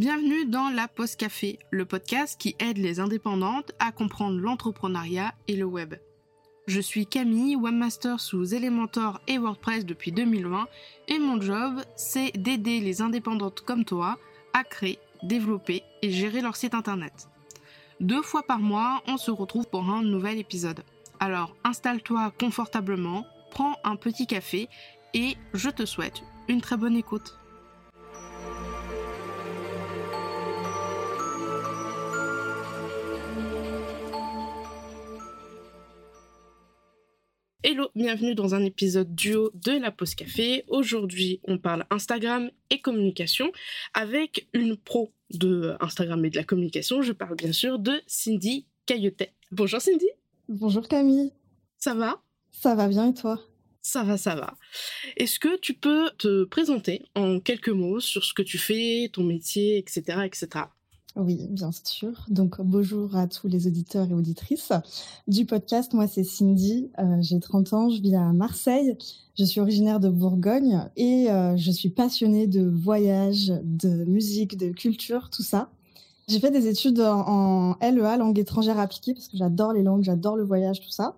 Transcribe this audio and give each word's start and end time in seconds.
Bienvenue 0.00 0.46
dans 0.46 0.70
la 0.70 0.88
Pause 0.88 1.14
Café, 1.14 1.58
le 1.70 1.84
podcast 1.84 2.40
qui 2.40 2.56
aide 2.58 2.78
les 2.78 3.00
indépendantes 3.00 3.72
à 3.78 3.92
comprendre 3.92 4.40
l'entrepreneuriat 4.40 5.34
et 5.46 5.56
le 5.56 5.66
web. 5.66 5.94
Je 6.66 6.80
suis 6.80 7.04
Camille, 7.04 7.54
webmaster 7.54 8.18
sous 8.18 8.54
Elementor 8.54 9.20
et 9.28 9.36
WordPress 9.36 9.84
depuis 9.84 10.10
2020 10.10 10.68
et 11.08 11.18
mon 11.18 11.38
job, 11.38 11.82
c'est 11.96 12.32
d'aider 12.34 12.80
les 12.80 13.02
indépendantes 13.02 13.60
comme 13.60 13.84
toi 13.84 14.16
à 14.54 14.64
créer, 14.64 14.98
développer 15.22 15.82
et 16.00 16.10
gérer 16.10 16.40
leur 16.40 16.56
site 16.56 16.72
internet. 16.72 17.28
Deux 18.00 18.22
fois 18.22 18.42
par 18.42 18.60
mois, 18.60 19.02
on 19.06 19.18
se 19.18 19.30
retrouve 19.30 19.68
pour 19.68 19.90
un 19.90 20.02
nouvel 20.02 20.38
épisode. 20.38 20.82
Alors 21.18 21.54
installe-toi 21.62 22.32
confortablement, 22.40 23.26
prends 23.50 23.76
un 23.84 23.96
petit 23.96 24.26
café 24.26 24.70
et 25.12 25.36
je 25.52 25.68
te 25.68 25.84
souhaite 25.84 26.22
une 26.48 26.62
très 26.62 26.78
bonne 26.78 26.96
écoute. 26.96 27.36
Bienvenue 37.94 38.34
dans 38.34 38.54
un 38.54 38.64
épisode 38.64 39.14
duo 39.14 39.50
de 39.54 39.72
la 39.72 39.90
Pause 39.90 40.14
Café. 40.14 40.64
Aujourd'hui, 40.68 41.40
on 41.44 41.58
parle 41.58 41.84
Instagram 41.90 42.50
et 42.70 42.80
communication 42.80 43.50
avec 43.94 44.48
une 44.52 44.76
pro 44.76 45.12
de 45.30 45.76
Instagram 45.80 46.24
et 46.24 46.30
de 46.30 46.36
la 46.36 46.44
communication. 46.44 47.02
Je 47.02 47.12
parle 47.12 47.36
bien 47.36 47.52
sûr 47.52 47.78
de 47.78 48.00
Cindy 48.06 48.66
Caillotet. 48.86 49.32
Bonjour 49.50 49.80
Cindy. 49.80 50.06
Bonjour 50.48 50.86
Camille. 50.86 51.32
Ça 51.78 51.94
va? 51.94 52.22
Ça 52.52 52.74
va 52.74 52.88
bien 52.88 53.10
et 53.10 53.14
toi? 53.14 53.40
Ça 53.82 54.04
va, 54.04 54.16
ça 54.16 54.34
va. 54.34 54.54
Est-ce 55.16 55.40
que 55.40 55.58
tu 55.58 55.74
peux 55.74 56.10
te 56.18 56.44
présenter 56.44 57.06
en 57.14 57.40
quelques 57.40 57.70
mots 57.70 58.00
sur 58.00 58.24
ce 58.24 58.34
que 58.34 58.42
tu 58.42 58.58
fais, 58.58 59.10
ton 59.12 59.24
métier, 59.24 59.78
etc., 59.78 60.20
etc. 60.24 60.66
Oui, 61.16 61.48
bien 61.50 61.70
sûr. 61.72 62.24
Donc, 62.28 62.60
bonjour 62.60 63.16
à 63.16 63.26
tous 63.26 63.48
les 63.48 63.66
auditeurs 63.66 64.08
et 64.08 64.14
auditrices 64.14 64.72
du 65.26 65.44
podcast. 65.44 65.92
Moi, 65.92 66.06
c'est 66.06 66.22
Cindy. 66.22 66.88
Euh, 67.00 67.16
j'ai 67.20 67.40
30 67.40 67.72
ans. 67.72 67.90
Je 67.90 68.00
vis 68.00 68.14
à 68.14 68.32
Marseille. 68.32 68.96
Je 69.36 69.44
suis 69.44 69.60
originaire 69.60 69.98
de 69.98 70.08
Bourgogne 70.08 70.88
et 70.96 71.28
euh, 71.30 71.56
je 71.56 71.72
suis 71.72 71.88
passionnée 71.88 72.46
de 72.46 72.62
voyage, 72.62 73.52
de 73.64 74.04
musique, 74.04 74.56
de 74.56 74.70
culture, 74.70 75.30
tout 75.30 75.42
ça. 75.42 75.70
J'ai 76.28 76.38
fait 76.38 76.52
des 76.52 76.68
études 76.68 77.00
en, 77.00 77.74
LEA, 77.80 78.16
langue 78.16 78.38
étrangère 78.38 78.78
appliquée, 78.78 79.12
parce 79.12 79.26
que 79.26 79.36
j'adore 79.36 79.72
les 79.72 79.82
langues, 79.82 80.04
j'adore 80.04 80.36
le 80.36 80.44
voyage, 80.44 80.80
tout 80.80 80.90
ça. 80.90 81.16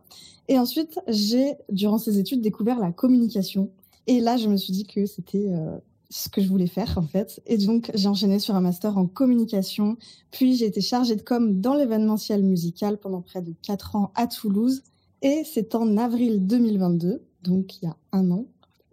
Et 0.49 0.59
ensuite, 0.59 1.01
j'ai, 1.07 1.57
durant 1.71 1.99
ces 1.99 2.19
études, 2.19 2.41
découvert 2.41 2.79
la 2.79 2.93
communication. 2.93 3.69
Et 4.07 4.21
là, 4.21 4.39
je 4.39 4.49
me 4.49 4.57
suis 4.57 4.73
dit 4.73 4.87
que 4.87 5.05
c'était 5.05 5.49
euh, 5.51 5.77
ce 6.13 6.29
que 6.29 6.43
je 6.43 6.49
voulais 6.49 6.67
faire 6.67 6.99
en 6.99 7.03
fait. 7.03 7.43
Et 7.47 7.57
donc 7.57 7.91
j'ai 7.95 8.07
enchaîné 8.07 8.39
sur 8.39 8.55
un 8.55 8.61
master 8.61 8.99
en 8.99 9.07
communication. 9.07 9.97
Puis 10.31 10.57
j'ai 10.57 10.67
été 10.67 10.83
chargée 10.83 11.17
de 11.17 11.23
com 11.23 11.61
dans 11.61 11.75
l'événementiel 11.75 12.43
musical 12.43 12.99
pendant 12.99 13.23
près 13.23 13.41
de 13.41 13.55
quatre 13.63 13.97
ans 13.97 14.13
à 14.15 14.27
Toulouse. 14.27 14.83
Et 15.23 15.43
c'est 15.45 15.75
en 15.75 15.97
avril 15.97 16.47
2022, 16.47 17.23
donc 17.45 17.77
il 17.81 17.87
y 17.87 17.89
a 17.89 17.97
un 18.13 18.31
an, 18.31 18.45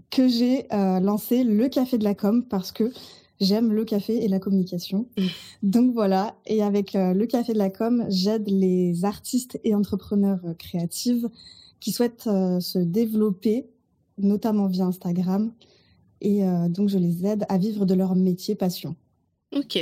que 0.10 0.28
j'ai 0.28 0.72
euh, 0.74 1.00
lancé 1.00 1.44
le 1.44 1.68
Café 1.68 1.98
de 1.98 2.04
la 2.04 2.16
Com 2.16 2.46
parce 2.46 2.72
que 2.72 2.94
j'aime 3.42 3.74
le 3.74 3.84
café 3.84 4.24
et 4.24 4.28
la 4.28 4.40
communication. 4.40 5.08
Mmh. 5.18 5.24
Donc 5.64 5.94
voilà, 5.94 6.36
et 6.46 6.62
avec 6.62 6.96
euh, 6.96 7.14
le 7.14 7.26
Café 7.26 7.54
de 7.54 7.58
la 7.58 7.72
Com, 7.72 8.06
j'aide 8.10 8.48
les 8.48 9.06
artistes 9.06 9.60
et 9.64 9.74
entrepreneurs 9.74 10.40
euh, 10.46 10.54
créatifs 10.54 11.26
qui 11.80 11.92
souhaitent 11.92 12.30
se 12.60 12.78
développer, 12.78 13.66
notamment 14.18 14.68
via 14.68 14.86
Instagram, 14.86 15.54
et 16.22 16.44
euh, 16.44 16.68
donc, 16.68 16.90
je 16.90 16.98
les 16.98 17.26
aide 17.26 17.46
à 17.50 17.58
vivre 17.58 17.86
de 17.86 17.94
leur 17.94 18.16
métier 18.16 18.56
passion. 18.56 18.96
Ok, 19.56 19.80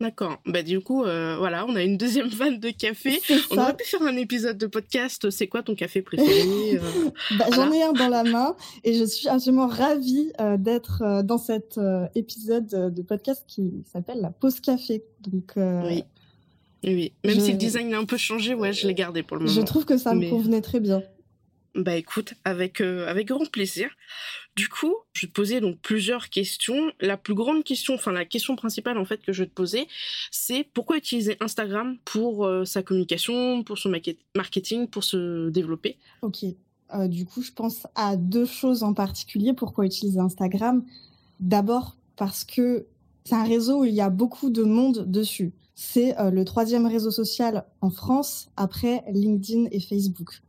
D'accord. 0.00 0.38
Bah 0.46 0.62
du 0.62 0.80
coup, 0.80 1.04
euh, 1.04 1.36
voilà, 1.36 1.66
on 1.66 1.76
a 1.76 1.82
une 1.82 1.98
deuxième 1.98 2.28
vanne 2.30 2.58
de 2.58 2.70
café. 2.70 3.20
On 3.50 3.58
aurait 3.58 3.76
pu 3.76 3.84
faire 3.84 4.00
un 4.00 4.16
épisode 4.16 4.56
de 4.56 4.66
podcast. 4.66 5.28
C'est 5.28 5.46
quoi 5.46 5.62
ton 5.62 5.74
café 5.74 6.00
préféré 6.00 6.78
euh, 6.78 7.10
bah, 7.38 7.44
J'en 7.54 7.70
ai 7.70 7.82
un 7.82 7.92
dans 7.92 8.08
la 8.08 8.24
main 8.24 8.56
et 8.82 8.94
je 8.94 9.04
suis 9.04 9.28
absolument 9.28 9.66
ravie 9.66 10.32
d'être 10.56 11.22
dans 11.22 11.36
cet 11.36 11.78
épisode 12.14 12.94
de 12.94 13.02
podcast 13.02 13.44
qui 13.46 13.84
s'appelle 13.92 14.22
la 14.22 14.30
pause 14.30 14.60
café. 14.60 15.04
Donc 15.20 15.52
oui. 15.56 16.02
Oui. 16.82 17.12
Même 17.22 17.38
si 17.38 17.52
le 17.52 17.58
design 17.58 17.92
a 17.92 17.98
un 17.98 18.06
peu 18.06 18.16
changé, 18.16 18.54
ouais, 18.54 18.72
je 18.72 18.86
l'ai 18.86 18.94
gardé 18.94 19.22
pour 19.22 19.36
le 19.36 19.44
moment. 19.44 19.54
Je 19.54 19.60
trouve 19.60 19.84
que 19.84 19.98
ça 19.98 20.14
me 20.14 20.30
convenait 20.30 20.62
très 20.62 20.80
bien. 20.80 21.02
Bah 21.74 21.96
écoute, 21.96 22.34
avec, 22.44 22.80
avec 22.80 23.28
grand 23.28 23.48
plaisir. 23.50 23.90
Du 24.56 24.68
coup, 24.68 24.94
je 25.12 25.22
vais 25.22 25.28
te 25.28 25.32
posais 25.32 25.60
donc 25.60 25.78
plusieurs 25.80 26.28
questions. 26.28 26.92
La 27.00 27.16
plus 27.16 27.34
grande 27.34 27.62
question, 27.64 27.94
enfin 27.94 28.12
la 28.12 28.24
question 28.24 28.56
principale 28.56 28.98
en 28.98 29.04
fait 29.04 29.22
que 29.22 29.32
je 29.32 29.44
vais 29.44 29.48
te 29.48 29.54
poser, 29.54 29.86
c'est 30.30 30.64
pourquoi 30.74 30.96
utiliser 30.96 31.36
Instagram 31.40 31.96
pour 32.04 32.44
euh, 32.44 32.64
sa 32.64 32.82
communication, 32.82 33.62
pour 33.62 33.78
son 33.78 33.92
marketing, 34.34 34.88
pour 34.88 35.04
se 35.04 35.48
développer? 35.50 35.98
Ok. 36.22 36.44
Euh, 36.92 37.06
du 37.06 37.24
coup, 37.24 37.42
je 37.42 37.52
pense 37.52 37.86
à 37.94 38.16
deux 38.16 38.46
choses 38.46 38.82
en 38.82 38.92
particulier. 38.92 39.52
Pourquoi 39.52 39.86
utiliser 39.86 40.18
Instagram? 40.18 40.84
D'abord 41.38 41.96
parce 42.16 42.44
que 42.44 42.86
c'est 43.24 43.36
un 43.36 43.44
réseau 43.44 43.82
où 43.82 43.84
il 43.84 43.94
y 43.94 44.00
a 44.00 44.10
beaucoup 44.10 44.50
de 44.50 44.64
monde 44.64 45.10
dessus. 45.10 45.52
C'est 45.74 46.18
euh, 46.18 46.30
le 46.30 46.44
troisième 46.44 46.86
réseau 46.86 47.12
social 47.12 47.64
en 47.80 47.90
France 47.90 48.50
après 48.56 49.04
LinkedIn 49.10 49.68
et 49.70 49.80
Facebook. 49.80 50.42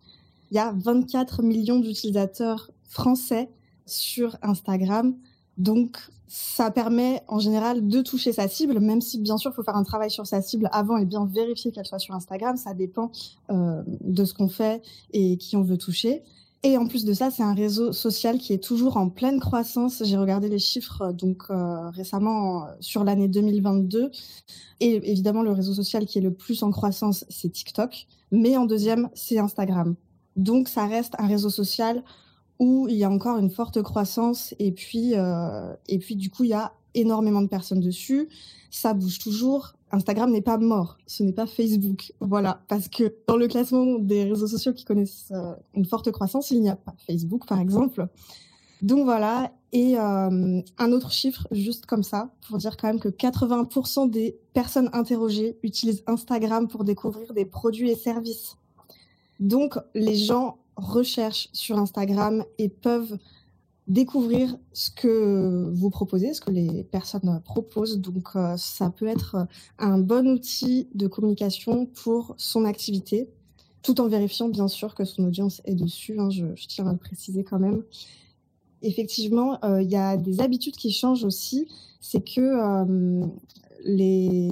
Il 0.52 0.56
y 0.56 0.60
a 0.60 0.74
24 0.78 1.44
millions 1.44 1.80
d'utilisateurs 1.80 2.72
français 2.84 3.50
sur 3.86 4.38
Instagram. 4.42 5.16
Donc, 5.58 5.98
ça 6.28 6.72
permet 6.72 7.22
en 7.28 7.40
général 7.40 7.88
de 7.88 8.02
toucher 8.02 8.32
sa 8.32 8.48
cible, 8.48 8.80
même 8.80 9.02
si 9.02 9.20
bien 9.20 9.38
sûr, 9.38 9.52
il 9.52 9.54
faut 9.54 9.64
faire 9.64 9.76
un 9.76 9.84
travail 9.84 10.12
sur 10.12 10.26
sa 10.28 10.42
cible 10.42 10.70
avant 10.72 10.98
et 10.98 11.06
bien 11.06 11.26
vérifier 11.26 11.72
qu'elle 11.72 11.86
soit 11.86 12.00
sur 12.00 12.16
Instagram. 12.16 12.56
Ça 12.58 12.74
dépend 12.74 13.12
euh, 13.50 13.82
de 14.02 14.24
ce 14.24 14.34
qu'on 14.34 14.48
fait 14.48 14.82
et 15.12 15.38
qui 15.38 15.58
on 15.58 15.64
veut 15.64 15.78
toucher. 15.78 16.24
Et 16.64 16.78
en 16.78 16.86
plus 16.86 17.06
de 17.06 17.14
ça, 17.14 17.32
c'est 17.32 17.44
un 17.44 17.54
réseau 17.54 17.92
social 17.92 18.38
qui 18.38 18.54
est 18.54 18.64
toujours 18.64 18.98
en 18.98 19.10
pleine 19.10 19.40
croissance. 19.40 20.04
J'ai 20.06 20.18
regardé 20.18 20.48
les 20.48 20.60
chiffres 20.60 21.12
donc 21.12 21.44
euh, 21.50 21.90
récemment 21.90 22.68
sur 22.80 23.04
l'année 23.04 23.28
2022. 23.28 24.12
Et 24.80 25.12
évidemment, 25.12 25.44
le 25.44 25.52
réseau 25.52 25.74
social 25.74 26.06
qui 26.06 26.20
est 26.20 26.22
le 26.22 26.34
plus 26.34 26.62
en 26.64 26.72
croissance, 26.72 27.26
c'est 27.30 27.50
TikTok. 27.50 28.08
Mais 28.32 28.58
en 28.58 28.66
deuxième, 28.66 29.10
c'est 29.16 29.40
Instagram. 29.40 29.96
Donc, 30.36 30.68
ça 30.68 30.86
reste 30.86 31.14
un 31.20 31.28
réseau 31.28 31.50
social 31.50 32.04
où 32.62 32.88
il 32.88 32.96
y 32.96 33.04
a 33.04 33.10
encore 33.10 33.40
une 33.40 33.50
forte 33.50 33.82
croissance 33.82 34.54
et 34.60 34.72
puis 34.72 35.16
euh, 35.16 35.74
et 35.88 35.98
puis 35.98 36.16
du 36.16 36.30
coup 36.30 36.44
il 36.44 36.52
y 36.52 36.54
a 36.54 36.74
énormément 36.94 37.42
de 37.42 37.48
personnes 37.48 37.80
dessus. 37.80 38.30
Ça 38.70 38.94
bouge 38.94 39.18
toujours. 39.18 39.74
Instagram 39.92 40.32
n'est 40.32 40.44
pas 40.44 40.60
mort, 40.60 40.98
ce 41.08 41.24
n'est 41.24 41.34
pas 41.34 41.48
Facebook. 41.48 42.14
Voilà, 42.22 42.62
parce 42.68 42.88
que 42.88 43.16
dans 43.28 43.36
le 43.36 43.48
classement 43.48 43.98
des 43.98 44.26
réseaux 44.26 44.48
sociaux 44.48 44.74
qui 44.74 44.86
connaissent 44.86 45.32
euh, 45.32 45.54
une 45.74 45.86
forte 45.86 46.12
croissance, 46.12 46.52
il 46.52 46.62
n'y 46.62 46.70
a 46.70 46.76
pas 46.76 46.94
Facebook 47.08 47.48
par 47.48 47.60
exemple. 47.60 48.08
Donc 48.84 49.06
voilà, 49.06 49.52
et 49.74 49.98
euh, 49.98 50.62
un 50.78 50.92
autre 50.92 51.12
chiffre 51.12 51.48
juste 51.52 51.88
comme 51.88 52.04
ça 52.04 52.32
pour 52.48 52.60
dire 52.60 52.78
quand 52.78 52.88
même 52.88 53.00
que 53.00 53.10
80% 53.10 54.10
des 54.10 54.40
personnes 54.54 54.90
interrogées 54.94 55.58
utilisent 55.64 56.04
Instagram 56.06 56.68
pour 56.68 56.84
découvrir 56.84 57.34
des 57.34 57.46
produits 57.46 57.90
et 57.90 57.96
services. 57.96 58.56
Donc 59.42 59.78
les 59.94 60.16
gens 60.16 60.60
recherchent 60.78 61.50
sur 61.52 61.78
Instagram 61.78 62.46
et 62.58 62.70
peuvent 62.70 63.18
découvrir 63.88 64.56
ce 64.72 64.90
que 64.90 65.70
vous 65.74 65.90
proposez, 65.90 66.34
ce 66.34 66.40
que 66.40 66.52
les 66.52 66.84
personnes 66.84 67.42
proposent. 67.44 68.00
Donc, 68.00 68.30
euh, 68.36 68.56
ça 68.56 68.90
peut 68.90 69.08
être 69.08 69.48
un 69.80 69.98
bon 69.98 70.28
outil 70.28 70.88
de 70.96 71.08
communication 71.08 71.88
pour 71.88 72.34
son 72.38 72.64
activité, 72.64 73.30
tout 73.82 74.00
en 74.00 74.08
vérifiant 74.08 74.48
bien 74.48 74.70
sûr 74.70 74.96
que 74.96 75.04
son 75.04 75.26
audience 75.26 75.62
est 75.66 75.76
dessus. 75.76 76.18
Hein, 76.20 76.30
je, 76.30 76.46
tiens 76.68 76.88
à 76.88 76.94
le 76.94 76.98
préciser 76.98 77.44
quand 77.44 77.60
même. 77.60 77.84
Effectivement, 78.82 79.64
euh, 79.66 79.82
il 79.82 79.92
y 79.92 79.98
a 79.98 80.16
des 80.16 80.40
habitudes 80.40 80.76
qui 80.76 80.92
changent 80.92 81.26
aussi. 81.26 81.68
C'est 82.00 82.24
que 82.24 82.42
euh, 82.42 83.26
les, 83.84 84.50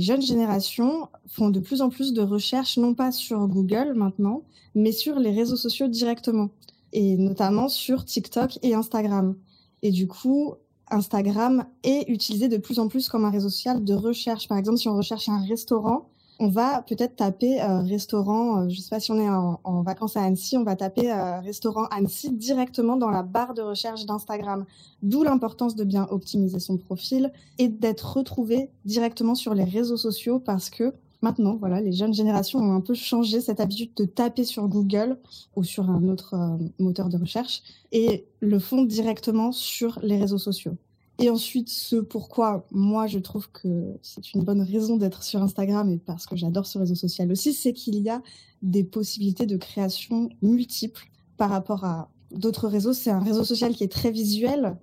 jeunes 0.00 0.22
générations 0.22 1.08
font 1.26 1.50
de 1.50 1.60
plus 1.60 1.82
en 1.82 1.90
plus 1.90 2.12
de 2.12 2.22
recherches, 2.22 2.76
non 2.76 2.94
pas 2.94 3.12
sur 3.12 3.46
Google 3.46 3.92
maintenant, 3.94 4.42
mais 4.74 4.92
sur 4.92 5.18
les 5.18 5.30
réseaux 5.30 5.56
sociaux 5.56 5.88
directement, 5.88 6.50
et 6.92 7.16
notamment 7.16 7.68
sur 7.68 8.04
TikTok 8.04 8.58
et 8.62 8.74
Instagram. 8.74 9.36
Et 9.82 9.90
du 9.90 10.06
coup, 10.06 10.54
Instagram 10.90 11.66
est 11.82 12.08
utilisé 12.08 12.48
de 12.48 12.56
plus 12.56 12.78
en 12.78 12.88
plus 12.88 13.08
comme 13.08 13.24
un 13.24 13.30
réseau 13.30 13.48
social 13.48 13.84
de 13.84 13.94
recherche. 13.94 14.48
Par 14.48 14.58
exemple, 14.58 14.78
si 14.78 14.88
on 14.88 14.96
recherche 14.96 15.28
un 15.28 15.44
restaurant, 15.44 16.08
on 16.38 16.48
va 16.48 16.82
peut-être 16.82 17.16
taper 17.16 17.62
euh, 17.62 17.80
restaurant, 17.80 18.58
euh, 18.58 18.68
je 18.68 18.76
ne 18.76 18.80
sais 18.82 18.90
pas 18.90 19.00
si 19.00 19.10
on 19.10 19.18
est 19.18 19.28
en, 19.28 19.82
vacances 19.82 20.16
à 20.16 20.22
Annecy, 20.22 20.56
on 20.56 20.64
va 20.64 20.76
taper 20.76 21.10
euh, 21.10 21.40
restaurant 21.40 21.84
Annecy 21.86 22.32
directement 22.32 22.96
dans 22.96 23.10
la 23.10 23.22
barre 23.22 23.54
de 23.54 23.62
recherche 23.62 24.04
d'Instagram. 24.04 24.66
D'où 25.02 25.22
l'importance 25.22 25.76
de 25.76 25.84
bien 25.84 26.06
optimiser 26.10 26.58
son 26.58 26.76
profil 26.76 27.32
et 27.58 27.68
d'être 27.68 28.16
retrouvé 28.16 28.70
directement 28.84 29.34
sur 29.34 29.54
les 29.54 29.64
réseaux 29.64 29.96
sociaux 29.96 30.38
parce 30.38 30.68
que 30.68 30.92
maintenant, 31.22 31.56
voilà, 31.56 31.80
les 31.80 31.92
jeunes 31.92 32.14
générations 32.14 32.58
ont 32.58 32.74
un 32.74 32.80
peu 32.80 32.94
changé 32.94 33.40
cette 33.40 33.60
habitude 33.60 33.92
de 33.96 34.04
taper 34.04 34.44
sur 34.44 34.68
Google 34.68 35.18
ou 35.54 35.64
sur 35.64 35.88
un 35.90 36.08
autre 36.08 36.34
moteur 36.78 37.08
de 37.08 37.16
recherche 37.16 37.62
et 37.92 38.26
le 38.40 38.58
font 38.58 38.82
directement 38.82 39.52
sur 39.52 39.98
les 40.02 40.18
réseaux 40.18 40.38
sociaux. 40.38 40.76
Et 41.18 41.30
ensuite, 41.30 41.70
ce 41.70 41.96
pourquoi 41.96 42.66
moi 42.70 43.06
je 43.06 43.18
trouve 43.18 43.50
que 43.50 43.96
c'est 44.02 44.34
une 44.34 44.42
bonne 44.42 44.60
raison 44.60 44.96
d'être 44.96 45.22
sur 45.22 45.42
Instagram 45.42 45.90
et 45.90 45.98
parce 45.98 46.26
que 46.26 46.36
j'adore 46.36 46.66
ce 46.66 46.78
réseau 46.78 46.94
social 46.94 47.32
aussi, 47.32 47.54
c'est 47.54 47.72
qu'il 47.72 47.96
y 47.96 48.10
a 48.10 48.22
des 48.62 48.84
possibilités 48.84 49.46
de 49.46 49.56
création 49.56 50.28
multiples 50.42 51.08
par 51.38 51.50
rapport 51.50 51.84
à 51.84 52.10
d'autres 52.32 52.68
réseaux. 52.68 52.92
C'est 52.92 53.10
un 53.10 53.20
réseau 53.20 53.44
social 53.44 53.74
qui 53.74 53.84
est 53.84 53.92
très 53.92 54.10
visuel. 54.10 54.76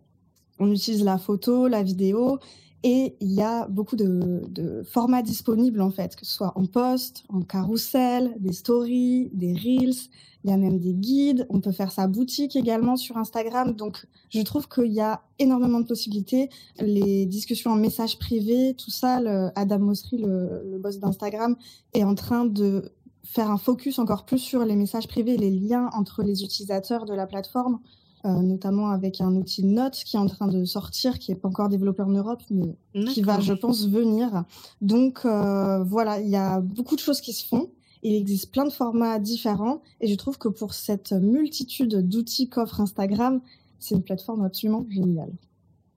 On 0.59 0.71
utilise 0.71 1.03
la 1.03 1.17
photo, 1.17 1.67
la 1.67 1.83
vidéo 1.83 2.39
et 2.83 3.15
il 3.21 3.31
y 3.31 3.41
a 3.41 3.67
beaucoup 3.67 3.95
de, 3.95 4.83
formats 4.83 5.21
disponibles 5.21 5.81
en 5.81 5.89
fait, 5.89 6.15
que 6.15 6.25
ce 6.25 6.33
soit 6.33 6.51
en 6.55 6.65
post, 6.65 7.23
en 7.29 7.41
carrousel, 7.41 8.35
des 8.39 8.53
stories, 8.53 9.29
des 9.33 9.53
reels. 9.53 10.09
Il 10.43 10.49
y 10.49 10.53
a 10.53 10.57
même 10.57 10.77
des 10.77 10.93
guides. 10.93 11.45
On 11.49 11.61
peut 11.61 11.71
faire 11.71 11.93
sa 11.93 12.07
boutique 12.07 12.57
également 12.57 12.97
sur 12.97 13.15
Instagram. 13.15 13.71
Donc, 13.71 14.05
je 14.29 14.41
trouve 14.41 14.67
qu'il 14.67 14.91
y 14.91 14.99
a 14.99 15.21
énormément 15.39 15.79
de 15.79 15.85
possibilités. 15.85 16.49
Les 16.79 17.25
discussions 17.25 17.71
en 17.71 17.77
message 17.77 18.19
privé, 18.19 18.75
tout 18.77 18.91
ça, 18.91 19.21
Adam 19.55 19.79
Mosseri, 19.79 20.17
le, 20.17 20.63
le 20.69 20.79
boss 20.79 20.99
d'Instagram, 20.99 21.55
est 21.93 22.03
en 22.03 22.15
train 22.15 22.43
de 22.43 22.91
faire 23.23 23.49
un 23.49 23.57
focus 23.57 23.99
encore 23.99 24.25
plus 24.25 24.39
sur 24.39 24.65
les 24.65 24.75
messages 24.75 25.07
privés, 25.07 25.37
les 25.37 25.49
liens 25.49 25.89
entre 25.93 26.23
les 26.23 26.43
utilisateurs 26.43 27.05
de 27.05 27.13
la 27.13 27.25
plateforme. 27.25 27.79
Euh, 28.25 28.41
notamment 28.41 28.87
avec 28.87 29.19
un 29.19 29.35
outil 29.35 29.65
Note 29.65 29.95
qui 29.95 30.15
est 30.15 30.19
en 30.19 30.27
train 30.27 30.47
de 30.47 30.63
sortir, 30.63 31.19
qui 31.19 31.31
n'est 31.31 31.37
pas 31.37 31.49
encore 31.49 31.67
développé 31.67 32.03
en 32.03 32.09
Europe, 32.09 32.41
mais 32.49 32.77
qui 33.07 33.21
va, 33.21 33.41
je 33.41 33.51
pense, 33.51 33.85
venir. 33.89 34.45
Donc 34.79 35.25
euh, 35.25 35.83
voilà, 35.83 36.21
il 36.21 36.29
y 36.29 36.37
a 36.37 36.61
beaucoup 36.61 36.95
de 36.95 37.01
choses 37.01 37.19
qui 37.19 37.33
se 37.33 37.45
font. 37.45 37.69
Il 38.01 38.15
existe 38.15 38.49
plein 38.53 38.63
de 38.63 38.71
formats 38.71 39.19
différents 39.19 39.81
et 39.99 40.07
je 40.07 40.15
trouve 40.15 40.37
que 40.37 40.47
pour 40.47 40.73
cette 40.73 41.11
multitude 41.11 42.07
d'outils 42.07 42.47
qu'offre 42.47 42.79
Instagram, 42.79 43.41
c'est 43.77 43.95
une 43.95 44.03
plateforme 44.03 44.45
absolument 44.45 44.85
géniale. 44.89 45.33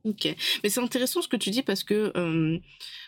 Ok, 0.07 0.33
mais 0.63 0.69
c'est 0.69 0.81
intéressant 0.81 1.21
ce 1.21 1.27
que 1.27 1.37
tu 1.37 1.51
dis 1.51 1.65
parce 1.65 1.83
que 1.83 2.13
euh, 2.17 2.59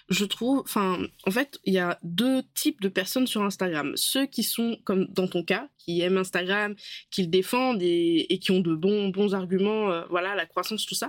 je 0.09 0.25
trouve, 0.25 0.59
enfin, 0.59 0.99
en 1.25 1.31
fait, 1.31 1.61
il 1.65 1.73
y 1.73 1.79
a 1.79 1.97
deux 2.03 2.43
types 2.57 2.81
de 2.81 2.89
personnes 2.89 3.29
sur 3.29 3.45
Instagram. 3.45 3.93
Ceux 3.95 4.27
qui 4.27 4.43
sont, 4.43 4.77
comme 4.83 5.07
dans 5.07 5.29
ton 5.29 5.45
cas, 5.45 5.69
qui 5.79 6.01
aiment 6.01 6.17
Instagram, 6.17 6.75
qui 7.13 7.23
le 7.23 7.29
défendent 7.29 7.81
et, 7.83 8.41
qui 8.43 8.51
ont 8.51 8.59
de 8.59 8.75
bons, 8.75 9.11
bons 9.11 9.33
arguments, 9.33 9.93
euh, 9.93 10.03
voilà, 10.11 10.35
la 10.35 10.45
croissance, 10.45 10.87
tout 10.87 10.97
ça. 10.97 11.09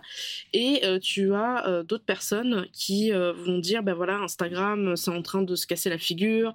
Et 0.53 0.81
euh, 0.83 0.99
tu 0.99 1.33
as 1.33 1.81
d'autres 1.87 2.05
personnes 2.05 2.67
qui 2.71 3.09
vont 3.11 3.57
dire, 3.57 3.81
ben 3.81 3.95
voilà, 3.95 4.19
Instagram, 4.19 4.95
c'est 4.95 5.09
en 5.09 5.23
train 5.23 5.41
de 5.41 5.55
se 5.55 5.65
casser 5.65 5.89
la 5.89 5.97
figure, 5.97 6.53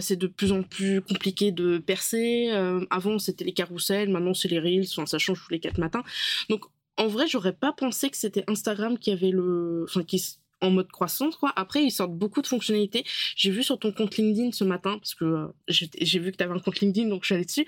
c'est 0.00 0.16
de 0.16 0.26
plus 0.26 0.50
en 0.50 0.64
plus 0.64 1.02
compliqué 1.02 1.52
de 1.52 1.78
percer. 1.78 2.50
avant, 2.90 3.20
c'était 3.20 3.44
les 3.44 3.52
carousels, 3.52 4.08
maintenant, 4.08 4.34
c'est 4.34 4.48
les 4.48 4.58
reels, 4.58 4.88
ça 4.88 5.18
change 5.18 5.40
tous 5.44 5.52
les 5.52 5.60
quatre 5.60 5.78
matins. 5.78 6.02
Donc, 6.48 6.64
en 7.02 7.08
vrai, 7.08 7.26
j'aurais 7.26 7.52
pas 7.52 7.72
pensé 7.72 8.10
que 8.10 8.16
c'était 8.16 8.44
Instagram 8.46 8.96
qui 8.96 9.10
avait 9.10 9.32
le, 9.32 9.84
enfin, 9.88 10.04
qui 10.04 10.38
en 10.60 10.70
mode 10.70 10.86
croissance 10.92 11.34
quoi. 11.34 11.52
Après 11.56 11.82
ils 11.82 11.90
sortent 11.90 12.14
beaucoup 12.14 12.40
de 12.40 12.46
fonctionnalités. 12.46 13.04
J'ai 13.34 13.50
vu 13.50 13.64
sur 13.64 13.80
ton 13.80 13.90
compte 13.90 14.16
LinkedIn 14.16 14.52
ce 14.52 14.62
matin 14.62 14.96
parce 14.98 15.14
que 15.14 15.24
euh, 15.24 15.46
j'ai 15.66 16.20
vu 16.20 16.30
que 16.30 16.36
tu 16.36 16.44
avais 16.44 16.54
un 16.54 16.60
compte 16.60 16.78
LinkedIn 16.78 17.08
donc 17.08 17.22
je 17.22 17.26
suis 17.26 17.34
allée 17.34 17.44
dessus 17.44 17.66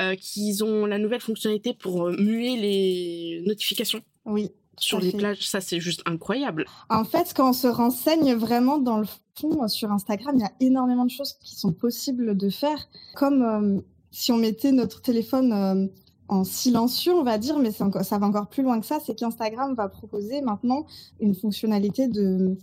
euh, 0.00 0.14
qu'ils 0.14 0.62
ont 0.62 0.86
la 0.86 0.98
nouvelle 0.98 1.20
fonctionnalité 1.20 1.74
pour 1.74 2.06
euh, 2.06 2.16
muer 2.16 2.56
les 2.56 3.42
notifications. 3.46 4.00
Oui. 4.24 4.52
Sur 4.78 5.00
les 5.00 5.10
plages, 5.10 5.48
ça 5.48 5.60
c'est 5.60 5.80
juste 5.80 6.02
incroyable. 6.04 6.66
En 6.88 7.04
fait, 7.04 7.32
quand 7.34 7.48
on 7.48 7.52
se 7.54 7.66
renseigne 7.66 8.34
vraiment 8.34 8.78
dans 8.78 8.98
le 8.98 9.06
fond 9.34 9.66
sur 9.66 9.90
Instagram, 9.90 10.36
il 10.36 10.42
y 10.42 10.44
a 10.44 10.52
énormément 10.60 11.06
de 11.06 11.10
choses 11.10 11.32
qui 11.42 11.56
sont 11.56 11.72
possibles 11.72 12.36
de 12.36 12.50
faire, 12.50 12.86
comme 13.14 13.82
si 14.10 14.32
on 14.32 14.36
mettait 14.36 14.72
notre 14.72 15.00
téléphone 15.00 15.90
en 16.28 16.44
silencieux, 16.44 17.14
on 17.14 17.22
va 17.22 17.38
dire, 17.38 17.58
mais 17.58 17.70
ça 17.70 18.18
va 18.18 18.26
encore 18.26 18.48
plus 18.48 18.62
loin 18.62 18.80
que 18.80 18.86
ça, 18.86 18.98
c'est 19.04 19.14
qu'Instagram 19.14 19.74
va 19.74 19.88
proposer 19.88 20.40
maintenant 20.40 20.86
une 21.20 21.34
fonctionnalité 21.34 22.08
de, 22.08 22.56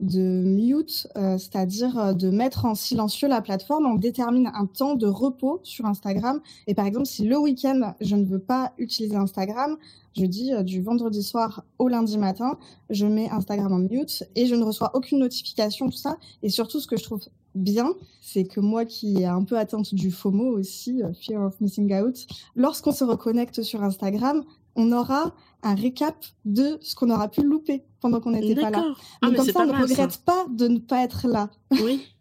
mute, 0.00 1.08
euh, 1.16 1.36
c'est-à-dire 1.36 1.98
euh, 1.98 2.12
de 2.14 2.30
mettre 2.30 2.64
en 2.64 2.74
silencieux 2.74 3.28
la 3.28 3.42
plateforme. 3.42 3.86
On 3.86 3.96
détermine 3.96 4.50
un 4.54 4.66
temps 4.66 4.94
de 4.94 5.06
repos 5.06 5.60
sur 5.62 5.84
Instagram. 5.84 6.40
Et 6.66 6.74
par 6.74 6.86
exemple, 6.86 7.06
si 7.06 7.24
le 7.26 7.36
week-end, 7.36 7.94
je 8.00 8.16
ne 8.16 8.24
veux 8.24 8.38
pas 8.38 8.72
utiliser 8.78 9.16
Instagram, 9.16 9.76
je 10.16 10.24
dis 10.24 10.54
euh, 10.54 10.62
du 10.62 10.80
vendredi 10.80 11.22
soir 11.22 11.64
au 11.78 11.88
lundi 11.88 12.16
matin, 12.16 12.58
je 12.88 13.06
mets 13.06 13.28
Instagram 13.30 13.72
en 13.72 13.78
mute 13.78 14.24
et 14.36 14.46
je 14.46 14.54
ne 14.54 14.64
reçois 14.64 14.90
aucune 14.94 15.18
notification, 15.18 15.90
tout 15.90 15.98
ça. 15.98 16.16
Et 16.42 16.48
surtout, 16.48 16.80
ce 16.80 16.86
que 16.86 16.96
je 16.96 17.04
trouve 17.04 17.20
bien, 17.54 17.94
c'est 18.20 18.44
que 18.44 18.60
moi 18.60 18.84
qui 18.84 19.22
ai 19.22 19.26
un 19.26 19.44
peu 19.44 19.58
atteinte 19.58 19.94
du 19.94 20.10
FOMO 20.10 20.58
aussi, 20.58 21.02
Fear 21.20 21.42
of 21.42 21.60
Missing 21.60 21.94
Out, 22.00 22.26
lorsqu'on 22.54 22.92
se 22.92 23.04
reconnecte 23.04 23.62
sur 23.62 23.82
Instagram, 23.82 24.44
on 24.76 24.92
aura 24.92 25.34
un 25.62 25.74
récap 25.74 26.16
de 26.44 26.78
ce 26.80 26.94
qu'on 26.94 27.10
aura 27.10 27.28
pu 27.28 27.42
louper 27.42 27.84
pendant 28.00 28.20
qu'on 28.20 28.30
n'était 28.30 28.60
pas 28.60 28.70
là. 28.70 28.84
Ah, 29.20 29.26
Donc 29.26 29.36
comme 29.36 29.46
ça, 29.46 29.60
on 29.60 29.66
ne 29.66 29.82
regrette 29.82 30.18
pas 30.24 30.46
de 30.50 30.68
ne 30.68 30.78
pas 30.78 31.02
être 31.02 31.26
là. 31.28 31.50
Oui. 31.82 32.06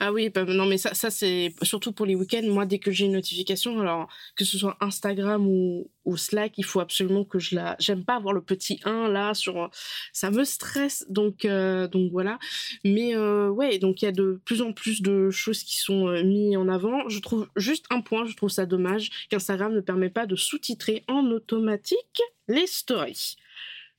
Ah 0.00 0.12
oui, 0.12 0.28
bah, 0.30 0.44
non, 0.44 0.66
mais 0.66 0.78
ça, 0.78 0.94
ça 0.94 1.10
c'est 1.10 1.54
surtout 1.62 1.92
pour 1.92 2.06
les 2.06 2.14
week-ends. 2.14 2.42
Moi, 2.44 2.66
dès 2.66 2.78
que 2.78 2.90
j'ai 2.90 3.06
une 3.06 3.12
notification, 3.12 3.80
alors 3.80 4.08
que 4.36 4.44
ce 4.44 4.58
soit 4.58 4.76
Instagram 4.80 5.46
ou, 5.46 5.90
Slack, 6.16 6.54
il 6.56 6.64
faut 6.64 6.80
absolument 6.80 7.24
que 7.24 7.38
je 7.38 7.54
la. 7.54 7.76
J'aime 7.78 8.02
pas 8.02 8.16
avoir 8.16 8.32
le 8.32 8.40
petit 8.40 8.80
1 8.84 9.08
là 9.08 9.34
sur. 9.34 9.70
Ça 10.14 10.30
me 10.30 10.42
stresse, 10.44 11.04
donc, 11.10 11.44
euh, 11.44 11.86
donc 11.86 12.10
voilà. 12.12 12.38
Mais 12.82 13.14
euh, 13.14 13.50
ouais, 13.50 13.78
donc 13.78 14.00
il 14.00 14.06
y 14.06 14.08
a 14.08 14.12
de 14.12 14.40
plus 14.46 14.62
en 14.62 14.72
plus 14.72 15.02
de 15.02 15.30
choses 15.30 15.62
qui 15.62 15.76
sont 15.76 16.08
euh, 16.08 16.22
mises 16.22 16.56
en 16.56 16.68
avant. 16.68 17.08
Je 17.10 17.18
trouve 17.20 17.48
juste 17.56 17.84
un 17.90 18.00
point, 18.00 18.24
je 18.24 18.34
trouve 18.34 18.48
ça 18.48 18.64
dommage 18.64 19.10
qu'Instagram 19.28 19.74
ne 19.74 19.80
permet 19.80 20.08
pas 20.08 20.24
de 20.24 20.34
sous-titrer 20.34 21.04
en 21.08 21.26
automatique 21.26 22.22
les 22.48 22.66
stories. 22.66 23.36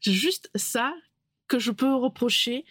C'est 0.01 0.13
juste 0.13 0.49
ça 0.55 0.95
que 1.47 1.59
je 1.59 1.71
peux 1.71 1.93
reprocher 1.93 2.65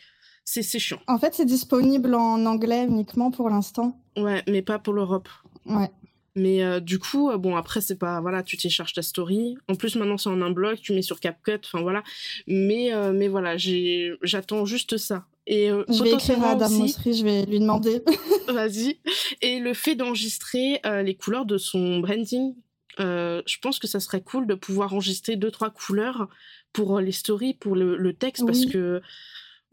c'est 0.48 0.78
chiant. 0.78 1.00
En 1.06 1.18
fait, 1.18 1.34
c'est 1.34 1.44
disponible 1.44 2.14
en 2.14 2.46
anglais 2.46 2.84
uniquement 2.84 3.30
pour 3.30 3.50
l'instant. 3.50 4.00
Ouais, 4.16 4.42
mais 4.48 4.62
pas 4.62 4.78
pour 4.78 4.94
l'Europe. 4.94 5.28
Ouais. 5.66 5.90
Mais 6.38 6.62
euh, 6.62 6.80
du 6.80 6.98
coup, 6.98 7.30
euh, 7.30 7.36
bon, 7.36 7.56
après, 7.56 7.80
c'est 7.80 7.98
pas. 7.98 8.20
Voilà, 8.20 8.42
tu 8.42 8.56
télécharges 8.56 8.92
ta 8.92 9.02
story. 9.02 9.56
En 9.68 9.74
plus, 9.74 9.96
maintenant, 9.96 10.16
c'est 10.16 10.30
en 10.30 10.40
un 10.40 10.50
bloc, 10.50 10.80
tu 10.80 10.92
mets 10.92 11.02
sur 11.02 11.20
CapCut, 11.20 11.60
enfin 11.64 11.82
voilà. 11.82 12.02
Mais, 12.46 12.94
euh, 12.94 13.12
mais 13.12 13.28
voilà, 13.28 13.56
j'attends 13.56 14.64
juste 14.64 14.96
ça. 14.96 15.26
Et, 15.46 15.68
je 15.68 16.02
vais 16.02 16.12
écrire 16.12 16.42
à 16.42 16.50
Adam 16.50 16.68
je 16.68 17.24
vais 17.24 17.46
lui 17.46 17.58
demander. 17.58 18.02
Vas-y. 18.48 18.98
Et 19.40 19.60
le 19.60 19.72
fait 19.72 19.94
d'enregistrer 19.94 20.80
les 21.02 21.14
couleurs 21.14 21.46
de 21.46 21.56
son 21.56 22.00
branding, 22.00 22.54
je 22.98 23.58
pense 23.62 23.78
que 23.78 23.86
ça 23.86 23.98
serait 23.98 24.20
cool 24.20 24.46
de 24.46 24.54
pouvoir 24.54 24.92
enregistrer 24.92 25.36
deux, 25.36 25.50
trois 25.50 25.70
couleurs 25.70 26.28
pour 26.74 27.00
les 27.00 27.12
stories, 27.12 27.54
pour 27.54 27.76
le, 27.76 28.12
texte, 28.12 28.44
parce 28.44 28.66
que 28.66 29.00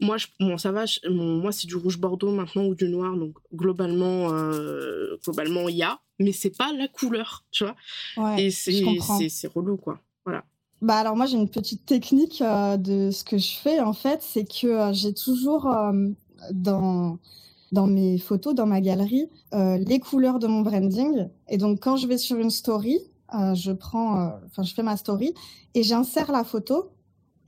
moi, 0.00 0.18
je, 0.18 0.26
bon, 0.38 0.58
ça 0.58 0.72
va. 0.72 0.84
moi, 1.08 1.52
c'est 1.52 1.66
du 1.66 1.76
rouge 1.76 1.98
bordeaux 1.98 2.30
maintenant 2.30 2.66
ou 2.66 2.74
du 2.74 2.88
noir. 2.88 3.16
Donc, 3.16 3.36
globalement, 3.54 4.32
euh, 4.32 5.16
globalement, 5.24 5.68
il 5.68 5.76
y 5.76 5.82
a. 5.82 6.00
Mais 6.18 6.32
c'est 6.32 6.56
pas 6.56 6.72
la 6.72 6.88
couleur, 6.88 7.44
tu 7.50 7.64
vois. 7.64 7.76
Ouais, 8.16 8.44
et 8.44 8.50
c'est 8.50 9.48
relou, 9.48 9.76
quoi. 9.76 10.00
Voilà. 10.24 10.44
Bah 10.82 10.96
alors 10.96 11.16
moi 11.16 11.24
j'ai 11.24 11.38
une 11.38 11.48
petite 11.48 11.86
technique 11.86 12.42
euh, 12.42 12.76
de 12.76 13.10
ce 13.10 13.24
que 13.24 13.38
je 13.38 13.54
fais 13.54 13.80
en 13.80 13.94
fait, 13.94 14.20
c'est 14.20 14.44
que 14.44 14.66
euh, 14.66 14.92
j'ai 14.92 15.14
toujours 15.14 15.74
dans 16.52 17.18
dans 17.72 17.86
mes 17.86 18.18
photos, 18.18 18.54
dans 18.54 18.66
ma 18.66 18.82
galerie, 18.82 19.30
les 19.52 19.98
couleurs 19.98 20.38
de 20.38 20.46
mon 20.46 20.60
branding. 20.60 21.28
Et 21.48 21.56
donc 21.56 21.80
quand 21.80 21.96
je 21.96 22.06
vais 22.06 22.18
sur 22.18 22.36
une 22.36 22.50
story, 22.50 22.98
je 23.32 23.72
prends, 23.72 24.38
enfin 24.46 24.64
je 24.64 24.74
fais 24.74 24.82
ma 24.82 24.98
story 24.98 25.32
et 25.74 25.82
j'insère 25.82 26.30
la 26.30 26.44
photo 26.44 26.90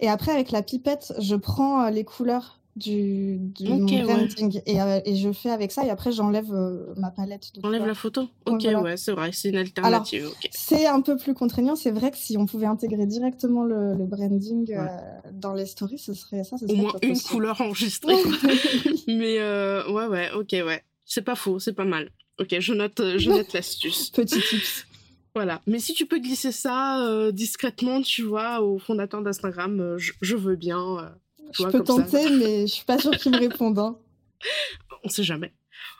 et 0.00 0.08
après, 0.08 0.32
avec 0.32 0.50
la 0.50 0.62
pipette, 0.62 1.12
je 1.18 1.34
prends 1.34 1.84
euh, 1.84 1.90
les 1.90 2.04
couleurs 2.04 2.60
du, 2.76 3.38
du 3.38 3.68
mon 3.68 3.78
branding 3.78 4.60
et, 4.66 4.80
euh, 4.80 5.00
et, 5.04 5.16
je 5.16 5.32
fais 5.32 5.50
avec 5.50 5.72
ça. 5.72 5.84
Et 5.84 5.90
après, 5.90 6.12
j'enlève 6.12 6.52
euh, 6.52 6.94
ma 6.96 7.10
palette. 7.10 7.50
Enlève 7.64 7.84
la 7.84 7.94
photo? 7.94 8.28
Ok, 8.46 8.64
ouais, 8.64 8.96
c'est 8.96 9.10
vrai, 9.10 9.30
c'est 9.32 9.48
une 9.48 9.56
alternative. 9.56 10.28
C'est 10.52 10.86
un 10.86 11.00
peu 11.00 11.16
plus 11.16 11.34
contraignant. 11.34 11.74
C'est 11.74 11.90
vrai 11.90 12.12
que 12.12 12.16
si 12.16 12.36
on 12.36 12.46
pouvait 12.46 12.66
intégrer 12.66 13.06
directement 13.06 13.64
le, 13.64 13.94
le 13.94 14.06
branding 14.06 14.76
dans 15.32 15.54
les 15.54 15.66
stories, 15.66 15.98
ce 15.98 16.14
serait 16.14 16.44
ça. 16.44 16.56
Au 16.68 16.74
moins 16.74 16.92
une 17.02 17.18
couleur 17.20 17.60
enregistrée. 17.60 18.14
Mais 19.08 19.40
ouais, 19.40 20.06
ouais, 20.06 20.30
ok, 20.32 20.52
ouais. 20.52 20.84
C'est 21.04 21.22
pas 21.22 21.34
faux, 21.34 21.58
c'est 21.58 21.72
pas 21.72 21.86
mal. 21.86 22.10
Ok, 22.38 22.54
je 22.60 22.74
note, 22.74 23.00
je 23.16 23.30
note 23.36 23.52
l'astuce. 23.52 24.10
Petit 24.10 24.40
tips. 24.40 24.86
Voilà. 25.34 25.60
Mais 25.66 25.78
si 25.78 25.94
tu 25.94 26.06
peux 26.06 26.18
glisser 26.18 26.52
ça 26.52 27.04
euh, 27.04 27.32
discrètement, 27.32 28.02
tu 28.02 28.22
vois, 28.22 28.60
au 28.60 28.78
fondateur 28.78 29.22
d'Instagram, 29.22 29.80
euh, 29.80 29.98
je, 29.98 30.36
veux 30.36 30.56
bien. 30.56 30.98
Euh, 30.98 31.08
je 31.52 31.64
peux 31.64 31.82
tenter, 31.82 32.28
mais 32.38 32.66
je 32.66 32.72
suis 32.72 32.84
pas 32.84 32.98
sûre 32.98 33.16
qu'il 33.16 33.32
me 33.32 33.38
réponde. 33.38 33.78
Hein. 33.78 33.98
On 35.04 35.08
sait 35.08 35.22
jamais. 35.22 35.52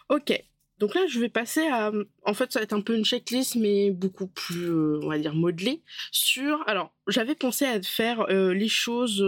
Ok. 0.08 0.32
Donc 0.78 0.94
là, 0.94 1.00
je 1.08 1.18
vais 1.18 1.28
passer 1.28 1.66
à. 1.66 1.90
En 2.25 2.35
fait, 2.35 2.52
ça 2.52 2.61
va 2.61 2.62
être 2.62 2.73
un 2.73 2.80
peu 2.80 2.97
une 2.97 3.04
checklist, 3.04 3.56
mais 3.56 3.90
beaucoup 3.90 4.28
plus, 4.28 4.70
on 5.02 5.08
va 5.08 5.18
dire, 5.18 5.35
modelée. 5.35 5.82
Sur. 6.12 6.62
Alors, 6.68 6.94
j'avais 7.08 7.35
pensé 7.35 7.64
à 7.64 7.82
faire 7.82 8.28
les 8.28 8.68
choses 8.68 9.25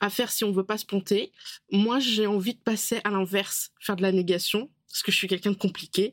à 0.00 0.10
faire 0.10 0.32
si 0.32 0.42
on 0.42 0.50
veut 0.50 0.64
pas 0.64 0.78
se 0.78 0.86
ponter. 0.86 1.30
Moi, 1.70 2.00
j'ai 2.00 2.26
envie 2.26 2.54
de 2.54 2.60
passer 2.60 3.00
à 3.04 3.10
l'inverse, 3.10 3.70
faire 3.78 3.94
de 3.94 4.02
la 4.02 4.10
négation, 4.10 4.68
parce 4.88 5.04
que 5.04 5.12
je 5.12 5.16
suis 5.16 5.28
quelqu'un 5.28 5.52
de 5.52 5.56
compliqué. 5.56 6.12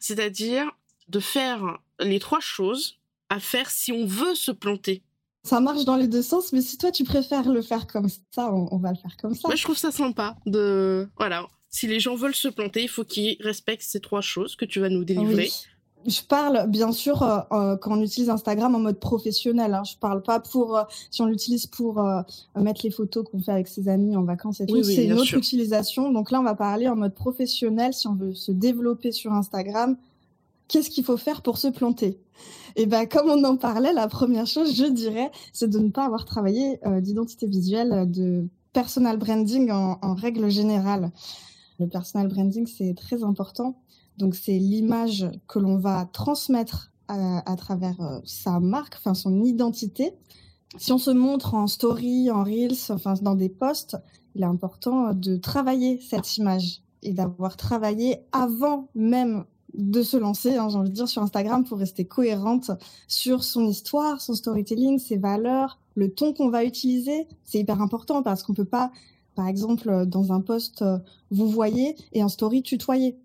C'est-à-dire 0.00 0.72
de 1.08 1.20
faire 1.20 1.78
les 2.00 2.18
trois 2.18 2.40
choses 2.40 2.98
à 3.28 3.40
faire 3.40 3.70
si 3.70 3.92
on 3.92 4.06
veut 4.06 4.34
se 4.34 4.52
planter. 4.52 5.02
ça 5.42 5.60
marche 5.60 5.84
dans 5.84 5.96
les 5.96 6.08
deux 6.08 6.22
sens, 6.22 6.52
mais 6.52 6.60
si 6.60 6.78
toi 6.78 6.92
tu 6.92 7.04
préfères 7.04 7.48
le 7.48 7.62
faire 7.62 7.86
comme 7.86 8.08
ça, 8.30 8.52
on, 8.52 8.78
va 8.78 8.90
le 8.90 8.98
faire 8.98 9.16
comme 9.16 9.34
ça. 9.34 9.48
Moi, 9.48 9.56
je 9.56 9.62
trouve 9.62 9.78
ça 9.78 9.90
sympa 9.90 10.36
de. 10.46 11.08
Voilà. 11.16 11.46
Si 11.68 11.86
les 11.86 12.00
gens 12.00 12.14
veulent 12.14 12.34
se 12.34 12.48
planter, 12.48 12.82
il 12.82 12.88
faut 12.88 13.04
qu'ils 13.04 13.36
respectent 13.40 13.82
ces 13.82 14.00
trois 14.00 14.20
choses 14.20 14.56
que 14.56 14.64
tu 14.64 14.80
vas 14.80 14.88
nous 14.88 15.04
délivrer. 15.04 15.50
Je 16.06 16.22
parle 16.22 16.68
bien 16.68 16.92
sûr 16.92 17.22
euh, 17.22 17.38
euh, 17.52 17.76
quand 17.76 17.98
on 17.98 18.02
utilise 18.02 18.30
Instagram 18.30 18.74
en 18.74 18.78
mode 18.78 19.00
professionnel. 19.00 19.74
Hein. 19.74 19.82
Je 19.84 19.96
parle 19.96 20.22
pas 20.22 20.38
pour 20.38 20.76
euh, 20.76 20.82
si 21.10 21.20
on 21.20 21.26
l'utilise 21.26 21.66
pour 21.66 22.00
mettre 22.54 22.82
les 22.84 22.90
photos 22.90 23.24
qu'on 23.28 23.40
fait 23.40 23.52
avec 23.52 23.66
ses 23.66 23.88
amis 23.88 24.16
en 24.16 24.22
vacances 24.22 24.60
et 24.60 24.66
tout. 24.66 24.82
c'est 24.82 25.04
une 25.04 25.14
autre 25.14 25.34
utilisation. 25.34 26.12
Donc 26.12 26.30
là, 26.30 26.40
on 26.40 26.44
va 26.44 26.54
parler 26.54 26.88
en 26.88 26.96
mode 26.96 27.14
professionnel 27.14 27.92
si 27.92 28.06
on 28.06 28.14
veut 28.14 28.34
se 28.34 28.52
développer 28.52 29.10
sur 29.10 29.32
Instagram. 29.32 29.96
Qu'est-ce 30.68 30.90
qu'il 30.90 31.04
faut 31.04 31.16
faire 31.16 31.42
pour 31.42 31.58
se 31.58 31.68
planter? 31.68 32.20
Et 32.78 32.82
eh 32.82 32.86
ben, 32.86 33.06
comme 33.06 33.30
on 33.30 33.42
en 33.44 33.56
parlait, 33.56 33.94
la 33.94 34.08
première 34.08 34.46
chose, 34.46 34.74
je 34.74 34.84
dirais, 34.84 35.30
c'est 35.52 35.70
de 35.70 35.78
ne 35.78 35.88
pas 35.88 36.04
avoir 36.04 36.26
travaillé 36.26 36.78
d'identité 37.00 37.46
visuelle, 37.46 38.10
de 38.10 38.48
personal 38.74 39.16
branding 39.16 39.70
en, 39.70 39.98
en 40.02 40.14
règle 40.14 40.50
générale. 40.50 41.10
Le 41.78 41.86
personal 41.86 42.28
branding, 42.28 42.66
c'est 42.66 42.94
très 42.94 43.24
important 43.24 43.76
donc 44.18 44.34
c'est 44.34 44.58
l'image 44.58 45.26
que 45.46 45.58
l'on 45.58 45.76
va 45.76 46.08
transmettre 46.12 46.90
à, 47.08 47.54
travers 47.56 48.00
euh, 48.00 48.18
sa 48.24 48.58
marque, 48.58 48.96
enfin 48.96 49.14
son 49.14 49.44
identité. 49.44 50.12
Si 50.76 50.90
on 50.92 50.98
se 50.98 51.12
montre 51.12 51.54
en 51.54 51.68
story, 51.68 52.30
en 52.32 52.42
reels, 52.42 52.74
enfin 52.90 53.14
dans 53.22 53.36
des 53.36 53.48
posts, 53.48 53.96
il 54.34 54.42
est 54.42 54.46
important 54.46 55.12
de 55.14 55.36
travailler 55.36 56.00
cette 56.00 56.36
image 56.36 56.82
et 57.02 57.12
d'avoir 57.12 57.56
travaillé 57.56 58.18
avant 58.32 58.88
même 58.96 59.44
de 59.76 60.02
se 60.02 60.16
lancer, 60.16 60.56
hein, 60.56 60.68
j'ai 60.68 60.76
envie 60.76 60.90
de 60.90 60.94
dire, 60.94 61.08
sur 61.08 61.22
Instagram 61.22 61.64
pour 61.64 61.78
rester 61.78 62.04
cohérente 62.04 62.70
sur 63.08 63.44
son 63.44 63.66
histoire, 63.66 64.20
son 64.20 64.34
storytelling, 64.34 64.98
ses 64.98 65.16
valeurs, 65.16 65.78
le 65.94 66.12
ton 66.12 66.32
qu'on 66.32 66.48
va 66.48 66.64
utiliser. 66.64 67.26
C'est 67.44 67.58
hyper 67.58 67.80
important 67.80 68.22
parce 68.22 68.42
qu'on 68.42 68.54
peut 68.54 68.64
pas, 68.64 68.90
par 69.34 69.48
exemple, 69.48 70.06
dans 70.06 70.32
un 70.32 70.40
post, 70.40 70.82
euh, 70.82 70.98
vous 71.30 71.48
voyez 71.48 71.96
et 72.12 72.22
en 72.22 72.28
story 72.28 72.62
tutoyer 72.62 73.18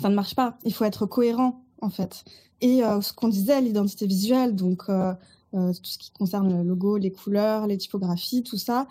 ça 0.00 0.08
ne 0.08 0.14
marche 0.14 0.34
pas. 0.34 0.58
Il 0.64 0.72
faut 0.72 0.84
être 0.84 1.06
cohérent, 1.06 1.64
en 1.82 1.90
fait. 1.90 2.24
Et 2.60 2.84
euh, 2.84 3.00
ce 3.00 3.12
qu'on 3.12 3.28
disait, 3.28 3.60
l'identité 3.60 4.06
visuelle, 4.06 4.54
donc 4.54 4.84
euh, 4.88 5.12
tout 5.52 5.78
ce 5.82 5.98
qui 5.98 6.10
concerne 6.12 6.56
le 6.56 6.62
logo, 6.62 6.96
les 6.96 7.12
couleurs, 7.12 7.66
les 7.66 7.78
typographies, 7.78 8.42
tout 8.42 8.58
ça, 8.58 8.86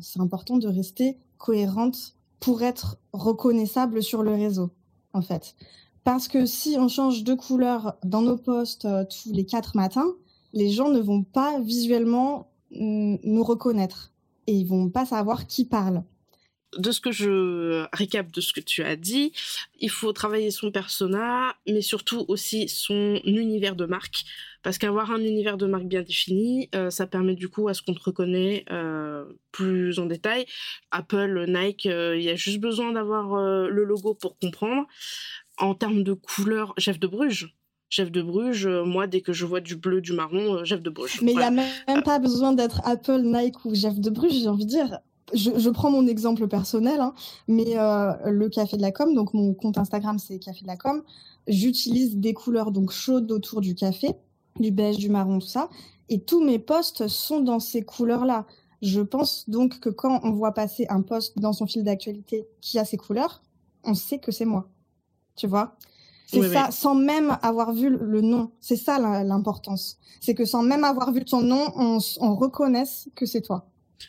c'est 0.00 0.20
important 0.20 0.58
de 0.58 0.68
rester 0.68 1.16
cohérente 1.38 2.16
pour 2.38 2.62
être 2.62 2.98
reconnaissable 3.12 4.02
sur 4.02 4.22
le 4.22 4.32
réseau, 4.32 4.70
en 5.12 5.22
fait. 5.22 5.54
Parce 6.04 6.28
que 6.28 6.46
si 6.46 6.76
on 6.78 6.88
change 6.88 7.24
de 7.24 7.34
couleur 7.34 7.96
dans 8.04 8.22
nos 8.22 8.36
posts 8.36 8.86
tous 9.10 9.32
les 9.32 9.44
quatre 9.44 9.76
matins, 9.76 10.14
les 10.52 10.70
gens 10.70 10.90
ne 10.90 11.00
vont 11.00 11.22
pas 11.22 11.60
visuellement 11.60 12.50
mm, 12.70 13.16
nous 13.22 13.44
reconnaître 13.44 14.12
et 14.46 14.54
ils 14.54 14.66
vont 14.66 14.88
pas 14.88 15.06
savoir 15.06 15.46
qui 15.46 15.64
parle 15.64 16.02
de 16.78 16.92
ce 16.92 17.00
que 17.00 17.10
je 17.10 17.84
récap 17.92 18.30
de 18.30 18.40
ce 18.40 18.52
que 18.52 18.60
tu 18.60 18.82
as 18.82 18.96
dit, 18.96 19.32
il 19.80 19.90
faut 19.90 20.12
travailler 20.12 20.50
son 20.50 20.70
persona, 20.70 21.56
mais 21.66 21.82
surtout 21.82 22.24
aussi 22.28 22.68
son 22.68 23.20
univers 23.24 23.76
de 23.76 23.86
marque. 23.86 24.24
Parce 24.62 24.78
qu'avoir 24.78 25.10
un 25.10 25.20
univers 25.20 25.56
de 25.56 25.66
marque 25.66 25.86
bien 25.86 26.02
défini, 26.02 26.68
euh, 26.74 26.90
ça 26.90 27.06
permet 27.06 27.34
du 27.34 27.48
coup 27.48 27.68
à 27.68 27.74
ce 27.74 27.82
qu'on 27.82 27.94
te 27.94 28.02
reconnaît 28.02 28.64
euh, 28.70 29.24
plus 29.52 29.98
en 29.98 30.06
détail. 30.06 30.46
Apple, 30.90 31.46
Nike, 31.48 31.86
euh, 31.86 32.16
il 32.16 32.22
y 32.22 32.30
a 32.30 32.36
juste 32.36 32.60
besoin 32.60 32.92
d'avoir 32.92 33.34
le 33.68 33.84
logo 33.84 34.14
pour 34.14 34.38
comprendre. 34.38 34.86
En 35.60 35.74
termes 35.74 36.02
de 36.02 36.14
couleur, 36.14 36.74
Jeff 36.76 36.98
de 36.98 37.06
Bruges. 37.06 37.54
Jeff 37.90 38.10
de 38.10 38.22
Bruges, 38.22 38.66
moi, 38.66 39.06
dès 39.06 39.20
que 39.20 39.32
je 39.32 39.44
vois 39.44 39.60
du 39.60 39.76
bleu, 39.76 40.00
du 40.00 40.12
marron, 40.12 40.64
Jeff 40.64 40.80
de 40.80 40.90
Bruges. 40.90 41.20
Mais 41.22 41.32
il 41.32 41.38
n'y 41.38 41.42
a 41.42 41.50
même 41.50 42.02
pas 42.04 42.18
besoin 42.18 42.52
d'être 42.52 42.80
Apple, 42.84 43.22
Nike 43.22 43.64
ou 43.64 43.74
Jeff 43.74 43.98
de 43.98 44.10
Bruges, 44.10 44.32
j'ai 44.32 44.48
envie 44.48 44.64
de 44.64 44.70
dire 44.70 45.00
je, 45.34 45.70
prends 45.70 45.90
mon 45.90 46.06
exemple 46.06 46.46
personnel, 46.48 47.00
hein, 47.00 47.14
mais 47.48 47.78
euh, 47.78 48.12
le 48.30 48.48
Café 48.48 48.76
de 48.76 48.82
la 48.82 48.92
Com, 48.92 49.14
donc 49.14 49.34
mon 49.34 49.54
compte 49.54 49.78
Instagram 49.78 50.18
c'est 50.18 50.38
Café 50.38 50.62
de 50.62 50.66
la 50.66 50.76
Com, 50.76 51.02
j'utilise 51.46 52.16
des 52.16 52.34
couleurs 52.34 52.72
donc 52.72 52.90
chaudes 52.90 53.30
autour 53.30 53.60
du 53.60 53.74
café, 53.74 54.08
du 54.58 54.70
beige, 54.70 54.96
du 54.98 55.08
marron, 55.08 55.38
tout 55.38 55.46
ça, 55.46 55.68
et 56.08 56.20
tous 56.20 56.42
mes 56.42 56.58
posts 56.58 57.08
sont 57.08 57.40
dans 57.40 57.60
ces 57.60 57.82
couleurs-là. 57.82 58.46
Je 58.82 59.00
pense 59.00 59.48
donc 59.48 59.78
que 59.80 59.90
quand 59.90 60.20
on 60.24 60.32
voit 60.32 60.52
passer 60.52 60.86
un 60.88 61.02
post 61.02 61.38
dans 61.38 61.52
son 61.52 61.66
fil 61.66 61.84
d'actualité 61.84 62.46
qui 62.60 62.78
a 62.78 62.84
ces 62.84 62.96
couleurs, 62.96 63.42
on 63.84 63.94
sait 63.94 64.18
que 64.18 64.32
c'est 64.32 64.44
moi. 64.44 64.68
Tu 65.40 65.46
vois 65.46 65.74
c'est 66.26 66.48
ça, 66.52 66.70
sans 66.70 66.94
même 66.94 67.36
avoir 67.42 67.72
vu 67.72 67.90
le 67.90 68.20
nom. 68.20 68.52
C'est 68.60 68.76
ça 68.76 68.98
l'importance. 69.24 69.98
C'est 70.20 70.34
que 70.34 70.44
sans 70.44 70.62
même 70.62 70.84
avoir 70.84 71.12
vu 71.12 71.24
ton 71.24 71.42
nom, 71.42 71.72
on, 71.74 71.98
on 72.20 72.36
reconnaisse 72.36 73.08
que 73.16 73.26
c'est 73.26 73.40
toi. 73.40 73.66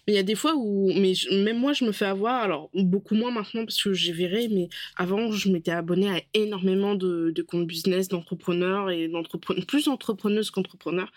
Mais 0.07 0.13
il 0.13 0.15
y 0.15 0.19
a 0.19 0.23
des 0.23 0.35
fois 0.35 0.53
où, 0.55 0.91
mais 0.93 1.13
même 1.31 1.57
moi, 1.57 1.73
je 1.73 1.83
me 1.83 1.91
fais 1.91 2.05
avoir, 2.05 2.43
alors 2.43 2.69
beaucoup 2.73 3.15
moins 3.15 3.31
maintenant 3.31 3.65
parce 3.65 3.81
que 3.81 3.91
j'ai 3.91 4.13
viré, 4.13 4.47
mais 4.50 4.69
avant, 4.95 5.31
je 5.31 5.50
m'étais 5.50 5.71
abonnée 5.71 6.09
à 6.09 6.21
énormément 6.33 6.95
de, 6.95 7.31
de 7.31 7.41
comptes 7.41 7.67
business, 7.67 8.07
d'entrepreneurs 8.07 8.89
et 8.89 9.07
d'entrepreneurs, 9.07 9.65
plus 9.65 9.88
entrepreneuses 9.88 10.51
qu'entrepreneurs 10.51 11.11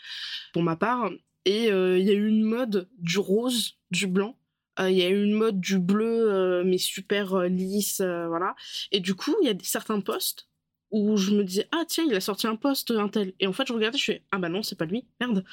pour 0.53 0.63
ma 0.63 0.77
part. 0.77 1.11
Et 1.45 1.71
euh, 1.71 1.99
il 1.99 2.07
y 2.07 2.11
a 2.11 2.15
eu 2.15 2.27
une 2.27 2.43
mode 2.43 2.89
du 2.99 3.19
rose, 3.19 3.77
du 3.91 4.07
blanc. 4.07 4.37
Euh, 4.81 4.91
il 4.91 4.97
y 4.97 5.03
a 5.03 5.09
eu 5.09 5.25
une 5.25 5.35
mode 5.35 5.61
du 5.61 5.79
bleu, 5.79 6.33
euh, 6.33 6.65
mais 6.65 6.79
super 6.79 7.41
lisse, 7.45 8.01
voilà. 8.01 8.55
Et 8.93 9.01
du 9.01 9.15
coup, 9.15 9.35
il 9.43 9.49
y 9.49 9.51
a 9.51 9.55
certains 9.63 10.01
posts 10.01 10.49
où 10.91 11.17
je 11.17 11.33
me 11.33 11.43
disais 11.43 11.67
ah 11.73 11.83
tiens 11.89 12.05
il 12.07 12.15
a 12.15 12.21
sorti 12.21 12.47
un 12.47 12.55
post 12.55 12.93
un 12.93 13.09
tel 13.09 13.33
et 13.41 13.49
en 13.49 13.53
fait 13.53 13.67
je 13.67 13.73
regardais 13.73 13.99
je 13.99 14.05
fais 14.05 14.23
ah 14.31 14.39
bah 14.39 14.49
non 14.49 14.63
c'est 14.63 14.79
pas 14.79 14.85
lui 14.85 15.05
merde 15.19 15.45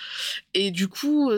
et 0.54 0.70
du 0.70 0.88
coup 0.88 1.32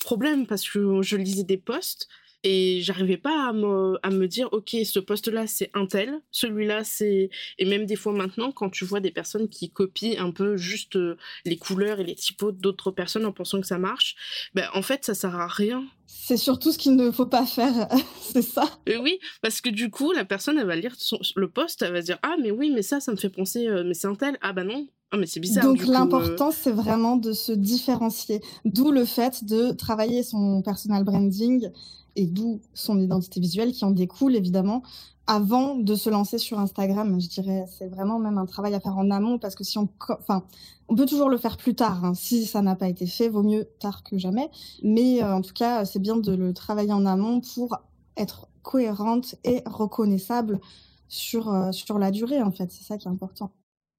problème 0.00 0.48
parce 0.48 0.68
que 0.68 1.00
je 1.02 1.16
lisais 1.16 1.44
des 1.44 1.58
posts 1.58 2.08
et 2.44 2.82
j'arrivais 2.82 3.16
pas 3.16 3.48
à 3.48 3.52
me, 3.52 3.98
à 4.02 4.10
me 4.10 4.28
dire 4.28 4.48
ok 4.52 4.76
ce 4.84 4.98
poste 5.00 5.28
là 5.28 5.46
c'est 5.46 5.70
un 5.74 5.86
tel 5.86 6.20
celui-là 6.30 6.84
c'est 6.84 7.30
et 7.58 7.64
même 7.64 7.86
des 7.86 7.96
fois 7.96 8.12
maintenant 8.12 8.52
quand 8.52 8.70
tu 8.70 8.84
vois 8.84 9.00
des 9.00 9.10
personnes 9.10 9.48
qui 9.48 9.70
copient 9.70 10.22
un 10.22 10.30
peu 10.30 10.56
juste 10.56 10.96
euh, 10.96 11.16
les 11.46 11.56
couleurs 11.56 12.00
et 12.00 12.04
les 12.04 12.14
typos 12.14 12.52
d'autres 12.52 12.90
personnes 12.90 13.24
en 13.24 13.32
pensant 13.32 13.60
que 13.60 13.66
ça 13.66 13.78
marche 13.78 14.14
ben 14.54 14.68
en 14.74 14.82
fait 14.82 15.04
ça 15.04 15.14
sert 15.14 15.34
à 15.34 15.46
rien 15.46 15.84
c'est 16.06 16.36
surtout 16.36 16.70
ce 16.70 16.78
qu'il 16.78 16.96
ne 16.96 17.10
faut 17.10 17.26
pas 17.26 17.46
faire 17.46 17.88
c'est 18.20 18.42
ça 18.42 18.64
et 18.86 18.98
oui 18.98 19.18
parce 19.40 19.62
que 19.62 19.70
du 19.70 19.90
coup 19.90 20.12
la 20.12 20.26
personne 20.26 20.58
elle 20.58 20.66
va 20.66 20.76
lire 20.76 20.94
le 21.36 21.48
poste 21.48 21.80
elle 21.82 21.92
va 21.92 22.02
se 22.02 22.06
dire 22.06 22.18
ah 22.22 22.36
mais 22.40 22.50
oui 22.50 22.70
mais 22.70 22.82
ça 22.82 23.00
ça 23.00 23.10
me 23.10 23.16
fait 23.16 23.30
penser 23.30 23.66
euh, 23.66 23.84
mais 23.86 23.94
c'est 23.94 24.06
un 24.06 24.14
tel 24.14 24.38
ah 24.42 24.52
bah 24.52 24.64
non 24.64 24.86
ah, 25.14 25.16
mais 25.16 25.26
c'est 25.26 25.38
bizarre. 25.38 25.62
Donc 25.62 25.80
euh. 25.82 25.92
l'important, 25.92 26.50
c'est 26.50 26.72
vraiment 26.72 27.16
de 27.16 27.32
se 27.32 27.52
différencier. 27.52 28.40
D'où 28.64 28.90
le 28.90 29.04
fait 29.04 29.44
de 29.44 29.70
travailler 29.70 30.24
son 30.24 30.60
personal 30.60 31.04
branding 31.04 31.70
et 32.16 32.26
d'où 32.26 32.60
son 32.74 33.00
identité 33.00 33.40
visuelle 33.40 33.72
qui 33.72 33.84
en 33.84 33.90
découle 33.90 34.36
évidemment 34.36 34.82
avant 35.26 35.74
de 35.74 35.94
se 35.94 36.10
lancer 36.10 36.38
sur 36.38 36.58
Instagram. 36.58 37.18
Je 37.20 37.28
dirais, 37.28 37.64
c'est 37.66 37.88
vraiment 37.88 38.18
même 38.18 38.38
un 38.38 38.46
travail 38.46 38.74
à 38.74 38.80
faire 38.80 38.96
en 38.96 39.10
amont 39.10 39.38
parce 39.38 39.54
que 39.54 39.64
si 39.64 39.78
on, 39.78 39.88
enfin, 40.08 40.44
on 40.88 40.94
peut 40.94 41.06
toujours 41.06 41.28
le 41.28 41.38
faire 41.38 41.56
plus 41.56 41.74
tard. 41.74 42.04
Hein. 42.04 42.14
Si 42.14 42.44
ça 42.44 42.62
n'a 42.62 42.76
pas 42.76 42.88
été 42.88 43.06
fait, 43.06 43.28
vaut 43.28 43.42
mieux 43.42 43.66
tard 43.80 44.02
que 44.02 44.18
jamais. 44.18 44.50
Mais 44.82 45.22
euh, 45.22 45.34
en 45.34 45.40
tout 45.40 45.54
cas, 45.54 45.84
c'est 45.84 45.98
bien 45.98 46.16
de 46.16 46.34
le 46.34 46.52
travailler 46.52 46.92
en 46.92 47.06
amont 47.06 47.40
pour 47.40 47.76
être 48.16 48.48
cohérente 48.62 49.34
et 49.44 49.62
reconnaissable 49.66 50.60
sur 51.08 51.48
euh, 51.52 51.72
sur 51.72 51.98
la 51.98 52.10
durée. 52.10 52.42
En 52.42 52.50
fait, 52.50 52.70
c'est 52.70 52.84
ça 52.84 52.98
qui 52.98 53.08
est 53.08 53.10
important. 53.10 53.50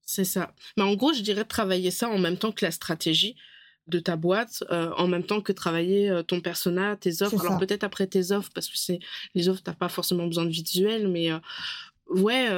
C'est 0.02 0.24
ça. 0.24 0.52
Mais 0.76 0.84
en 0.84 0.94
gros, 0.94 1.12
je 1.12 1.22
dirais 1.22 1.44
travailler 1.44 1.90
ça 1.90 2.08
en 2.08 2.18
même 2.18 2.36
temps 2.36 2.52
que 2.52 2.64
la 2.64 2.70
stratégie 2.70 3.34
de 3.88 3.98
ta 3.98 4.16
boîte, 4.16 4.64
euh, 4.70 4.90
en 4.96 5.06
même 5.06 5.22
temps 5.22 5.40
que 5.40 5.52
travailler 5.52 6.10
euh, 6.10 6.22
ton 6.22 6.40
persona, 6.40 6.96
tes 6.96 7.22
offres. 7.22 7.40
Alors 7.40 7.58
peut-être 7.58 7.84
après 7.84 8.06
tes 8.06 8.32
offres, 8.32 8.50
parce 8.54 8.68
que 8.68 8.76
c'est 8.76 8.98
les 9.34 9.48
offres, 9.48 9.62
t'as 9.62 9.74
pas 9.74 9.88
forcément 9.88 10.26
besoin 10.26 10.44
de 10.44 10.50
visuel, 10.50 11.08
mais 11.08 11.30
euh, 11.30 11.38
ouais, 12.08 12.48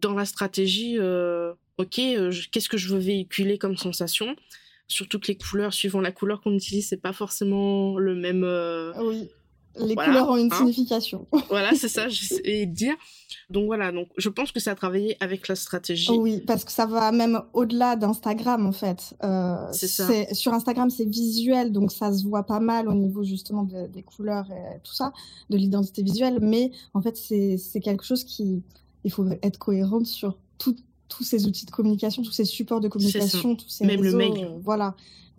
dans 0.00 0.14
la 0.14 0.24
stratégie, 0.24 0.98
ok, 0.98 2.00
qu'est-ce 2.50 2.68
que 2.68 2.78
je 2.78 2.88
veux 2.88 3.00
véhiculer 3.00 3.58
comme 3.58 3.76
sensation? 3.76 4.34
Surtout 4.88 5.20
que 5.20 5.28
les 5.28 5.36
couleurs, 5.36 5.72
suivant 5.72 6.00
la 6.00 6.10
couleur 6.10 6.40
qu'on 6.40 6.54
utilise, 6.54 6.88
c'est 6.88 7.00
pas 7.00 7.12
forcément 7.12 7.96
le 7.96 8.14
même. 8.14 8.44
Oui 8.98 9.28
les 9.76 9.94
couleurs 9.94 10.28
ont 10.28 10.36
une 10.36 10.52
hein. 10.52 10.56
signification. 10.56 11.26
voilà, 11.48 11.74
c'est 11.74 11.88
ça, 11.88 12.08
j'essayais 12.08 12.66
de 12.66 12.74
dire. 12.74 12.94
Donc 13.48 13.66
voilà, 13.66 13.90
donc 13.90 14.08
je 14.16 14.28
pense 14.28 14.52
que 14.52 14.60
ça 14.60 14.72
a 14.72 14.74
travaillé 14.74 15.16
avec 15.20 15.48
la 15.48 15.56
stratégie. 15.56 16.12
Oui, 16.12 16.40
parce 16.46 16.64
que 16.64 16.72
ça 16.72 16.86
va 16.86 17.10
même 17.12 17.40
au-delà 17.52 17.96
d'Instagram 17.96 18.66
en 18.66 18.72
fait. 18.72 19.14
Euh, 19.24 19.56
c'est 19.72 19.88
ça. 19.88 20.06
Sur 20.32 20.54
Instagram, 20.54 20.90
c'est 20.90 21.04
visuel, 21.04 21.72
donc 21.72 21.90
ça 21.92 22.12
se 22.12 22.24
voit 22.24 22.44
pas 22.44 22.60
mal 22.60 22.88
au 22.88 22.94
niveau 22.94 23.22
justement 23.24 23.64
des 23.64 24.02
couleurs 24.02 24.50
et 24.50 24.78
tout 24.82 24.94
ça, 24.94 25.12
de 25.50 25.56
l'identité 25.56 26.02
visuelle. 26.02 26.38
Mais 26.40 26.70
en 26.94 27.02
fait, 27.02 27.16
c'est 27.16 27.80
quelque 27.80 28.04
chose 28.04 28.24
qui, 28.24 28.62
il 29.04 29.10
faut 29.10 29.26
être 29.42 29.58
cohérent 29.58 30.04
sur 30.04 30.36
tous 31.10 31.24
ces 31.24 31.46
outils 31.46 31.66
de 31.66 31.70
communication, 31.70 32.22
tous 32.22 32.32
ces 32.32 32.46
supports 32.46 32.80
de 32.80 32.88
communication, 32.88 33.54
tous 33.56 33.68
ces 33.68 33.84
même 33.84 34.02
le 34.02 34.14
mail. 34.14 34.44
Euh, 34.44 34.58
voilà 34.62 34.96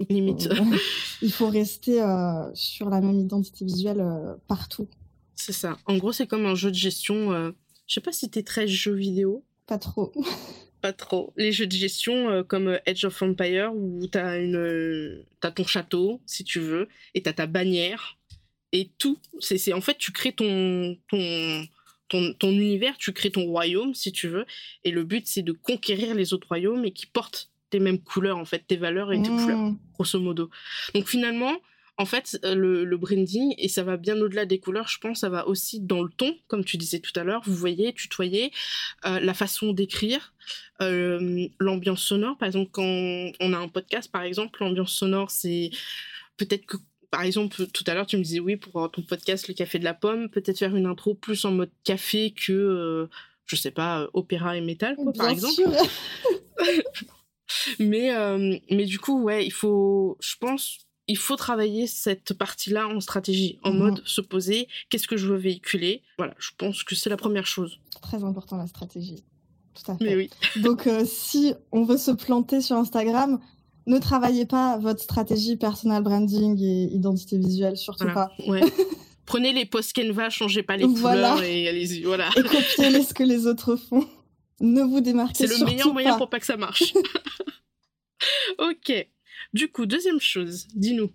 limite. 0.09 0.47
Euh, 0.47 0.55
il 1.21 1.31
faut 1.31 1.47
rester 1.47 2.01
euh, 2.01 2.49
sur 2.55 2.89
la 2.89 3.01
même 3.01 3.19
identité 3.19 3.65
visuelle 3.65 4.03
partout. 4.47 4.87
C'est 5.35 5.53
ça. 5.53 5.77
En 5.85 5.97
gros, 5.97 6.11
c'est 6.11 6.25
comme 6.25 6.45
un 6.45 6.55
jeu 6.55 6.71
de 6.71 6.75
gestion. 6.75 7.53
Je 7.87 7.93
sais 7.93 8.01
pas 8.01 8.11
si 8.11 8.29
tu 8.29 8.39
es 8.39 8.43
très 8.43 8.67
jeu 8.67 8.93
vidéo. 8.93 9.43
Pas 9.67 9.77
trop. 9.77 10.11
pas 10.81 10.93
trop. 10.93 11.31
Les 11.37 11.51
jeux 11.51 11.67
de 11.67 11.71
gestion 11.71 12.29
euh, 12.29 12.43
comme 12.43 12.79
Edge 12.85 13.05
of 13.05 13.21
Empire 13.21 13.71
où 13.73 14.07
t'as 14.07 14.41
une, 14.41 15.23
as 15.41 15.51
ton 15.51 15.65
château 15.65 16.19
si 16.25 16.43
tu 16.43 16.59
veux 16.59 16.89
et 17.13 17.21
t'as 17.21 17.33
ta 17.33 17.47
bannière 17.47 18.17
et 18.71 18.89
tout. 18.97 19.17
C'est 19.39 19.73
en 19.73 19.81
fait 19.81 19.97
tu 19.97 20.11
crées 20.11 20.33
ton 20.33 20.97
ton 21.09 21.63
ton, 22.39 22.51
univers, 22.51 22.97
tu 22.97 23.13
crées 23.13 23.31
ton 23.31 23.45
royaume 23.45 23.93
si 23.93 24.11
tu 24.11 24.27
veux 24.27 24.45
et 24.83 24.91
le 24.91 25.03
but 25.03 25.27
c'est 25.27 25.41
de 25.41 25.51
conquérir 25.51 26.13
les 26.13 26.33
autres 26.33 26.47
royaumes 26.47 26.85
et 26.85 26.91
qui 26.91 27.05
portent 27.05 27.49
tes 27.69 27.79
mêmes 27.79 27.99
couleurs 27.99 28.37
en 28.37 28.45
fait, 28.45 28.65
tes 28.67 28.77
valeurs 28.77 29.13
et 29.13 29.21
tes 29.21 29.29
couleurs 29.29 29.57
mmh. 29.57 29.77
grosso 29.93 30.19
modo. 30.19 30.49
Donc 30.93 31.07
finalement 31.07 31.53
en 32.01 32.05
fait, 32.05 32.39
euh, 32.45 32.55
le, 32.55 32.97
branding, 32.97 33.53
et 33.57 33.67
ça 33.67 33.83
va 33.83 33.95
bien 33.95 34.19
au-delà 34.19 34.45
des 34.45 34.59
couleurs, 34.59 34.87
je 34.87 34.97
pense, 34.97 35.19
ça 35.19 35.29
va 35.29 35.47
aussi 35.47 35.79
dans 35.79 36.01
le 36.01 36.09
ton, 36.09 36.35
comme 36.47 36.65
tu 36.65 36.77
disais 36.77 36.99
tout 36.99 37.11
à 37.15 37.23
l'heure, 37.23 37.41
vous 37.45 37.53
voyez, 37.53 37.93
tutoyer, 37.93 38.51
euh, 39.05 39.19
la 39.19 39.33
façon 39.35 39.71
d'écrire, 39.71 40.33
euh, 40.81 41.47
l'ambiance 41.59 42.01
sonore. 42.01 42.37
Par 42.39 42.47
exemple, 42.47 42.71
quand 42.71 42.83
on 43.39 43.53
a 43.53 43.57
un 43.57 43.67
podcast, 43.67 44.11
par 44.11 44.23
exemple, 44.23 44.63
l'ambiance 44.63 44.93
sonore, 44.93 45.29
c'est 45.29 45.69
peut-être 46.37 46.65
que 46.65 46.77
par 47.11 47.21
exemple, 47.23 47.67
tout 47.67 47.83
à 47.87 47.93
l'heure, 47.93 48.07
tu 48.07 48.17
me 48.17 48.23
disais 48.23 48.39
oui 48.39 48.55
pour 48.55 48.89
ton 48.91 49.01
podcast 49.01 49.47
Le 49.47 49.53
Café 49.53 49.77
de 49.77 49.83
la 49.83 49.93
Pomme, 49.93 50.29
peut-être 50.29 50.57
faire 50.57 50.75
une 50.75 50.85
intro 50.85 51.13
plus 51.13 51.45
en 51.45 51.51
mode 51.51 51.71
café 51.83 52.31
que, 52.31 53.07
je 53.45 53.55
sais 53.55 53.71
pas, 53.71 54.07
opéra 54.13 54.57
et 54.57 54.61
métal, 54.61 54.97
par 55.15 55.29
exemple. 55.29 55.61
mais, 57.79 58.11
mais 58.71 58.85
du 58.85 58.97
coup, 58.97 59.21
ouais, 59.21 59.45
il 59.45 59.51
faut, 59.51 60.17
je 60.21 60.35
pense, 60.39 60.87
il 61.11 61.17
faut 61.17 61.35
travailler 61.35 61.87
cette 61.87 62.33
partie-là 62.33 62.87
en 62.87 63.01
stratégie, 63.01 63.59
en 63.63 63.73
mhm. 63.73 63.79
mode 63.79 64.01
se 64.05 64.21
poser, 64.21 64.69
qu'est-ce 64.89 65.07
que 65.07 65.17
je 65.17 65.27
veux 65.27 65.37
véhiculer? 65.37 66.03
Voilà, 66.17 66.33
je 66.39 66.51
pense 66.57 66.83
que 66.83 66.95
c'est 66.95 67.09
la 67.09 67.17
première 67.17 67.45
chose. 67.45 67.79
Très 68.01 68.23
important 68.23 68.55
la 68.55 68.67
stratégie. 68.67 69.23
Tout 69.73 69.91
à 69.91 69.97
fait. 69.97 70.05
Mais 70.05 70.15
oui. 70.15 70.29
Donc 70.57 70.87
euh, 70.87 71.03
si 71.05 71.53
on 71.73 71.83
veut 71.83 71.97
se 71.97 72.11
planter 72.11 72.61
sur 72.61 72.77
Instagram, 72.77 73.39
ne 73.87 73.97
travaillez 73.97 74.45
pas 74.45 74.77
votre 74.77 75.01
stratégie 75.01 75.55
personal 75.55 76.03
branding 76.03 76.59
et 76.61 76.93
identité 76.93 77.37
visuelle, 77.37 77.77
surtout 77.77 78.07
pas. 78.13 78.31
Ouais. 78.47 78.61
Prenez 79.25 79.53
les 79.53 79.65
posts 79.65 79.93
Canva, 79.93 80.29
changez 80.29 80.63
pas 80.63 80.77
les 80.77 80.85
couleurs 80.85 81.41
et 81.41 81.67
allez-y, 81.67 82.03
voilà. 82.03 82.29
Et 82.35 82.43
copiez 82.43 83.03
ce 83.03 83.13
que 83.13 83.23
les 83.23 83.47
autres 83.47 83.75
font. 83.75 84.05
Ne 84.59 84.81
vous 84.81 85.01
démarquez 85.01 85.47
C'est 85.47 85.59
le 85.59 85.65
meilleur 85.65 85.93
moyen 85.93 86.17
pour 86.17 86.29
pas 86.29 86.39
que 86.39 86.45
ça 86.45 86.57
marche. 86.57 86.93
ok. 88.59 89.07
Du 89.53 89.71
coup, 89.71 89.85
deuxième 89.85 90.19
chose, 90.19 90.67
dis-nous. 90.75 91.09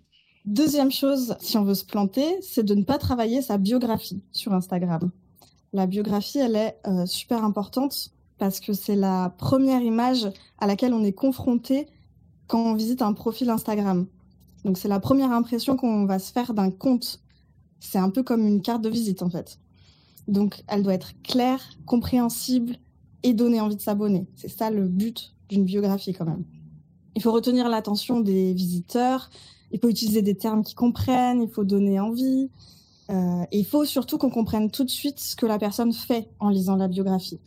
Deuxième 0.45 0.91
chose, 0.91 1.35
si 1.39 1.57
on 1.57 1.63
veut 1.63 1.75
se 1.75 1.85
planter, 1.85 2.25
c'est 2.41 2.63
de 2.63 2.73
ne 2.73 2.83
pas 2.83 2.97
travailler 2.97 3.41
sa 3.41 3.57
biographie 3.57 4.21
sur 4.31 4.53
Instagram. 4.53 5.11
La 5.73 5.85
biographie, 5.85 6.39
elle 6.39 6.55
est 6.55 6.77
euh, 6.87 7.05
super 7.05 7.43
importante 7.43 8.11
parce 8.37 8.59
que 8.59 8.73
c'est 8.73 8.95
la 8.95 9.33
première 9.37 9.81
image 9.81 10.27
à 10.57 10.67
laquelle 10.67 10.93
on 10.93 11.03
est 11.03 11.13
confronté 11.13 11.87
quand 12.47 12.59
on 12.59 12.73
visite 12.75 13.01
un 13.01 13.13
profil 13.13 13.49
Instagram. 13.49 14.07
Donc 14.65 14.77
c'est 14.77 14.87
la 14.87 14.99
première 14.99 15.31
impression 15.31 15.77
qu'on 15.77 16.05
va 16.05 16.19
se 16.19 16.31
faire 16.31 16.53
d'un 16.53 16.71
compte. 16.71 17.21
C'est 17.79 17.99
un 17.99 18.09
peu 18.09 18.23
comme 18.23 18.45
une 18.45 18.61
carte 18.61 18.81
de 18.81 18.89
visite 18.89 19.21
en 19.21 19.29
fait. 19.29 19.59
Donc 20.27 20.63
elle 20.67 20.83
doit 20.83 20.93
être 20.93 21.11
claire, 21.23 21.61
compréhensible 21.85 22.77
et 23.23 23.33
donner 23.33 23.61
envie 23.61 23.75
de 23.75 23.81
s'abonner. 23.81 24.27
C'est 24.35 24.49
ça 24.49 24.69
le 24.69 24.87
but 24.87 25.33
d'une 25.49 25.63
biographie 25.63 26.13
quand 26.13 26.25
même. 26.25 26.43
Il 27.15 27.21
faut 27.21 27.31
retenir 27.31 27.69
l'attention 27.69 28.19
des 28.19 28.53
visiteurs, 28.53 29.29
il 29.71 29.79
faut 29.79 29.89
utiliser 29.89 30.21
des 30.21 30.35
termes 30.35 30.63
qu'ils 30.63 30.75
comprennent, 30.75 31.41
il 31.41 31.49
faut 31.49 31.63
donner 31.63 31.99
envie. 31.99 32.49
Euh, 33.09 33.43
et 33.51 33.59
il 33.59 33.65
faut 33.65 33.85
surtout 33.85 34.17
qu'on 34.17 34.29
comprenne 34.29 34.69
tout 34.69 34.83
de 34.83 34.89
suite 34.89 35.19
ce 35.19 35.35
que 35.35 35.45
la 35.45 35.57
personne 35.57 35.93
fait 35.93 36.29
en 36.39 36.49
lisant 36.49 36.75
la 36.75 36.87
biographie. 36.87 37.39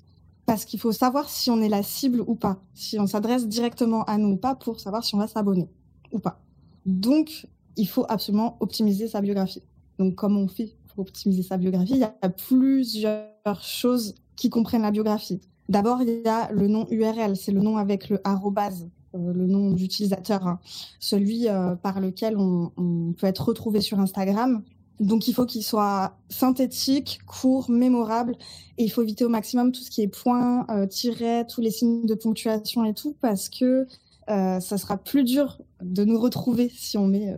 Parce 0.51 0.65
qu'il 0.65 0.81
faut 0.81 0.91
savoir 0.91 1.29
si 1.29 1.49
on 1.49 1.63
est 1.63 1.69
la 1.69 1.85
cible 1.85 2.25
ou 2.27 2.35
pas, 2.35 2.61
si 2.75 2.99
on 2.99 3.07
s'adresse 3.07 3.47
directement 3.47 4.03
à 4.05 4.19
nous 4.19 4.31
ou 4.31 4.37
pas 4.37 4.57
pour 4.57 4.81
savoir 4.81 5.05
si 5.05 5.15
on 5.15 5.19
va 5.19 5.29
s'abonner 5.29 5.69
ou 6.11 6.19
pas. 6.19 6.41
Donc, 6.87 7.47
il 7.77 7.87
faut 7.87 8.05
absolument 8.09 8.57
optimiser 8.59 9.07
sa 9.07 9.21
biographie. 9.21 9.63
Donc, 10.01 10.17
comment 10.17 10.41
on 10.41 10.49
fait 10.49 10.75
pour 10.89 11.01
optimiser 11.01 11.45
sa 11.45 11.57
biographie 11.57 11.93
Il 11.93 12.01
y 12.01 12.05
a 12.05 12.29
plusieurs 12.29 13.63
choses 13.63 14.17
qui 14.35 14.51
comprennent 14.51 14.83
la 14.83 14.91
biographie. 14.91 15.41
D'abord, 15.69 16.03
il 16.03 16.23
y 16.25 16.29
a 16.29 16.51
le 16.51 16.67
nom 16.67 16.85
URL, 16.91 17.37
c'est 17.37 17.53
le 17.53 17.61
nom 17.61 17.77
avec 17.77 18.09
le 18.09 18.21
arrobase 18.25 18.89
euh, 19.15 19.33
le 19.33 19.47
nom 19.47 19.73
d'utilisateur, 19.73 20.47
hein. 20.47 20.61
celui 21.01 21.49
euh, 21.49 21.75
par 21.75 22.01
lequel 22.01 22.37
on, 22.39 23.13
peut 23.19 23.27
être 23.27 23.49
retrouvé 23.49 23.81
sur 23.81 23.99
Instagram. 23.99 24.63
Donc 25.01 25.27
il 25.27 25.35
faut 25.35 25.47
qu'il 25.47 25.65
soit 25.65 26.17
synthétique, 26.29 27.21
court, 27.27 27.71
mémorable, 27.71 28.37
et 28.79 28.85
il 28.85 28.91
faut 28.91 29.03
éviter 29.03 29.25
au 29.25 29.29
maximum 29.29 29.73
tout 29.73 29.81
ce 29.81 29.91
qui 29.91 30.03
est 30.03 30.09
point, 30.09 30.67
euh, 30.71 30.87
tiret, 30.87 31.47
tous 31.47 31.61
les 31.61 31.71
signes 31.71 32.07
de 32.07 32.15
ponctuation 32.15 32.85
et 32.85 32.95
tout, 32.95 33.17
parce 33.21 33.49
que 33.49 33.87
ça 34.29 34.79
sera 34.79 34.97
plus 34.97 35.25
dur 35.25 35.59
de 35.83 36.05
nous 36.05 36.17
retrouver 36.17 36.71
si 36.73 36.97
on 36.97 37.09
met 37.09 37.35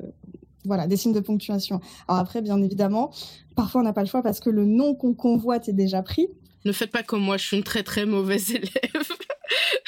voilà 0.65 0.87
des 0.87 0.97
signes 0.97 1.13
de 1.13 1.21
ponctuation. 1.21 1.81
Alors 2.09 2.21
après, 2.21 2.43
bien 2.43 2.61
évidemment, 2.63 3.13
parfois 3.57 3.81
on 3.81 3.85
n'a 3.85 3.93
pas 3.93 4.03
le 4.03 4.09
choix 4.09 4.23
parce 4.23 4.41
que 4.41 4.51
le 4.51 4.65
nom 4.65 4.95
qu'on 4.95 5.15
convoite 5.15 5.69
est 5.69 5.73
déjà 5.73 6.03
pris. 6.03 6.29
Ne 6.65 6.73
faites 6.73 6.91
pas 6.91 7.03
comme 7.03 7.23
moi, 7.23 7.37
je 7.37 7.47
suis 7.47 7.57
une 7.57 7.65
très 7.65 7.83
très 7.83 8.07
mauvaise 8.07 8.53
élève. 8.53 9.09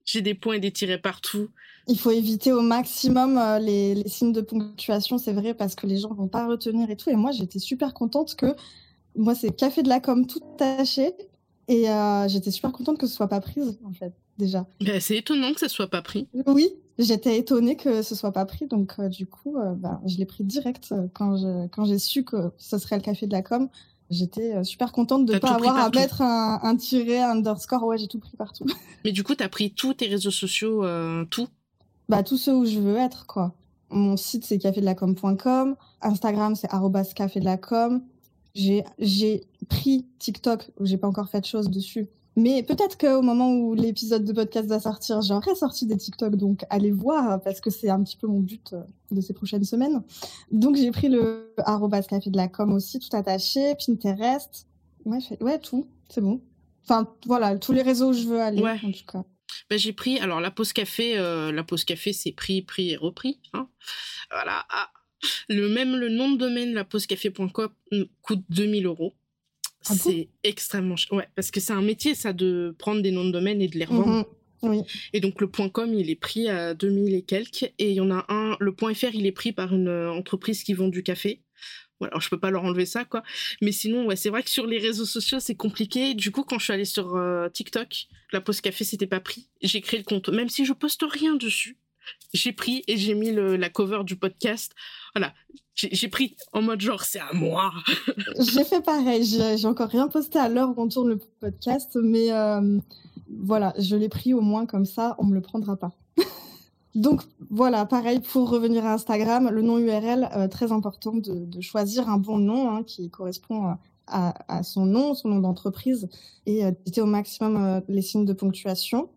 j'ai 0.04 0.22
des 0.22 0.34
points 0.34 0.54
et 0.54 0.60
des 0.60 0.72
tirets 0.72 0.98
partout. 0.98 1.48
Il 1.88 1.98
faut 1.98 2.10
éviter 2.10 2.52
au 2.52 2.60
maximum 2.60 3.36
euh, 3.38 3.58
les, 3.58 4.02
signes 4.06 4.32
de 4.32 4.40
ponctuation, 4.40 5.18
c'est 5.18 5.32
vrai, 5.32 5.54
parce 5.54 5.74
que 5.74 5.86
les 5.86 5.98
gens 5.98 6.14
vont 6.14 6.28
pas 6.28 6.46
retenir 6.46 6.88
et 6.90 6.96
tout. 6.96 7.10
Et 7.10 7.16
moi, 7.16 7.32
j'étais 7.32 7.58
super 7.58 7.92
contente 7.92 8.36
que 8.36 8.54
moi, 9.16 9.34
c'est 9.34 9.54
café 9.54 9.82
de 9.82 9.88
la 9.88 10.00
com 10.00 10.26
tout 10.26 10.40
taché. 10.56 11.12
Et 11.68 11.88
euh, 11.88 12.28
j'étais 12.28 12.50
super 12.50 12.72
contente 12.72 12.98
que 12.98 13.06
ce 13.06 13.14
soit 13.14 13.28
pas 13.28 13.40
prise, 13.40 13.78
en 13.84 13.92
fait, 13.92 14.12
déjà. 14.38 14.66
Ben, 14.80 15.00
c'est 15.00 15.16
étonnant 15.16 15.52
que 15.52 15.60
ce 15.60 15.68
soit 15.68 15.88
pas 15.88 16.02
pris. 16.02 16.28
Oui, 16.46 16.68
j'étais 16.98 17.38
étonnée 17.38 17.76
que 17.76 18.02
ce 18.02 18.14
soit 18.14 18.32
pas 18.32 18.44
pris. 18.44 18.66
Donc, 18.66 18.94
euh, 18.98 19.08
du 19.08 19.26
coup, 19.26 19.56
ben, 19.76 20.00
je 20.06 20.18
l'ai 20.18 20.26
pris 20.26 20.44
direct 20.44 20.94
quand, 21.14 21.68
quand 21.70 21.84
j'ai 21.84 21.98
su 21.98 22.24
que 22.24 22.52
ce 22.58 22.78
serait 22.78 22.96
le 22.96 23.02
café 23.02 23.26
de 23.26 23.32
la 23.32 23.42
com. 23.42 23.68
J'étais 24.10 24.62
super 24.62 24.92
contente 24.92 25.24
de 25.24 25.32
ne 25.34 25.38
pas 25.38 25.54
avoir 25.54 25.78
à 25.78 25.88
mettre 25.88 26.20
un, 26.20 26.60
un 26.62 26.76
tiret, 26.76 27.22
un 27.22 27.38
underscore. 27.38 27.82
Ouais, 27.84 27.96
j'ai 27.96 28.08
tout 28.08 28.18
pris 28.18 28.36
partout. 28.36 28.66
Mais 29.04 29.10
du 29.12 29.24
coup, 29.24 29.34
tu 29.34 29.42
as 29.42 29.48
pris 29.48 29.72
tous 29.72 29.94
tes 29.94 30.06
réseaux 30.06 30.30
sociaux, 30.30 30.84
tout? 31.30 31.48
Bah, 32.08 32.22
tous 32.22 32.36
ceux 32.36 32.54
où 32.54 32.64
je 32.64 32.78
veux 32.78 32.96
être, 32.96 33.26
quoi. 33.26 33.54
Mon 33.90 34.16
site, 34.16 34.44
c'est 34.44 34.58
cafédelacom.com. 34.58 35.76
Instagram, 36.00 36.54
c'est 36.54 36.68
cafédelacom. 37.14 38.02
J'ai, 38.54 38.84
j'ai 38.98 39.44
pris 39.68 40.06
TikTok, 40.18 40.70
où 40.78 40.86
j'ai 40.86 40.98
pas 40.98 41.08
encore 41.08 41.28
fait 41.28 41.40
de 41.40 41.46
choses 41.46 41.70
dessus. 41.70 42.08
Mais 42.36 42.62
peut-être 42.62 42.96
qu'au 42.96 43.20
moment 43.20 43.52
où 43.52 43.74
l'épisode 43.74 44.24
de 44.24 44.32
podcast 44.32 44.66
va 44.66 44.80
sortir, 44.80 45.20
j'aurai 45.20 45.54
sorti 45.54 45.86
des 45.86 45.98
TikTok, 45.98 46.36
donc 46.36 46.64
allez 46.70 46.90
voir, 46.90 47.42
parce 47.42 47.60
que 47.60 47.68
c'est 47.68 47.90
un 47.90 48.02
petit 48.02 48.16
peu 48.16 48.26
mon 48.26 48.40
but 48.40 48.72
euh, 48.72 48.82
de 49.10 49.20
ces 49.20 49.34
prochaines 49.34 49.64
semaines. 49.64 50.02
Donc 50.50 50.76
j'ai 50.76 50.90
pris 50.90 51.08
le 51.08 51.52
arrobas 51.58 52.02
café 52.02 52.30
de 52.30 52.36
la 52.36 52.48
com 52.48 52.72
aussi, 52.72 52.98
tout 53.00 53.14
attaché, 53.14 53.74
Pinterest, 53.74 54.66
ouais, 55.04 55.18
ouais 55.42 55.58
tout, 55.58 55.86
c'est 56.08 56.22
bon. 56.22 56.40
Enfin 56.84 57.06
voilà, 57.26 57.56
tous 57.56 57.72
les 57.72 57.82
réseaux 57.82 58.10
où 58.10 58.12
je 58.14 58.26
veux 58.26 58.40
aller, 58.40 58.62
en 58.62 58.92
tout 58.92 59.06
cas. 59.06 59.24
Ben, 59.72 59.78
j'ai 59.78 59.94
pris, 59.94 60.18
alors 60.18 60.42
la 60.42 60.50
pause 60.50 60.74
café, 60.74 61.16
euh, 61.16 61.50
la 61.50 61.64
pause 61.64 61.84
café 61.84 62.12
c'est 62.12 62.32
pris, 62.32 62.60
pris 62.60 62.90
et 62.90 62.96
repris. 62.96 63.40
Hein. 63.54 63.70
Voilà. 64.30 64.66
Ah. 64.68 64.90
Le 65.48 65.66
même 65.70 65.96
le 65.96 66.10
nom 66.10 66.30
de 66.30 66.36
domaine, 66.36 66.74
la 66.74 66.84
café.com 66.84 67.70
coûte 68.20 68.44
2000 68.50 68.84
euros. 68.84 69.14
Ah 69.86 69.94
c'est 69.94 70.28
extrêmement 70.42 70.96
cher. 70.96 71.14
Ouais, 71.14 71.26
parce 71.36 71.50
que 71.50 71.58
c'est 71.58 71.72
un 71.72 71.80
métier, 71.80 72.14
ça, 72.14 72.34
de 72.34 72.76
prendre 72.78 73.00
des 73.00 73.12
noms 73.12 73.24
de 73.24 73.30
domaine 73.30 73.62
et 73.62 73.68
de 73.68 73.78
les 73.78 73.86
revendre. 73.86 74.28
Mhm. 74.62 74.84
Et 75.14 75.20
donc, 75.20 75.40
le 75.40 75.46
.com, 75.46 75.94
il 75.94 76.10
est 76.10 76.16
pris 76.16 76.50
à 76.50 76.74
2000 76.74 77.14
et 77.14 77.22
quelques. 77.22 77.72
Et 77.78 77.92
il 77.92 77.94
y 77.94 78.00
en 78.00 78.10
a 78.10 78.26
un, 78.28 78.58
le 78.60 78.72
.fr, 78.72 79.14
il 79.14 79.24
est 79.24 79.32
pris 79.32 79.52
par 79.52 79.72
une 79.72 79.88
euh, 79.88 80.12
entreprise 80.12 80.64
qui 80.64 80.74
vend 80.74 80.88
du 80.88 81.02
café. 81.02 81.40
Alors, 82.04 82.20
je 82.20 82.28
peux 82.28 82.38
pas 82.38 82.50
leur 82.50 82.64
enlever 82.64 82.86
ça, 82.86 83.04
quoi. 83.04 83.22
Mais 83.60 83.72
sinon, 83.72 84.06
ouais, 84.06 84.16
c'est 84.16 84.30
vrai 84.30 84.42
que 84.42 84.50
sur 84.50 84.66
les 84.66 84.78
réseaux 84.78 85.04
sociaux, 85.04 85.40
c'est 85.40 85.54
compliqué. 85.54 86.14
Du 86.14 86.30
coup, 86.30 86.42
quand 86.42 86.58
je 86.58 86.64
suis 86.64 86.72
allée 86.72 86.84
sur 86.84 87.16
euh, 87.16 87.48
TikTok, 87.48 88.06
la 88.32 88.40
pause 88.40 88.60
café, 88.60 88.84
c'était 88.84 89.06
pas 89.06 89.20
pris. 89.20 89.48
J'ai 89.60 89.80
créé 89.80 89.98
le 89.98 90.04
compte. 90.04 90.28
Même 90.28 90.48
si 90.48 90.64
je 90.64 90.72
poste 90.72 91.04
rien 91.08 91.34
dessus, 91.34 91.76
j'ai 92.32 92.52
pris 92.52 92.82
et 92.88 92.96
j'ai 92.96 93.14
mis 93.14 93.32
la 93.32 93.68
cover 93.68 94.00
du 94.04 94.16
podcast. 94.16 94.72
Voilà, 95.14 95.34
j'ai 95.74 96.08
pris 96.08 96.36
en 96.52 96.62
mode 96.62 96.80
genre 96.80 97.02
c'est 97.02 97.20
à 97.20 97.32
moi. 97.32 97.72
j'ai 98.40 98.64
fait 98.64 98.82
pareil. 98.82 99.24
J'ai 99.24 99.66
encore 99.66 99.88
rien 99.88 100.08
posté 100.08 100.38
à 100.38 100.48
l'heure 100.48 100.70
où 100.70 100.82
on 100.82 100.88
tourne 100.88 101.10
le 101.10 101.20
podcast, 101.40 101.96
mais 102.02 102.32
euh, 102.32 102.78
voilà, 103.40 103.74
je 103.78 103.96
l'ai 103.96 104.08
pris 104.08 104.34
au 104.34 104.40
moins 104.40 104.66
comme 104.66 104.84
ça, 104.84 105.14
on 105.18 105.24
me 105.24 105.34
le 105.34 105.40
prendra 105.40 105.76
pas. 105.76 105.92
Donc 106.94 107.22
voilà, 107.50 107.86
pareil 107.86 108.20
pour 108.20 108.50
revenir 108.50 108.84
à 108.84 108.92
Instagram, 108.92 109.48
le 109.50 109.62
nom 109.62 109.78
URL 109.78 110.28
euh, 110.36 110.48
très 110.48 110.72
important 110.72 111.14
de, 111.14 111.60
choisir 111.60 112.08
un 112.08 112.18
bon 112.18 112.38
nom 112.38 112.70
hein, 112.70 112.82
qui 112.82 113.08
correspond 113.10 113.76
à, 114.06 114.62
son 114.62 114.84
nom, 114.84 115.14
son 115.14 115.28
nom 115.28 115.38
d'entreprise, 115.38 116.08
et 116.44 116.64
euh, 116.64 116.70
d'éviter 116.70 117.00
au 117.00 117.06
maximum 117.06 117.82
les 117.88 118.02
signes 118.02 118.26
de 118.26 118.34
ponctuation. 118.34 119.08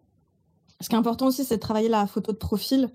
Ce 0.82 0.90
qui 0.90 0.96
est 0.96 0.98
important 0.98 1.28
aussi, 1.28 1.44
c'est 1.44 1.56
de 1.56 1.62
travailler 1.62 1.90
la 1.90 2.08
photo 2.08 2.32
de 2.32 2.38
profil. 2.38 2.90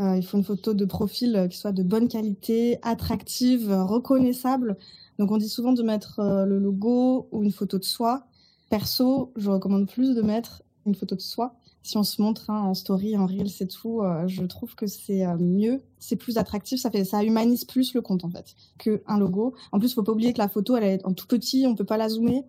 Euh, 0.00 0.16
il 0.16 0.24
faut 0.24 0.36
une 0.36 0.44
photo 0.44 0.74
de 0.74 0.84
profil 0.84 1.34
euh, 1.34 1.48
qui 1.48 1.58
soit 1.58 1.72
de 1.72 1.82
bonne 1.82 2.08
qualité, 2.08 2.78
attractive, 2.82 3.72
reconnaissable. 3.72 4.76
Donc 5.18 5.32
on 5.32 5.38
dit 5.38 5.48
souvent 5.48 5.72
de 5.72 5.82
mettre 5.82 6.20
euh, 6.20 6.44
le 6.44 6.58
logo 6.58 7.28
ou 7.32 7.42
une 7.42 7.50
photo 7.50 7.78
de 7.78 7.84
soi. 7.84 8.24
Perso, 8.70 9.32
je 9.36 9.50
recommande 9.50 9.88
plus 9.88 10.14
de 10.14 10.22
mettre 10.22 10.62
une 10.86 10.94
photo 10.94 11.16
de 11.16 11.20
soi. 11.20 11.54
Si 11.82 11.96
on 11.96 12.02
se 12.02 12.20
montre 12.20 12.50
hein, 12.50 12.60
en 12.62 12.74
story, 12.74 13.16
en 13.16 13.26
reel, 13.26 13.48
c'est 13.48 13.66
tout, 13.66 14.02
euh, 14.02 14.26
je 14.26 14.42
trouve 14.42 14.74
que 14.74 14.86
c'est 14.86 15.24
euh, 15.24 15.36
mieux, 15.38 15.82
c'est 15.98 16.16
plus 16.16 16.36
attractif, 16.36 16.80
ça 16.80 16.90
fait, 16.90 17.04
ça 17.04 17.24
humanise 17.24 17.64
plus 17.64 17.94
le 17.94 18.02
compte 18.02 18.24
en 18.24 18.30
fait 18.30 18.56
que 18.78 19.02
un 19.06 19.18
logo. 19.18 19.54
En 19.72 19.78
plus, 19.78 19.94
faut 19.94 20.02
pas 20.02 20.12
oublier 20.12 20.32
que 20.32 20.38
la 20.38 20.48
photo, 20.48 20.76
elle 20.76 20.84
est 20.84 21.06
en 21.06 21.14
tout 21.14 21.26
petit, 21.26 21.66
on 21.66 21.74
peut 21.74 21.84
pas 21.84 21.96
la 21.96 22.08
zoomer. 22.08 22.42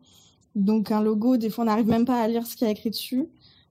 Donc 0.55 0.91
un 0.91 1.01
logo, 1.01 1.37
des 1.37 1.49
fois, 1.49 1.63
on 1.63 1.67
n'arrive 1.67 1.87
même 1.87 2.05
pas 2.05 2.21
à 2.21 2.27
lire 2.27 2.45
ce 2.45 2.55
qu'il 2.55 2.65
y 2.65 2.69
a 2.69 2.71
écrit 2.71 2.89
dessus. 2.89 3.29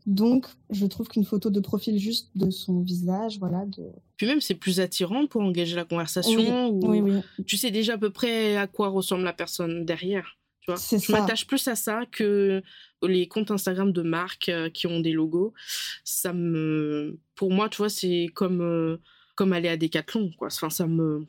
Donc, 0.09 0.47
je 0.71 0.87
trouve 0.87 1.07
qu'une 1.07 1.27
photo 1.27 1.51
de 1.51 1.61
profil 1.61 1.99
juste 1.99 2.31
de 2.35 2.49
son 2.49 2.81
visage, 2.81 3.39
voilà. 3.39 3.67
De... 3.67 3.91
Puis 4.17 4.27
même, 4.27 4.41
c'est 4.41 4.55
plus 4.55 4.81
attirant 4.81 5.27
pour 5.27 5.43
engager 5.43 5.77
la 5.77 5.85
conversation. 5.85 6.71
Oui, 6.83 7.01
oui, 7.03 7.21
Tu 7.47 7.59
sais 7.59 7.71
déjà 7.71 7.95
à 7.95 7.99
peu 7.99 8.09
près 8.09 8.57
à 8.57 8.67
quoi 8.67 8.89
ressemble 8.89 9.25
la 9.25 9.35
personne 9.35 9.85
derrière. 9.85 10.38
Tu 10.77 10.97
vois 10.97 10.99
je 10.99 11.13
m'attache 11.13 11.47
plus 11.47 11.67
à 11.69 11.75
ça 11.75 12.05
que 12.11 12.63
les 13.03 13.29
comptes 13.29 13.51
Instagram 13.51 13.93
de 13.93 14.03
marques 14.03 14.49
euh, 14.49 14.71
qui 14.71 14.87
ont 14.87 15.01
des 15.01 15.13
logos. 15.13 15.55
Ça 16.05 16.33
me, 16.33 17.19
pour 17.35 17.53
moi, 17.53 17.69
tu 17.69 17.79
vois, 17.79 17.89
c'est 17.89 18.29
comme 18.35 18.61
euh, 18.61 18.99
comme 19.35 19.53
aller 19.53 19.69
à 19.69 19.77
Decathlon, 19.77 20.33
quoi. 20.37 20.49
Enfin, 20.49 20.71
ça 20.71 20.87
me 20.87 21.27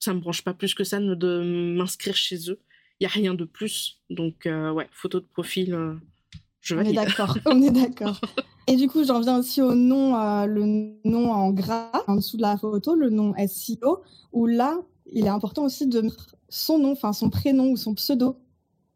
ça 0.00 0.12
me 0.12 0.20
branche 0.20 0.42
pas 0.42 0.54
plus 0.54 0.74
que 0.74 0.84
ça 0.84 1.00
de 1.00 1.74
m'inscrire 1.76 2.16
chez 2.16 2.50
eux. 2.50 2.60
Il 3.00 3.04
y 3.04 3.06
a 3.06 3.10
rien 3.10 3.34
de 3.34 3.44
plus. 3.44 4.00
Donc, 4.10 4.46
euh, 4.46 4.70
ouais, 4.70 4.88
photo 4.92 5.20
de 5.20 5.26
profil 5.26 5.98
on 6.72 6.80
est 6.80 6.92
d'accord, 6.92 7.36
on 7.46 7.62
est 7.62 7.70
d'accord. 7.70 8.20
Et 8.66 8.76
du 8.76 8.88
coup, 8.88 9.04
j'en 9.04 9.20
viens 9.20 9.38
aussi 9.38 9.60
au 9.60 9.74
nom, 9.74 10.16
euh, 10.16 10.46
le 10.46 10.96
nom 11.04 11.30
en 11.30 11.50
gras 11.50 11.90
en 12.06 12.16
dessous 12.16 12.36
de 12.36 12.42
la 12.42 12.56
photo, 12.56 12.94
le 12.94 13.10
nom 13.10 13.34
SEO, 13.46 14.02
où 14.32 14.46
là, 14.46 14.78
il 15.12 15.26
est 15.26 15.30
important 15.30 15.64
aussi 15.64 15.86
de 15.86 16.00
mettre 16.00 16.36
son 16.48 16.78
nom, 16.78 16.92
enfin 16.92 17.12
son 17.12 17.28
prénom 17.28 17.70
ou 17.70 17.76
son 17.76 17.94
pseudo, 17.94 18.38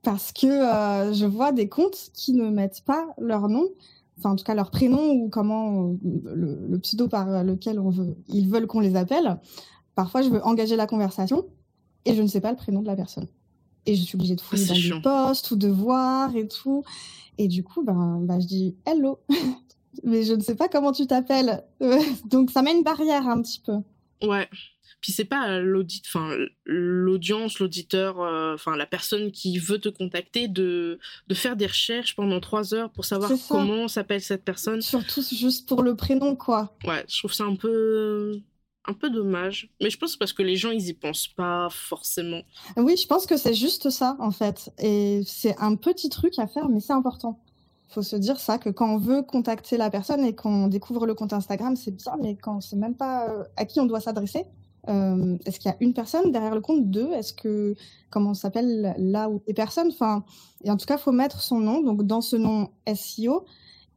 parce 0.03 0.33
que 0.33 0.47
euh, 0.47 1.13
je 1.13 1.27
vois 1.27 1.53
des 1.53 1.69
comptes 1.69 2.11
qui 2.15 2.33
ne 2.33 2.49
mettent 2.51 2.83
pas 2.85 3.07
leur 3.19 3.49
nom, 3.49 3.69
enfin 4.19 4.31
en 4.31 4.37
tout 4.37 4.45
cas 4.45 4.55
leur 4.55 4.71
prénom 4.71 5.13
ou 5.13 5.29
comment 5.29 5.95
le, 6.03 6.79
pseudo 6.79 7.09
par 7.09 7.45
lequel 7.45 7.79
on 7.81 7.91
veut, 7.91 8.17
ils 8.29 8.49
veulent 8.49 8.67
qu'on 8.67 8.81
les 8.81 8.97
appelle. 8.97 9.39
Parfois, 9.95 10.23
je 10.23 10.29
veux 10.29 10.43
engager 10.45 10.77
la 10.77 10.87
conversation 10.87 11.47
et 12.05 12.15
je 12.15 12.23
ne 12.23 12.29
sais 12.29 12.41
pas 12.41 12.51
le 12.51 12.57
prénom 12.57 12.83
de 12.83 12.87
la 12.87 12.97
personne. 12.97 13.27
Et 13.87 13.97
je 13.97 14.03
suis 14.03 14.17
obligée 14.17 14.37
de 14.37 14.41
fouiller 14.41 14.67
dans 14.67 14.97
des 14.97 15.03
posts 15.03 15.51
ou 15.51 15.57
de 15.57 15.69
voir 15.69 16.37
et 16.37 16.47
tout. 16.47 16.85
Et 17.39 17.49
du 17.49 17.65
coup, 17.65 17.83
ben, 17.83 18.21
ben 18.23 18.39
je 18.41 18.47
dis 18.47 18.77
hello, 18.87 19.19
mais 20.05 20.23
je 20.23 20.35
ne 20.35 20.41
sais 20.41 20.55
pas 20.55 20.69
comment 20.69 20.93
tu 20.93 21.07
t'appelles. 21.07 21.65
Donc 22.27 22.51
ça 22.51 22.63
met 22.63 22.73
une 22.73 22.83
barrière 22.85 23.27
un 23.29 23.43
petit 23.43 23.61
peu. 23.61 23.79
Ouais. 24.23 24.49
Puis 25.01 25.13
c'est 25.13 25.25
pas 25.25 25.61
l'audit, 25.61 26.03
enfin 26.07 26.35
l'audience, 26.65 27.59
l'auditeur, 27.59 28.21
euh, 28.21 28.55
enfin 28.55 28.77
la 28.77 28.87
personne 28.87 29.31
qui 29.31 29.59
veut 29.59 29.79
te 29.79 29.89
contacter 29.89 30.49
de, 30.49 30.99
de 31.27 31.35
faire 31.35 31.57
des 31.57 31.67
recherches 31.67 32.17
pendant 32.17 32.41
trois 32.41 32.75
heures 32.75 32.91
pour 32.91 33.05
savoir 33.05 33.31
comment 33.49 33.89
s'appelle 33.89 34.21
cette 34.21 34.45
personne. 34.45 34.83
Surtout 34.83 35.23
juste 35.23 35.69
pour 35.69 35.83
le 35.83 35.95
prénom, 35.95 36.37
quoi. 36.37 36.77
Ouais, 36.85 37.05
je 37.09 37.19
trouve 37.19 37.33
ça 37.33 37.45
un 37.45 37.57
peu 37.57 38.41
un 38.89 38.95
peu 38.95 39.11
dommage. 39.11 39.71
Mais 39.81 39.91
je 39.91 39.99
pense 39.99 40.17
parce 40.17 40.33
que 40.33 40.43
les 40.43 40.57
gens, 40.57 40.71
ils 40.71 40.89
y 40.89 40.95
pensent 40.95 41.29
pas 41.29 41.69
forcément. 41.71 42.41
Oui, 42.77 42.97
je 42.97 43.07
pense 43.07 43.27
que 43.27 43.37
c'est 43.37 43.55
juste 43.55 43.91
ça, 43.91 44.17
en 44.19 44.31
fait. 44.31 44.71
Et 44.79 45.23
c'est 45.27 45.57
un 45.59 45.77
petit 45.77 46.09
truc 46.09 46.39
à 46.39 46.47
faire, 46.47 46.69
mais 46.69 46.81
c'est 46.81 46.95
important. 46.95 47.39
Il 47.91 47.95
faut 47.95 48.03
se 48.03 48.17
dire 48.17 48.39
ça, 48.39 48.59
que 48.59 48.71
quand 48.71 48.95
on 48.95 48.99
veut 48.99 49.23
contacter 49.23 49.77
la 49.77 49.91
personne 49.91 50.25
et 50.25 50.35
qu'on 50.35 50.69
découvre 50.69 51.07
le 51.07 51.15
compte 51.15 51.33
Instagram, 51.33 51.77
c'est 51.77 51.95
bien, 51.95 52.17
mais 52.21 52.37
quand 52.37 52.57
on 52.57 52.61
sait 52.61 52.77
même 52.77 52.95
pas 52.95 53.29
euh, 53.29 53.45
à 53.57 53.65
qui 53.65 53.81
on 53.81 53.87
doit 53.87 54.01
s'adresser, 54.01 54.45
euh, 54.89 55.37
est-ce 55.45 55.59
qu'il 55.59 55.71
y 55.71 55.75
a 55.75 55.77
une 55.81 55.93
personne 55.93 56.31
derrière 56.33 56.55
le 56.55 56.61
compte 56.61 56.91
Deux? 56.91 57.13
Est-ce 57.13 57.33
que 57.33 57.75
comment 58.11 58.35
s'appelle 58.35 58.95
là 58.99 59.29
où 59.29 59.43
les 59.47 59.55
personnes 59.55 59.89
Enfin, 59.89 60.25
et 60.65 60.71
en 60.71 60.77
tout 60.77 60.87
cas, 60.87 60.99
faut 60.99 61.13
mettre 61.13 61.41
son 61.43 61.59
nom. 61.59 61.83
Donc 61.83 62.05
dans 62.05 62.21
ce 62.21 62.37
nom 62.37 62.71
SEO, 62.95 63.45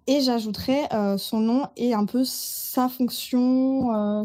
et 0.08 0.22
j'ajouterais 0.22 0.92
euh, 0.94 1.18
son 1.18 1.40
nom 1.40 1.68
et 1.78 1.94
un 1.94 2.06
peu 2.06 2.24
sa 2.26 2.90
fonction, 2.90 3.94
euh, 3.94 4.24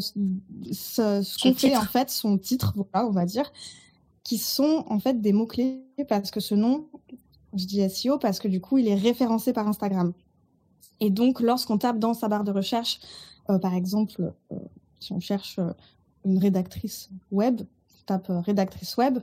ce, 0.73 1.43
qu'on 1.43 1.55
fait 1.55 1.77
en 1.77 1.83
fait, 1.83 2.11
son 2.11 2.39
titre, 2.39 2.73
voilà, 2.75 3.07
on 3.07 3.13
va 3.13 3.27
dire, 3.27 3.53
qui 4.25 4.39
sont 4.39 4.85
en 4.89 4.99
fait 4.99 5.21
des 5.21 5.33
mots-clés 5.33 5.85
parce 6.09 6.31
que 6.31 6.41
ce 6.41 6.55
nom, 6.55 6.89
je 7.55 7.67
dis 7.67 7.89
SEO 7.89 8.19
parce 8.19 8.39
que 8.39 8.49
du 8.49 8.61
coup, 8.61 8.79
il 8.79 8.89
est 8.89 8.95
référencé 8.95 9.53
par 9.53 9.69
Instagram. 9.69 10.13
Et 11.01 11.11
donc, 11.11 11.41
lorsqu'on 11.41 11.77
tape 11.77 11.99
dans 11.99 12.15
sa 12.15 12.29
barre 12.29 12.45
de 12.45 12.53
recherche, 12.53 13.01
euh, 13.51 13.59
par 13.59 13.75
exemple, 13.75 14.33
si 14.99 15.13
on 15.13 15.21
cherche 15.21 15.61
une 16.27 16.39
rédactrice 16.39 17.09
web, 17.31 17.63
on 17.63 18.05
tape 18.07 18.27
rédactrice 18.29 18.97
web, 18.97 19.21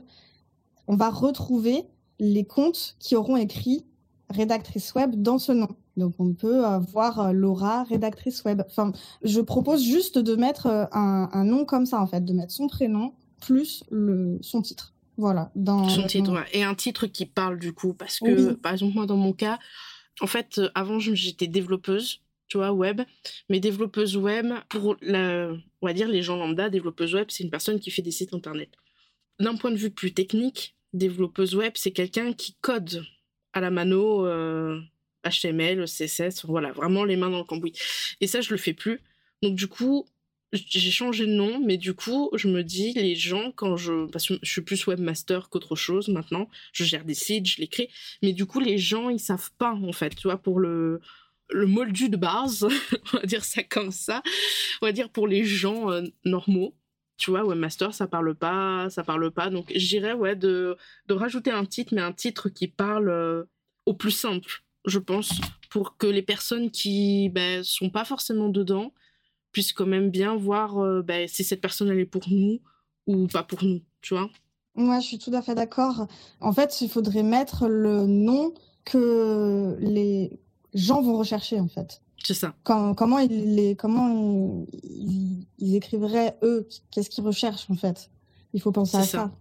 on 0.88 0.96
va 0.96 1.10
retrouver 1.10 1.84
les 2.18 2.44
comptes 2.44 2.96
qui 2.98 3.16
auront 3.16 3.36
écrit 3.36 3.84
rédactrice 4.30 4.94
web 4.94 5.14
dans 5.14 5.38
ce 5.38 5.52
nom. 5.52 5.68
Donc 5.96 6.14
on 6.18 6.32
peut 6.32 6.62
voir 6.92 7.20
euh, 7.20 7.32
Laura, 7.32 7.84
rédactrice 7.84 8.44
web. 8.44 8.62
Enfin, 8.66 8.92
je 9.22 9.40
propose 9.40 9.82
juste 9.82 10.18
de 10.18 10.34
mettre 10.34 10.66
euh, 10.66 10.86
un, 10.92 11.44
nom 11.44 11.64
comme 11.64 11.86
ça 11.86 12.00
en 12.00 12.06
fait, 12.06 12.24
de 12.24 12.32
mettre 12.32 12.52
son 12.52 12.66
prénom 12.66 13.12
plus 13.40 13.84
le 13.90 14.38
son 14.40 14.62
titre. 14.62 14.92
Voilà. 15.16 15.52
Dans 15.54 15.88
son 15.88 16.04
titre, 16.04 16.44
Et 16.52 16.64
un 16.64 16.74
titre 16.74 17.06
qui 17.06 17.26
parle 17.26 17.58
du 17.58 17.72
coup, 17.72 17.94
parce 17.94 18.18
que 18.18 18.52
par 18.54 18.72
exemple 18.72 18.94
moi 18.94 19.06
dans 19.06 19.16
mon 19.16 19.32
cas, 19.32 19.58
en 20.20 20.26
fait 20.26 20.58
euh, 20.58 20.70
avant 20.74 20.98
j'étais 20.98 21.46
développeuse, 21.46 22.20
tu 22.58 22.70
web, 22.70 23.02
mais 23.48 23.60
développeuse 23.60 24.16
web 24.16 24.52
pour 24.68 24.96
la, 25.02 25.52
on 25.82 25.86
va 25.86 25.92
dire 25.92 26.08
les 26.08 26.22
gens 26.22 26.36
lambda, 26.36 26.70
développeuse 26.70 27.14
web, 27.14 27.26
c'est 27.30 27.44
une 27.44 27.50
personne 27.50 27.80
qui 27.80 27.90
fait 27.90 28.02
des 28.02 28.10
sites 28.10 28.34
internet. 28.34 28.70
D'un 29.40 29.56
point 29.56 29.70
de 29.70 29.76
vue 29.76 29.90
plus 29.90 30.12
technique, 30.12 30.76
développeuse 30.92 31.54
web, 31.54 31.72
c'est 31.74 31.90
quelqu'un 31.90 32.32
qui 32.32 32.56
code 32.60 33.04
à 33.52 33.60
la 33.60 33.70
mano. 33.70 34.26
HTML, 35.24 35.86
CSS, 35.86 36.44
voilà, 36.44 36.72
vraiment 36.72 37.04
les 37.04 37.16
mains 37.16 37.30
dans 37.30 37.38
le 37.38 37.44
cambouis. 37.44 37.72
Et 38.20 38.26
ça, 38.26 38.42
je 38.42 38.50
le 38.50 38.58
fais 38.58 38.74
plus. 38.74 39.00
Donc 39.42 39.54
du 39.54 39.68
coup, 39.68 40.06
j'ai 40.52 40.90
changé 40.90 41.26
de 41.26 41.32
nom, 41.32 41.60
mais 41.60 41.76
du 41.76 41.94
coup, 41.94 42.30
je 42.34 42.48
me 42.48 42.62
dis, 42.62 42.92
les 42.92 43.14
gens, 43.14 43.50
quand 43.52 43.76
je... 43.76 44.06
Parce 44.06 44.28
que 44.28 44.34
je 44.42 44.50
suis 44.50 44.62
plus 44.62 44.86
webmaster 44.86 45.48
qu'autre 45.48 45.76
chose 45.76 46.08
maintenant, 46.08 46.48
je 46.72 46.84
gère 46.84 47.04
des 47.04 47.14
sites, 47.14 47.46
je 47.46 47.60
les 47.60 47.68
crée, 47.68 47.90
mais 48.22 48.32
du 48.32 48.46
coup, 48.46 48.60
les 48.60 48.78
gens, 48.78 49.08
ils 49.08 49.18
savent 49.18 49.50
pas, 49.58 49.72
en 49.72 49.92
fait, 49.92 50.14
tu 50.14 50.28
vois, 50.28 50.38
pour 50.38 50.60
le 50.60 51.00
le 51.50 51.66
moldu 51.66 52.08
de 52.08 52.16
base, 52.16 52.66
on 53.12 53.18
va 53.18 53.26
dire 53.26 53.44
ça 53.44 53.62
comme 53.62 53.90
ça, 53.90 54.22
on 54.82 54.86
va 54.86 54.92
dire 54.92 55.10
pour 55.10 55.26
les 55.26 55.44
gens 55.44 55.90
euh, 55.90 56.02
normaux, 56.24 56.74
tu 57.16 57.30
vois, 57.30 57.44
webmaster, 57.44 57.94
ça 57.94 58.06
parle 58.06 58.34
pas, 58.34 58.88
ça 58.90 59.04
parle 59.04 59.30
pas, 59.30 59.50
donc 59.50 59.70
j'irais, 59.74 60.14
ouais, 60.14 60.36
de, 60.36 60.76
de 61.06 61.14
rajouter 61.14 61.50
un 61.50 61.64
titre, 61.64 61.94
mais 61.94 62.00
un 62.00 62.12
titre 62.12 62.48
qui 62.48 62.68
parle 62.68 63.08
euh, 63.08 63.44
au 63.86 63.94
plus 63.94 64.10
simple, 64.10 64.64
je 64.86 64.98
pense, 64.98 65.30
pour 65.70 65.96
que 65.96 66.06
les 66.06 66.22
personnes 66.22 66.70
qui 66.70 67.28
ben, 67.30 67.62
sont 67.62 67.90
pas 67.90 68.04
forcément 68.04 68.48
dedans 68.48 68.92
puissent 69.52 69.72
quand 69.72 69.86
même 69.86 70.10
bien 70.10 70.36
voir 70.36 70.78
euh, 70.78 71.02
ben, 71.02 71.28
si 71.28 71.44
cette 71.44 71.60
personne 71.60 71.88
elle 71.88 72.00
est 72.00 72.06
pour 72.06 72.28
nous 72.28 72.60
ou 73.06 73.26
pas 73.28 73.42
pour 73.42 73.62
nous, 73.64 73.82
tu 74.00 74.14
vois. 74.14 74.30
Moi, 74.74 74.98
je 74.98 75.06
suis 75.06 75.18
tout 75.18 75.32
à 75.32 75.40
fait 75.40 75.54
d'accord. 75.54 76.08
En 76.40 76.52
fait, 76.52 76.80
il 76.80 76.88
faudrait 76.88 77.22
mettre 77.22 77.68
le 77.68 78.06
nom 78.06 78.52
que 78.84 79.76
les 79.78 80.40
gens 80.74 81.02
vont 81.02 81.16
rechercher, 81.18 81.60
en 81.60 81.68
fait. 81.68 82.02
C'est 82.22 82.34
ça. 82.34 82.54
comment 82.62 83.18
ils, 83.18 83.54
les, 83.54 83.76
comment 83.76 84.66
ils, 84.82 85.74
écriveraient, 85.74 86.38
eux, 86.42 86.68
qu'est-ce 86.90 87.10
qu'ils 87.10 87.24
recherchent, 87.24 87.70
en 87.70 87.74
fait? 87.74 88.10
Il 88.54 88.60
faut 88.60 88.72
penser 88.72 88.96
à 88.96 89.02
ça. 89.02 89.06
ça. 89.06 89.32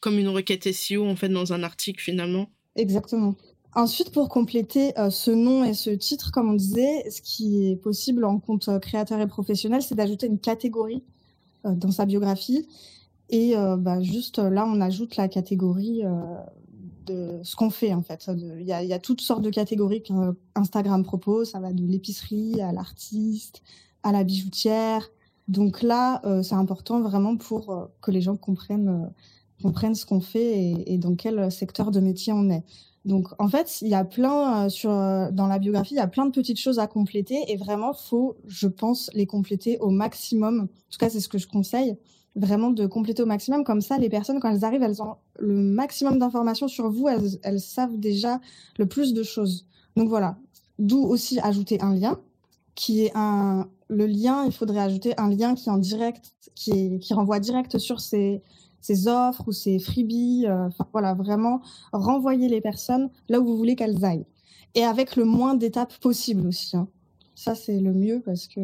Comme 0.00 0.18
une 0.18 0.28
requête 0.28 0.70
SEO, 0.72 1.06
en 1.06 1.16
fait, 1.16 1.28
dans 1.28 1.52
un 1.52 1.62
article, 1.62 2.02
finalement. 2.02 2.48
Exactement. 2.76 3.34
Ensuite, 3.74 4.10
pour 4.10 4.28
compléter 4.28 4.98
euh, 4.98 5.10
ce 5.10 5.30
nom 5.30 5.62
et 5.64 5.74
ce 5.74 5.90
titre, 5.90 6.32
comme 6.32 6.50
on 6.50 6.54
disait, 6.54 7.08
ce 7.10 7.20
qui 7.20 7.70
est 7.70 7.76
possible 7.76 8.24
en 8.24 8.38
compte 8.38 8.68
euh, 8.68 8.78
créateur 8.78 9.20
et 9.20 9.26
professionnel, 9.26 9.82
c'est 9.82 9.94
d'ajouter 9.94 10.26
une 10.26 10.38
catégorie 10.38 11.04
euh, 11.64 11.74
dans 11.74 11.90
sa 11.90 12.06
biographie. 12.06 12.66
Et 13.30 13.54
bah, 13.76 14.00
juste 14.00 14.38
là, 14.38 14.64
on 14.66 14.80
ajoute 14.80 15.16
la 15.16 15.28
catégorie 15.28 16.02
de 17.08 17.40
ce 17.42 17.56
qu'on 17.56 17.70
fait 17.70 17.94
en 17.94 18.02
fait. 18.02 18.30
Il 18.58 18.66
y 18.66 18.72
a, 18.72 18.98
toutes 18.98 19.20
sortes 19.20 19.42
de 19.42 19.50
catégories 19.50 20.02
qu'Instagram 20.02 21.02
propose. 21.02 21.50
Ça 21.50 21.60
va 21.60 21.72
de 21.72 21.84
l'épicerie 21.84 22.60
à 22.60 22.72
l'artiste, 22.72 23.62
à 24.02 24.12
la 24.12 24.24
bijoutière. 24.24 25.08
Donc 25.48 25.82
là, 25.82 26.20
c'est 26.42 26.54
important 26.54 27.00
vraiment 27.00 27.36
pour 27.36 27.88
que 28.02 28.10
les 28.10 28.20
gens 28.20 28.36
comprennent 28.36 29.10
comprennent 29.60 29.96
ce 29.96 30.06
qu'on 30.06 30.20
fait 30.20 30.56
et, 30.56 30.94
et, 30.94 30.98
dans 30.98 31.16
quel 31.16 31.50
secteur 31.50 31.90
de 31.90 31.98
métier 31.98 32.32
on 32.32 32.48
est. 32.48 32.62
Donc 33.08 33.28
en 33.38 33.48
fait, 33.48 33.80
il 33.80 33.88
y 33.88 33.94
a 33.94 34.04
plein 34.04 34.66
euh, 34.66 34.68
sur 34.68 34.90
euh, 34.90 35.30
dans 35.30 35.46
la 35.46 35.58
biographie, 35.58 35.94
il 35.94 35.96
y 35.98 36.00
a 36.00 36.06
plein 36.06 36.26
de 36.26 36.30
petites 36.30 36.58
choses 36.58 36.78
à 36.78 36.86
compléter 36.86 37.42
et 37.48 37.56
vraiment 37.56 37.94
faut, 37.94 38.36
je 38.46 38.68
pense, 38.68 39.10
les 39.14 39.26
compléter 39.26 39.78
au 39.78 39.88
maximum. 39.88 40.60
En 40.60 40.90
tout 40.90 40.98
cas, 40.98 41.08
c'est 41.08 41.20
ce 41.20 41.28
que 41.28 41.38
je 41.38 41.46
conseille, 41.46 41.96
vraiment 42.36 42.70
de 42.70 42.86
compléter 42.86 43.22
au 43.22 43.26
maximum. 43.26 43.64
Comme 43.64 43.80
ça, 43.80 43.98
les 43.98 44.08
personnes 44.08 44.40
quand 44.40 44.50
elles 44.50 44.64
arrivent, 44.64 44.82
elles 44.82 45.02
ont 45.02 45.16
le 45.38 45.54
maximum 45.54 46.18
d'informations 46.18 46.68
sur 46.68 46.90
vous, 46.90 47.08
elles, 47.08 47.60
savent 47.60 47.98
déjà 47.98 48.40
le 48.78 48.86
plus 48.86 49.14
de 49.14 49.22
choses. 49.22 49.66
Donc 49.96 50.08
voilà. 50.08 50.38
D'où 50.78 51.02
aussi 51.04 51.40
ajouter 51.40 51.80
un 51.80 51.94
lien 51.94 52.20
qui 52.74 53.04
est 53.04 53.12
un 53.14 53.68
le 53.88 54.06
lien. 54.06 54.44
Il 54.44 54.52
faudrait 54.52 54.80
ajouter 54.80 55.18
un 55.18 55.28
lien 55.28 55.54
qui 55.54 55.70
en 55.70 55.78
direct, 55.78 56.32
qui 56.54 56.98
qui 57.00 57.14
renvoie 57.14 57.40
direct 57.40 57.78
sur 57.78 58.00
ces 58.00 58.42
ces 58.80 59.08
offres 59.08 59.48
ou 59.48 59.52
ces 59.52 59.78
freebies. 59.78 60.46
Euh, 60.46 60.68
voilà, 60.92 61.14
vraiment 61.14 61.60
renvoyer 61.92 62.48
les 62.48 62.60
personnes 62.60 63.10
là 63.28 63.40
où 63.40 63.44
vous 63.46 63.56
voulez 63.56 63.76
qu'elles 63.76 64.04
aillent. 64.04 64.26
et 64.74 64.84
avec 64.84 65.16
le 65.16 65.24
moins 65.24 65.54
d'étapes 65.54 65.98
possible 65.98 66.46
aussi. 66.46 66.76
Hein. 66.76 66.88
Ça, 67.34 67.54
c'est 67.54 67.80
le 67.80 67.92
mieux 67.92 68.20
parce 68.24 68.46
que 68.48 68.60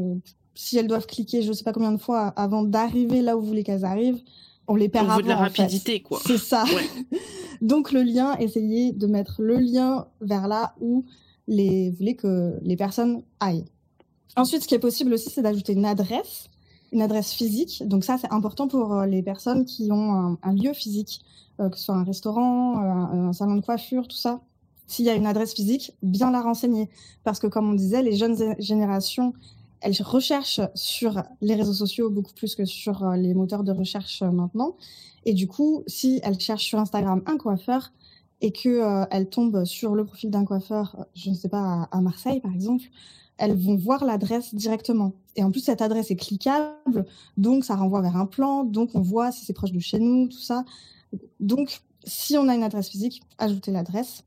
si 0.55 0.79
elles 0.79 0.87
doivent 0.87 1.07
cliquer 1.07 1.43
je 1.43 1.49
ne 1.49 1.53
sais 1.53 1.65
pas 1.65 1.73
combien 1.73 1.93
de 1.93 2.01
fois 2.01 2.29
avant 2.37 2.63
d'arriver 2.63 3.23
là 3.23 3.37
où 3.37 3.41
vous 3.41 3.47
voulez 3.47 3.65
qu'elles 3.65 3.85
arrivent, 3.85 4.23
on 4.67 4.77
les 4.77 4.89
perd 4.89 5.07
on 5.07 5.11
avant. 5.11 5.21
de 5.21 5.29
la 5.29 5.37
rapidité, 5.37 6.01
quoi. 6.01 6.21
C'est 6.25 6.39
ça. 6.39 6.65
Donc 7.61 7.93
le 7.93 8.03
lien, 8.03 8.37
essayez 8.37 8.93
de 8.93 9.07
mettre 9.07 9.43
le 9.43 9.57
lien 9.57 10.07
vers 10.21 10.49
là 10.49 10.75
où 10.81 11.05
les, 11.47 11.91
vous 11.91 11.97
voulez 11.97 12.17
que 12.17 12.59
les 12.63 12.77
personnes 12.77 13.23
aillent. 13.41 13.67
Ensuite, 14.37 14.63
ce 14.63 14.69
qui 14.69 14.75
est 14.75 14.81
possible 14.81 15.13
aussi, 15.13 15.31
c'est 15.31 15.43
d'ajouter 15.43 15.75
une 15.75 15.85
adresse, 15.85 16.49
une 16.93 17.03
adresse 17.03 17.33
physique. 17.33 17.83
Donc 17.87 18.05
ça, 18.05 18.19
c'est 18.19 18.33
important 18.33 18.67
pour 18.67 18.95
euh, 18.95 19.07
les 19.07 19.23
personnes 19.23 19.65
qui 19.65 19.91
ont 19.93 20.39
un, 20.43 20.53
lieu 20.53 20.73
physique, 20.73 21.21
euh, 21.61 21.69
que 21.69 21.79
ce 21.79 21.85
soit 21.85 21.95
un 21.95 22.05
restaurant, 22.05 22.79
euh, 22.79 23.29
un, 23.29 23.33
salon 23.33 23.57
de 23.57 23.61
coiffure, 23.61 24.09
tout 24.09 24.17
ça. 24.17 24.41
S'il 24.87 25.05
y 25.05 25.11
a 25.11 25.15
une 25.15 25.27
adresse 25.27 25.55
physique, 25.55 25.93
bien 26.03 26.31
la 26.31 26.43
renseigner. 26.43 26.91
Parce 27.23 27.39
que 27.39 27.47
comme 27.47 27.71
on 27.71 27.75
disait, 27.75 28.03
les 28.03 28.17
jeunes 28.17 28.37
générations, 28.59 29.33
elles 29.85 30.03
recherchent 30.03 30.63
sur 30.75 31.23
les 31.41 31.55
réseaux 31.55 31.75
sociaux 31.75 32.11
beaucoup 32.11 32.33
plus 32.33 32.55
que 32.55 32.65
sur 32.65 33.07
les 33.11 33.35
moteurs 33.35 33.65
de 33.65 33.73
recherche 33.73 34.23
maintenant. 34.23 34.77
Et 35.27 35.35
du 35.35 35.47
coup, 35.47 35.85
si 35.87 36.21
elles 36.23 36.41
cherchent 36.41 36.65
sur 36.65 36.79
Instagram 36.79 37.23
un 37.27 37.37
coiffeur, 37.37 37.93
et 38.41 38.51
qu'elles 38.51 38.83
euh, 38.83 39.25
tombent 39.25 39.65
sur 39.65 39.95
le 39.95 40.05
profil 40.05 40.31
d'un 40.31 40.45
coiffeur, 40.45 40.97
euh, 40.99 41.05
je 41.15 41.31
ne 41.31 41.35
sais 41.35 41.49
pas, 41.49 41.89
à, 41.91 42.01
Marseille 42.03 42.41
par 42.41 42.53
exemple, 42.53 42.85
elles 43.39 43.57
vont 43.57 43.77
voir 43.77 44.05
l'adresse 44.05 44.55
directement. 44.55 45.15
Et 45.35 45.43
en 45.43 45.51
plus, 45.51 45.61
cette 45.61 45.81
adresse 45.81 46.11
est 46.11 46.17
cliquable, 46.17 47.07
donc 47.39 47.65
ça 47.65 47.75
renvoie 47.75 48.03
vers 48.03 48.17
un 48.17 48.27
plan, 48.27 48.65
donc 48.65 48.91
on 48.95 49.01
voit 49.01 49.33
si 49.33 49.47
c'est 49.47 49.55
proche 49.55 49.73
de 49.73 49.81
chez 49.81 49.99
nous, 49.99 50.29
tout 50.29 50.41
ça. 50.41 50.65
Donc, 51.41 51.81
si 52.05 52.37
on 52.37 52.49
a 52.49 52.55
une 52.55 52.63
adresse 52.63 52.91
physique, 52.91 53.23
ajoutez 53.39 53.73
l'adresse. 53.73 54.25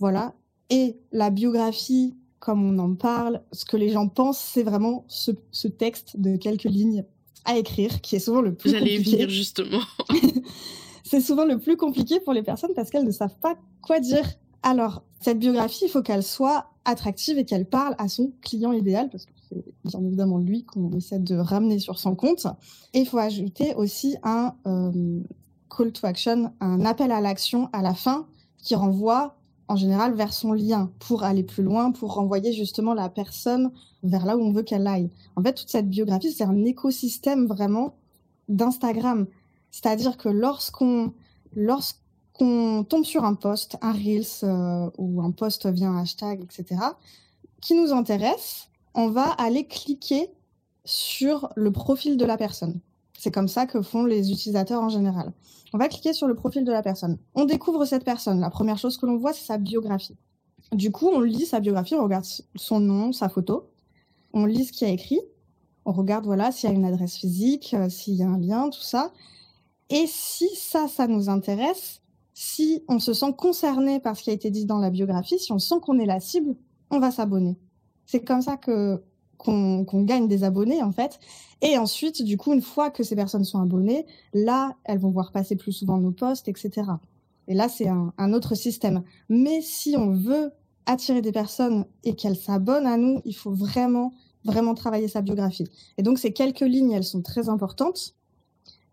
Voilà. 0.00 0.34
Et 0.68 0.98
la 1.12 1.30
biographie, 1.30 2.16
comme 2.40 2.64
on 2.64 2.78
en 2.78 2.94
parle, 2.94 3.42
ce 3.52 3.64
que 3.64 3.76
les 3.76 3.90
gens 3.90 4.08
pensent, 4.08 4.38
c'est 4.38 4.62
vraiment 4.62 5.04
ce, 5.08 5.30
ce, 5.52 5.68
texte 5.68 6.18
de 6.18 6.36
quelques 6.36 6.64
lignes 6.64 7.04
à 7.44 7.56
écrire, 7.56 8.00
qui 8.00 8.16
est 8.16 8.20
souvent 8.20 8.40
le 8.40 8.54
plus 8.54 8.70
J'allais 8.70 8.98
venir 8.98 9.28
justement. 9.28 9.80
c'est 11.04 11.20
souvent 11.20 11.44
le 11.44 11.58
plus 11.58 11.76
compliqué 11.76 12.18
pour 12.20 12.32
les 12.32 12.42
personnes 12.42 12.72
parce 12.74 12.90
qu'elles 12.90 13.04
ne 13.04 13.10
savent 13.10 13.36
pas 13.42 13.56
quoi 13.82 14.00
dire. 14.00 14.26
Alors, 14.62 15.02
cette 15.20 15.38
biographie, 15.38 15.84
il 15.84 15.90
faut 15.90 16.02
qu'elle 16.02 16.22
soit 16.22 16.66
attractive 16.84 17.38
et 17.38 17.44
qu'elle 17.44 17.66
parle 17.66 17.94
à 17.98 18.08
son 18.08 18.32
client 18.40 18.72
idéal, 18.72 19.10
parce 19.10 19.26
que 19.26 19.32
c'est 19.48 19.64
bien 19.84 20.00
évidemment 20.04 20.38
lui 20.38 20.64
qu'on 20.64 20.90
essaie 20.92 21.18
de 21.18 21.36
ramener 21.36 21.78
sur 21.78 21.98
son 21.98 22.14
compte. 22.14 22.46
Et 22.94 23.00
il 23.00 23.06
faut 23.06 23.18
ajouter 23.18 23.74
aussi 23.74 24.16
un 24.22 24.54
euh, 24.66 25.20
call 25.74 25.92
to 25.92 26.06
action, 26.06 26.52
un 26.60 26.84
appel 26.84 27.12
à 27.12 27.20
l'action 27.20 27.68
à 27.72 27.82
la 27.82 27.94
fin 27.94 28.26
qui 28.58 28.74
renvoie 28.74 29.36
en 29.70 29.76
général 29.76 30.14
vers 30.14 30.32
son 30.32 30.52
lien 30.52 30.90
pour 30.98 31.22
aller 31.22 31.44
plus 31.44 31.62
loin, 31.62 31.92
pour 31.92 32.14
renvoyer 32.14 32.52
justement 32.52 32.92
la 32.92 33.08
personne 33.08 33.70
vers 34.02 34.26
là 34.26 34.36
où 34.36 34.40
on 34.40 34.50
veut 34.50 34.64
qu'elle 34.64 34.84
aille. 34.88 35.10
En 35.36 35.42
fait, 35.44 35.52
toute 35.52 35.68
cette 35.68 35.88
biographie, 35.88 36.32
c'est 36.32 36.42
un 36.42 36.64
écosystème 36.64 37.46
vraiment 37.46 37.94
d'Instagram. 38.48 39.28
C'est-à-dire 39.70 40.16
que 40.16 40.28
lorsqu'on 40.28 41.12
lorsqu'on 41.52 42.84
tombe 42.88 43.04
sur 43.04 43.24
un 43.24 43.34
post, 43.34 43.76
un 43.80 43.92
reels 43.92 44.42
euh, 44.42 44.90
ou 44.98 45.22
un 45.22 45.30
post 45.30 45.68
via 45.68 45.88
un 45.88 45.98
hashtag, 45.98 46.42
etc., 46.42 46.80
qui 47.60 47.74
nous 47.74 47.92
intéresse, 47.92 48.70
on 48.94 49.08
va 49.08 49.30
aller 49.30 49.68
cliquer 49.68 50.32
sur 50.84 51.48
le 51.54 51.70
profil 51.70 52.16
de 52.16 52.24
la 52.24 52.36
personne. 52.36 52.80
C'est 53.20 53.30
comme 53.30 53.48
ça 53.48 53.66
que 53.66 53.82
font 53.82 54.06
les 54.06 54.32
utilisateurs 54.32 54.80
en 54.80 54.88
général. 54.88 55.34
On 55.74 55.78
va 55.78 55.88
cliquer 55.88 56.14
sur 56.14 56.26
le 56.26 56.34
profil 56.34 56.64
de 56.64 56.72
la 56.72 56.82
personne. 56.82 57.18
On 57.34 57.44
découvre 57.44 57.84
cette 57.84 58.02
personne. 58.02 58.40
La 58.40 58.48
première 58.48 58.78
chose 58.78 58.96
que 58.96 59.04
l'on 59.04 59.18
voit, 59.18 59.34
c'est 59.34 59.44
sa 59.44 59.58
biographie. 59.58 60.16
Du 60.72 60.90
coup, 60.90 61.06
on 61.08 61.20
lit 61.20 61.44
sa 61.44 61.60
biographie, 61.60 61.96
on 61.96 62.02
regarde 62.02 62.24
son 62.54 62.80
nom, 62.80 63.12
sa 63.12 63.28
photo, 63.28 63.68
on 64.32 64.46
lit 64.46 64.64
ce 64.64 64.72
qu'il 64.72 64.88
a 64.88 64.90
écrit, 64.90 65.20
on 65.84 65.92
regarde 65.92 66.24
voilà 66.24 66.50
s'il 66.50 66.70
y 66.70 66.72
a 66.72 66.74
une 66.74 66.86
adresse 66.86 67.18
physique, 67.18 67.74
euh, 67.74 67.90
s'il 67.90 68.14
y 68.14 68.22
a 68.22 68.26
un 68.26 68.38
lien, 68.38 68.70
tout 68.70 68.80
ça. 68.80 69.12
Et 69.90 70.06
si 70.06 70.48
ça, 70.56 70.88
ça 70.88 71.06
nous 71.06 71.28
intéresse, 71.28 72.00
si 72.32 72.84
on 72.88 73.00
se 73.00 73.12
sent 73.12 73.34
concerné 73.36 74.00
par 74.00 74.16
ce 74.16 74.22
qui 74.22 74.30
a 74.30 74.32
été 74.32 74.50
dit 74.50 74.64
dans 74.64 74.78
la 74.78 74.88
biographie, 74.88 75.38
si 75.38 75.52
on 75.52 75.58
sent 75.58 75.74
qu'on 75.82 75.98
est 75.98 76.06
la 76.06 76.20
cible, 76.20 76.56
on 76.90 76.98
va 76.98 77.10
s'abonner. 77.10 77.58
C'est 78.06 78.24
comme 78.24 78.40
ça 78.40 78.56
que 78.56 79.02
qu'on 79.42 80.02
gagne 80.04 80.28
des 80.28 80.44
abonnés 80.44 80.82
en 80.82 80.92
fait. 80.92 81.18
Et 81.62 81.76
ensuite, 81.76 82.22
du 82.22 82.36
coup, 82.36 82.52
une 82.52 82.62
fois 82.62 82.90
que 82.90 83.02
ces 83.02 83.16
personnes 83.16 83.44
sont 83.44 83.60
abonnées, 83.60 84.06
là, 84.32 84.76
elles 84.84 84.98
vont 84.98 85.10
voir 85.10 85.32
passer 85.32 85.56
plus 85.56 85.72
souvent 85.72 85.98
nos 85.98 86.12
posts, 86.12 86.48
etc. 86.48 86.70
Et 87.48 87.54
là, 87.54 87.68
c'est 87.68 87.88
un, 87.88 88.12
un, 88.16 88.32
autre 88.32 88.54
système. 88.54 89.02
Mais 89.28 89.60
si 89.60 89.96
on 89.96 90.12
veut 90.12 90.52
attirer 90.86 91.20
des 91.20 91.32
personnes 91.32 91.84
et 92.04 92.14
qu'elles 92.14 92.36
s'abonnent 92.36 92.86
à 92.86 92.96
nous, 92.96 93.20
il 93.24 93.34
faut 93.34 93.50
vraiment, 93.50 94.12
vraiment 94.44 94.74
travailler 94.74 95.08
sa 95.08 95.20
biographie. 95.20 95.68
Et 95.98 96.02
donc, 96.02 96.18
ces 96.18 96.32
quelques 96.32 96.60
lignes, 96.60 96.92
elles 96.92 97.04
sont 97.04 97.22
très 97.22 97.48
importantes 97.48 98.14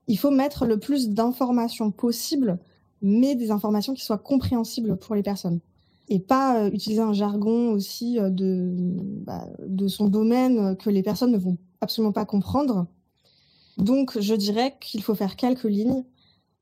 il 0.07 0.17
faut 0.17 0.31
mettre 0.31 0.65
le 0.65 0.79
plus 0.79 1.09
d'informations 1.09 1.91
possible, 1.91 2.59
mais 3.01 3.35
des 3.35 3.51
informations 3.51 3.93
qui 3.93 4.03
soient 4.03 4.17
compréhensibles 4.17 4.97
pour 4.97 5.15
les 5.15 5.23
personnes. 5.23 5.59
Et 6.09 6.19
pas 6.19 6.63
euh, 6.63 6.71
utiliser 6.71 7.01
un 7.01 7.13
jargon 7.13 7.71
aussi 7.71 8.19
euh, 8.19 8.29
de, 8.29 8.73
bah, 9.25 9.47
de 9.59 9.87
son 9.87 10.07
domaine 10.07 10.77
que 10.77 10.89
les 10.89 11.03
personnes 11.03 11.31
ne 11.31 11.37
vont 11.37 11.57
absolument 11.81 12.13
pas 12.13 12.25
comprendre. 12.25 12.87
Donc, 13.77 14.19
je 14.19 14.33
dirais 14.33 14.75
qu'il 14.79 15.03
faut 15.03 15.15
faire 15.15 15.35
quelques 15.35 15.65
lignes 15.65 16.03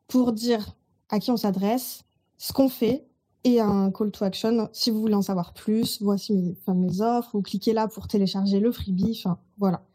pour 0.07 0.33
dire 0.33 0.75
à 1.09 1.19
qui 1.19 1.31
on 1.31 1.37
s'adresse, 1.37 2.03
ce 2.37 2.53
qu'on 2.53 2.69
fait 2.69 3.05
et 3.43 3.61
un 3.61 3.91
call 3.91 4.11
to 4.11 4.25
action. 4.25 4.69
Si 4.73 4.91
vous 4.91 4.99
voulez 4.99 5.13
en 5.13 5.21
savoir 5.21 5.53
plus, 5.53 6.01
voici 6.01 6.57
mes, 6.67 7.01
offres 7.01 7.35
ou 7.35 7.41
cliquez 7.41 7.73
là 7.73 7.87
pour 7.87 8.07
télécharger 8.07 8.59
le 8.59 8.71
freebie. 8.71 9.21
Enfin, 9.23 9.37
voilà. 9.57 9.85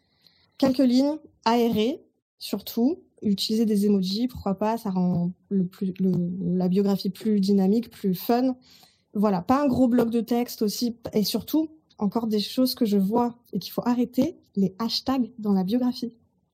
Quelques 0.57 0.79
lignes 0.79 1.17
aérées, 1.45 2.03
surtout, 2.39 3.01
utiliser 3.23 3.67
des 3.67 3.87
emojis, 3.87 4.29
pourquoi 4.29 4.55
pas, 4.55 4.79
ça 4.79 4.91
rend 4.91 5.33
la 5.51 6.69
biographie 6.69 7.11
plus 7.11 7.41
dynamique, 7.41 7.91
plus 7.91 8.15
fun. 8.15 8.57
Voilà, 9.15 9.43
pas 9.43 9.63
un 9.63 9.67
gros 9.67 9.89
bloc 9.89 10.11
de 10.11 10.21
texte 10.21 10.63
aussi, 10.63 10.97
et 11.13 11.25
surtout, 11.25 11.69
encore 11.99 12.27
des 12.27 12.41
choses 12.41 12.75
que 12.75 12.85
je 12.85 12.97
vois 12.97 13.35
et 13.53 13.59
qu'il 13.59 13.73
faut 13.73 13.83
arrêter, 13.85 14.37
les 14.57 14.75
hashtags 14.79 15.31
dans 15.39 15.53
la 15.53 15.65
biographie. 15.65 16.13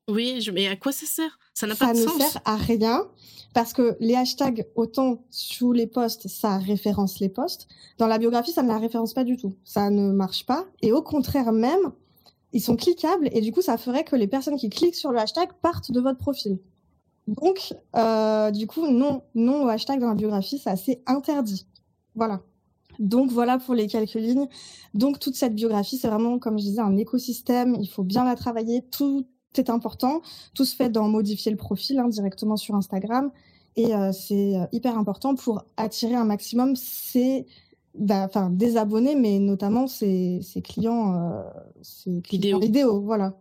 Oui, 0.08 0.38
mais 0.52 0.68
à 0.68 0.76
quoi 0.76 0.92
ça 0.92 1.06
sert? 1.06 1.38
Ça 1.54 1.66
n'a 1.66 1.74
pas 1.74 1.92
de 1.92 1.98
sens. 1.98 2.18
Ça 2.18 2.24
ne 2.24 2.30
sert 2.30 2.42
à 2.44 2.56
rien 2.56 3.02
parce 3.54 3.72
que 3.72 3.96
les 4.00 4.14
hashtags, 4.14 4.66
autant 4.74 5.24
sous 5.30 5.72
les 5.72 5.86
posts, 5.86 6.28
ça 6.28 6.58
référence 6.58 7.20
les 7.20 7.28
posts. 7.28 7.66
Dans 7.98 8.06
la 8.06 8.18
biographie, 8.18 8.52
ça 8.52 8.62
ne 8.62 8.68
la 8.68 8.78
référence 8.78 9.14
pas 9.14 9.24
du 9.24 9.36
tout. 9.36 9.56
Ça 9.64 9.90
ne 9.90 10.12
marche 10.12 10.46
pas. 10.46 10.66
Et 10.82 10.92
au 10.92 11.02
contraire 11.02 11.52
même, 11.52 11.92
ils 12.52 12.60
sont 12.60 12.76
cliquables 12.76 13.28
et 13.32 13.40
du 13.40 13.52
coup, 13.52 13.62
ça 13.62 13.78
ferait 13.78 14.04
que 14.04 14.14
les 14.14 14.28
personnes 14.28 14.56
qui 14.56 14.68
cliquent 14.68 14.94
sur 14.94 15.10
le 15.10 15.18
hashtag 15.18 15.50
partent 15.62 15.90
de 15.90 16.00
votre 16.00 16.18
profil. 16.18 16.58
Donc, 17.26 17.74
euh, 17.96 18.50
du 18.52 18.66
coup, 18.66 18.86
non, 18.86 19.22
non 19.34 19.64
au 19.64 19.68
hashtag 19.68 20.00
dans 20.00 20.08
la 20.08 20.14
biographie, 20.14 20.58
c'est 20.62 20.70
assez 20.70 21.02
interdit. 21.06 21.66
Voilà. 22.16 22.40
Donc 22.98 23.30
voilà 23.30 23.58
pour 23.58 23.74
les 23.74 23.86
quelques 23.86 24.14
lignes. 24.14 24.48
Donc 24.94 25.18
toute 25.20 25.36
cette 25.36 25.54
biographie, 25.54 25.98
c'est 25.98 26.08
vraiment, 26.08 26.38
comme 26.38 26.58
je 26.58 26.64
disais, 26.64 26.80
un 26.80 26.96
écosystème. 26.96 27.76
Il 27.80 27.88
faut 27.88 28.04
bien 28.04 28.24
la 28.24 28.34
travailler. 28.34 28.82
Tout 28.82 29.26
est 29.56 29.70
important. 29.70 30.22
Tout 30.54 30.64
se 30.64 30.74
fait 30.74 30.90
dans 30.90 31.08
modifier 31.08 31.50
le 31.50 31.56
profil 31.56 31.98
hein, 31.98 32.08
directement 32.08 32.56
sur 32.56 32.74
Instagram. 32.74 33.30
Et 33.76 33.94
euh, 33.94 34.10
c'est 34.12 34.56
euh, 34.56 34.64
hyper 34.72 34.98
important 34.98 35.34
pour 35.34 35.64
attirer 35.76 36.14
un 36.14 36.24
maximum. 36.24 36.74
C'est 36.76 37.46
bah, 37.94 38.24
enfin 38.24 38.50
des 38.50 38.76
abonnés, 38.76 39.14
mais 39.14 39.38
notamment 39.38 39.86
ses, 39.86 40.40
clients, 40.64 41.14
euh, 41.14 41.42
ses 41.82 42.20
clients 42.22 42.58
vidéo. 42.58 43.00
voilà. 43.00 43.34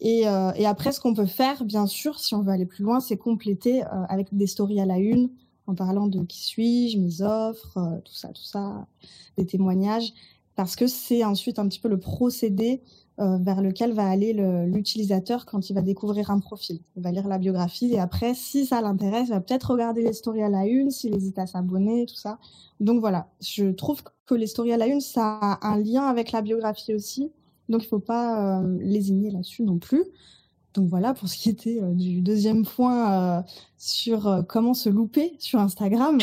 Et, 0.00 0.28
euh, 0.28 0.52
et, 0.56 0.66
après, 0.66 0.92
ce 0.92 1.00
qu'on 1.00 1.14
peut 1.14 1.26
faire, 1.26 1.64
bien 1.64 1.86
sûr, 1.86 2.18
si 2.18 2.34
on 2.34 2.42
veut 2.42 2.50
aller 2.50 2.66
plus 2.66 2.82
loin, 2.84 3.00
c'est 3.00 3.16
compléter 3.16 3.82
avec 4.08 4.34
des 4.36 4.46
stories 4.46 4.80
à 4.80 4.84
la 4.84 4.98
une, 4.98 5.30
en 5.66 5.74
parlant 5.74 6.06
de 6.06 6.22
qui 6.24 6.44
suis-je, 6.44 6.98
mes 6.98 7.22
offres, 7.22 7.78
euh, 7.78 8.00
tout 8.04 8.14
ça, 8.14 8.28
tout 8.28 8.44
ça, 8.44 8.86
des 9.36 9.46
témoignages, 9.46 10.12
parce 10.56 10.76
que 10.76 10.86
c'est 10.86 11.24
ensuite 11.24 11.58
un 11.58 11.68
petit 11.68 11.80
peu 11.80 11.88
le 11.88 11.98
procédé 11.98 12.82
euh, 13.20 13.38
vers 13.38 13.62
lequel 13.62 13.92
va 13.92 14.08
aller 14.08 14.32
l'utilisateur 14.66 15.46
quand 15.46 15.70
il 15.70 15.74
va 15.74 15.82
découvrir 15.82 16.30
un 16.30 16.40
profil. 16.40 16.80
Il 16.96 17.02
va 17.02 17.12
lire 17.12 17.28
la 17.28 17.38
biographie 17.38 17.92
et 17.92 18.00
après, 18.00 18.34
si 18.34 18.66
ça 18.66 18.80
l'intéresse, 18.80 19.28
il 19.28 19.34
va 19.34 19.40
peut-être 19.40 19.70
regarder 19.70 20.02
les 20.02 20.12
stories 20.12 20.42
à 20.42 20.48
la 20.48 20.66
une, 20.66 20.90
s'il 20.90 21.14
hésite 21.14 21.38
à 21.38 21.46
s'abonner, 21.46 22.06
tout 22.06 22.16
ça. 22.16 22.38
Donc 22.80 23.00
voilà, 23.00 23.28
je 23.40 23.66
trouve 23.66 24.02
que 24.26 24.34
les 24.34 24.46
stories 24.46 24.72
à 24.72 24.76
la 24.76 24.86
une, 24.86 25.00
ça 25.00 25.38
a 25.40 25.66
un 25.66 25.78
lien 25.78 26.04
avec 26.06 26.32
la 26.32 26.42
biographie 26.42 26.94
aussi. 26.94 27.30
Donc 27.68 27.84
il 27.84 27.86
faut 27.86 27.98
pas 27.98 28.60
euh, 28.60 28.78
lésigner 28.80 29.30
là-dessus 29.30 29.62
non 29.62 29.78
plus. 29.78 30.04
Donc 30.74 30.88
voilà 30.88 31.14
pour 31.14 31.28
ce 31.28 31.36
qui 31.36 31.50
était 31.50 31.80
euh, 31.80 31.94
du 31.94 32.20
deuxième 32.20 32.64
point 32.64 33.38
euh, 33.38 33.42
sur 33.78 34.44
comment 34.48 34.74
se 34.74 34.88
louper 34.88 35.36
sur 35.38 35.60
Instagram. 35.60 36.18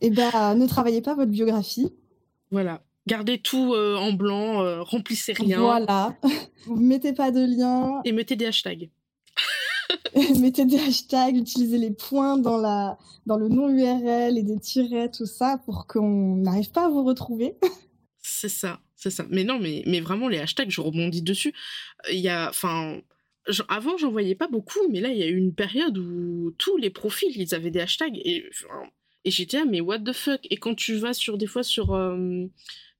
Eh 0.00 0.10
ben, 0.10 0.54
ne 0.54 0.66
travaillez 0.66 1.00
pas 1.00 1.14
votre 1.14 1.30
biographie. 1.30 1.92
Voilà. 2.50 2.82
Gardez 3.06 3.38
tout 3.38 3.74
euh, 3.74 3.96
en 3.96 4.12
blanc, 4.12 4.62
euh, 4.62 4.82
remplissez 4.82 5.34
rien. 5.34 5.60
Voilà. 5.60 6.16
mettez 6.68 7.12
pas 7.12 7.30
de 7.30 7.40
lien. 7.40 8.00
Et 8.04 8.12
mettez 8.12 8.34
des 8.34 8.46
hashtags. 8.46 8.90
mettez 10.40 10.64
des 10.64 10.78
hashtags, 10.78 11.36
utilisez 11.36 11.76
les 11.76 11.90
points 11.90 12.38
dans, 12.38 12.56
la, 12.56 12.96
dans 13.26 13.36
le 13.36 13.48
nom 13.48 13.68
URL 13.68 14.38
et 14.38 14.42
des 14.42 14.58
tirets, 14.58 15.10
tout 15.10 15.26
ça, 15.26 15.58
pour 15.66 15.86
qu'on 15.86 16.36
n'arrive 16.36 16.70
pas 16.70 16.86
à 16.86 16.88
vous 16.88 17.04
retrouver. 17.04 17.58
C'est 18.22 18.48
ça, 18.48 18.80
c'est 18.96 19.10
ça. 19.10 19.26
Mais 19.28 19.44
non, 19.44 19.58
mais, 19.58 19.82
mais 19.86 20.00
vraiment, 20.00 20.28
les 20.28 20.38
hashtags, 20.38 20.70
je 20.70 20.80
rebondis 20.80 21.20
dessus. 21.20 21.52
Il 22.10 22.20
y 22.20 22.30
a, 22.30 22.48
enfin, 22.48 23.00
avant, 23.68 23.96
j'en 23.96 24.10
voyais 24.10 24.34
pas 24.34 24.48
beaucoup, 24.48 24.80
mais 24.90 25.00
là, 25.00 25.10
il 25.10 25.18
y 25.18 25.22
a 25.22 25.26
eu 25.26 25.36
une 25.36 25.54
période 25.54 25.98
où 25.98 26.52
tous 26.58 26.76
les 26.76 26.90
profils, 26.90 27.32
ils 27.36 27.54
avaient 27.54 27.70
des 27.70 27.80
hashtags. 27.80 28.16
Et, 28.16 28.48
et 29.24 29.30
j'étais, 29.30 29.58
ah, 29.58 29.64
mais 29.64 29.80
what 29.80 30.00
the 30.00 30.12
fuck? 30.12 30.40
Et 30.50 30.56
quand 30.56 30.74
tu 30.74 30.94
vas 30.96 31.12
sur, 31.12 31.36
des 31.36 31.46
fois, 31.46 31.62
sur 31.62 31.94
euh, 31.94 32.46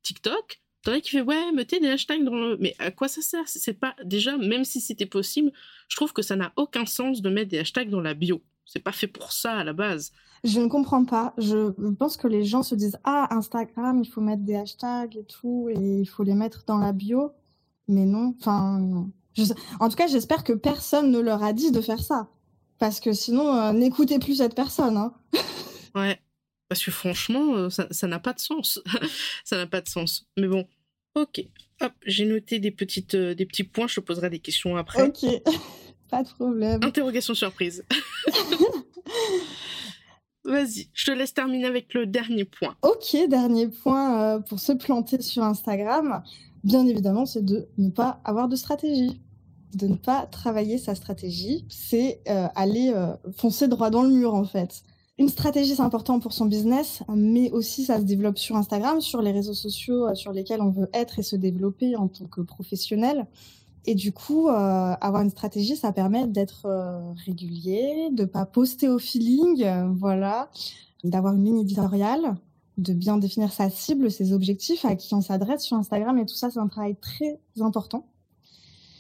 TikTok, 0.02 0.61
t'en 0.83 0.92
as 0.92 1.00
qui 1.00 1.11
fait, 1.11 1.22
ouais, 1.22 1.52
mettez 1.52 1.80
des 1.80 1.88
hashtags 1.88 2.24
dans 2.24 2.35
le... 2.35 2.57
Mais 2.59 2.74
à 2.78 2.90
quoi 2.90 3.09
ça 3.09 3.22
sert? 3.22 3.48
C'est 3.48 3.78
pas... 3.78 3.94
Déjà, 4.04 4.37
même 4.37 4.64
si 4.64 4.80
c'était 4.80 5.07
possible, 5.07 5.50
je 5.88 5.96
trouve 5.96 6.12
que 6.12 6.22
ça 6.22 6.37
n'a 6.37 6.52
aucun 6.57 6.85
sens 6.85 7.22
de 7.22 7.30
mettre 7.30 7.50
des 7.50 7.59
hashtags 7.59 7.88
dans 7.88 8.02
la 8.02 8.14
bio. 8.14 8.42
C'est 8.66 8.83
pas 8.83 8.92
fait 8.92 9.07
pour 9.07 9.33
ça, 9.33 9.59
à 9.59 9.64
la 9.64 9.72
base. 9.72 10.12
Je 10.42 10.61
ne 10.61 10.68
comprends 10.68 11.07
pas. 11.07 11.33
Je 11.38 11.70
pense 11.92 12.18
que 12.18 12.28
les 12.28 12.44
gens 12.44 12.62
se 12.62 12.74
disent, 12.74 12.98
ah, 13.04 13.35
Instagram, 13.35 14.02
il 14.02 14.11
faut 14.11 14.20
mettre 14.20 14.42
des 14.42 14.57
hashtags 14.57 15.16
et 15.16 15.24
tout, 15.24 15.70
et 15.70 16.00
il 16.00 16.07
faut 16.07 16.22
les 16.22 16.35
mettre 16.35 16.64
dans 16.66 16.78
la 16.78 16.92
bio. 16.92 17.33
Mais 17.88 18.04
non, 18.04 18.35
enfin... 18.38 19.09
En 19.81 19.88
tout 19.88 19.97
cas, 19.97 20.07
j'espère 20.07 20.44
que 20.44 20.53
personne 20.53 21.11
ne 21.11 21.18
leur 21.18 21.42
a 21.42 21.53
dit 21.53 21.70
de 21.70 21.81
faire 21.81 22.01
ça. 22.01 22.29
Parce 22.79 23.01
que 23.01 23.12
sinon, 23.12 23.55
euh, 23.55 23.73
n'écoutez 23.73 24.18
plus 24.18 24.37
cette 24.37 24.55
personne. 24.55 24.97
Hein. 24.97 25.14
ouais. 25.94 26.20
Parce 26.68 26.85
que 26.85 26.90
franchement, 26.90 27.55
euh, 27.55 27.68
ça 27.70 28.07
n'a 28.07 28.18
pas 28.18 28.33
de 28.33 28.40
sens. 28.40 28.81
ça 29.44 29.57
n'a 29.57 29.66
pas 29.66 29.81
de 29.81 29.88
sens. 29.88 30.27
Mais 30.37 30.49
bon, 30.49 30.66
ok. 31.14 31.44
Hop, 31.81 31.92
j'ai 32.07 32.25
noté 32.25 32.59
des, 32.59 32.70
petites, 32.70 33.14
euh, 33.14 33.35
des 33.35 33.47
petits 33.47 33.64
points. 33.64 33.87
Je 33.87 33.97
te 33.97 34.01
poserai 34.01 34.31
des 34.31 34.38
questions 34.38 34.77
après. 34.77 35.03
Ok. 35.03 35.25
pas 36.11 36.23
de 36.23 36.29
problème. 36.29 36.81
Interrogation 36.83 37.35
surprise. 37.35 37.85
Vas-y, 40.44 40.88
je 40.92 41.07
te 41.07 41.11
laisse 41.11 41.33
terminer 41.33 41.66
avec 41.66 41.94
le 41.94 42.07
dernier 42.07 42.44
point. 42.44 42.76
Ok, 42.83 43.16
dernier 43.28 43.68
point 43.68 44.40
pour 44.42 44.61
se 44.61 44.72
planter 44.72 45.20
sur 45.22 45.42
Instagram 45.42 46.22
bien 46.64 46.87
évidemment, 46.87 47.26
c'est 47.26 47.44
de 47.44 47.68
ne 47.78 47.90
pas 47.90 48.20
avoir 48.24 48.48
de 48.48 48.57
stratégie, 48.57 49.20
de 49.74 49.87
ne 49.87 49.94
pas 49.94 50.26
travailler 50.26 50.78
sa 50.78 50.94
stratégie, 50.94 51.64
c'est 51.68 52.20
euh, 52.28 52.48
aller 52.54 52.90
euh, 52.94 53.12
foncer 53.37 53.68
droit 53.68 53.90
dans 53.90 54.02
le 54.02 54.09
mur 54.09 54.35
en 54.35 54.44
fait. 54.44 54.83
Une 55.16 55.28
stratégie, 55.28 55.76
c'est 55.76 55.83
important 55.83 56.18
pour 56.18 56.33
son 56.33 56.46
business, 56.46 57.04
mais 57.14 57.50
aussi 57.52 57.85
ça 57.85 57.98
se 57.98 58.02
développe 58.02 58.37
sur 58.37 58.57
Instagram, 58.57 59.00
sur 59.00 59.22
les 59.22 59.30
réseaux 59.30 59.54
sociaux 59.54 60.09
euh, 60.09 60.14
sur 60.14 60.33
lesquels 60.33 60.61
on 60.61 60.70
veut 60.70 60.88
être 60.92 61.18
et 61.18 61.22
se 61.22 61.37
développer 61.37 61.94
en 61.94 62.09
tant 62.09 62.24
que 62.24 62.40
professionnel. 62.40 63.26
Et 63.87 63.94
du 63.94 64.12
coup, 64.12 64.49
avoir 64.49 65.23
une 65.23 65.31
stratégie, 65.31 65.77
ça 65.77 65.92
permet 65.92 66.27
d'être 66.27 66.66
régulier, 67.27 68.09
de 68.12 68.25
pas 68.25 68.47
poster 68.47 68.88
au 68.88 68.99
feeling, 68.99 69.66
voilà, 69.99 70.49
d'avoir 71.03 71.35
une 71.35 71.44
ligne 71.44 71.61
éditoriale, 71.61 72.37
de 72.79 72.92
bien 72.92 73.18
définir 73.18 73.53
sa 73.53 73.70
cible, 73.70 74.11
ses 74.11 74.33
objectifs, 74.33 74.85
à 74.85 74.97
qui 74.97 75.14
on 75.14 75.20
s'adresse 75.20 75.62
sur 75.62 75.77
Instagram 75.77 76.18
et 76.18 76.27
tout 76.27 76.35
ça, 76.35 76.51
c'est 76.51 76.59
un 76.59 76.68
travail 76.68 76.97
très 76.97 77.40
important. 77.61 78.07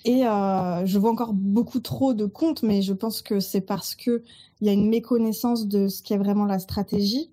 Et 0.04 0.26
euh, 0.26 0.84
je 0.84 0.98
vois 0.98 1.10
encore 1.10 1.32
beaucoup 1.32 1.80
trop 1.80 2.12
de 2.12 2.26
comptes, 2.26 2.62
mais 2.62 2.82
je 2.82 2.92
pense 2.92 3.22
que 3.22 3.40
c'est 3.40 3.62
parce 3.62 3.94
que 3.94 4.22
il 4.60 4.66
y 4.66 4.70
a 4.70 4.72
une 4.72 4.88
méconnaissance 4.88 5.66
de 5.66 5.88
ce 5.88 6.02
qu'est 6.02 6.18
vraiment 6.18 6.44
la 6.44 6.58
stratégie, 6.58 7.30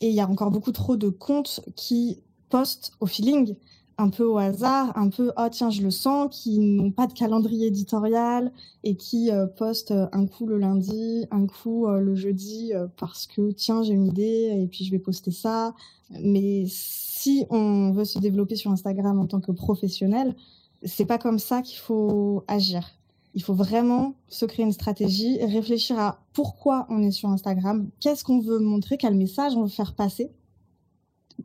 et 0.00 0.08
il 0.08 0.14
y 0.14 0.20
a 0.20 0.28
encore 0.28 0.50
beaucoup 0.50 0.72
trop 0.72 0.96
de 0.96 1.10
comptes 1.10 1.60
qui 1.76 2.22
postent 2.48 2.92
au 3.00 3.06
feeling, 3.06 3.56
un 3.98 4.10
peu 4.10 4.24
au 4.24 4.38
hasard, 4.38 4.96
un 4.96 5.08
peu 5.08 5.32
oh 5.36 5.48
tiens 5.50 5.70
je 5.70 5.82
le 5.82 5.90
sens, 5.90 6.28
qui 6.30 6.60
n'ont 6.60 6.92
pas 6.92 7.08
de 7.08 7.12
calendrier 7.12 7.66
éditorial 7.66 8.52
et 8.84 8.96
qui 8.96 9.30
euh, 9.32 9.46
postent 9.46 9.92
un 10.12 10.26
coup 10.26 10.46
le 10.46 10.56
lundi, 10.56 11.26
un 11.32 11.46
coup 11.46 11.88
euh, 11.88 11.98
le 12.00 12.14
jeudi 12.14 12.72
euh, 12.72 12.86
parce 12.96 13.26
que 13.26 13.50
tiens 13.50 13.82
j'ai 13.82 13.94
une 13.94 14.06
idée 14.06 14.56
et 14.56 14.68
puis 14.68 14.84
je 14.84 14.92
vais 14.92 15.00
poster 15.00 15.32
ça. 15.32 15.74
Mais 16.22 16.64
si 16.68 17.44
on 17.50 17.90
veut 17.90 18.04
se 18.04 18.20
développer 18.20 18.54
sur 18.54 18.70
Instagram 18.70 19.18
en 19.18 19.26
tant 19.26 19.40
que 19.40 19.52
professionnel, 19.52 20.36
c'est 20.84 21.04
pas 21.04 21.18
comme 21.18 21.40
ça 21.40 21.60
qu'il 21.60 21.78
faut 21.78 22.44
agir. 22.46 22.88
Il 23.34 23.42
faut 23.42 23.54
vraiment 23.54 24.14
se 24.28 24.46
créer 24.46 24.64
une 24.64 24.72
stratégie, 24.72 25.44
réfléchir 25.44 25.98
à 25.98 26.20
pourquoi 26.32 26.86
on 26.88 27.02
est 27.02 27.10
sur 27.10 27.28
Instagram, 27.28 27.88
qu'est-ce 28.00 28.24
qu'on 28.24 28.40
veut 28.40 28.60
montrer, 28.60 28.96
quel 28.96 29.16
message 29.16 29.56
on 29.56 29.62
veut 29.62 29.68
faire 29.68 29.94
passer, 29.94 30.30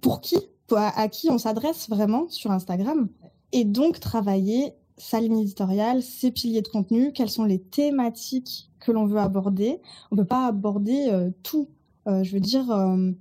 pour 0.01 0.21
qui 0.21 0.37
à, 0.71 1.07
qui 1.07 1.29
on 1.29 1.37
s'adresse 1.37 1.89
vraiment 1.89 2.27
sur 2.29 2.51
Instagram. 2.51 3.09
Et 3.51 3.65
donc 3.65 3.99
travailler 3.99 4.73
sa 4.97 5.19
ligne 5.19 5.39
éditoriale, 5.39 6.01
ses 6.01 6.31
piliers 6.31 6.61
de 6.61 6.67
contenu, 6.67 7.13
quelles 7.13 7.29
sont 7.29 7.45
les 7.45 7.59
thématiques 7.59 8.69
que 8.79 8.91
l'on 8.91 9.05
veut 9.05 9.19
aborder. 9.19 9.79
On 10.11 10.15
ne 10.15 10.21
peut 10.21 10.27
pas 10.27 10.47
aborder 10.47 11.07
euh, 11.09 11.29
tout. 11.41 11.69
Euh, 12.07 12.23
je 12.23 12.33
veux 12.33 12.39
dire, 12.39 12.69
euh, 12.71 13.11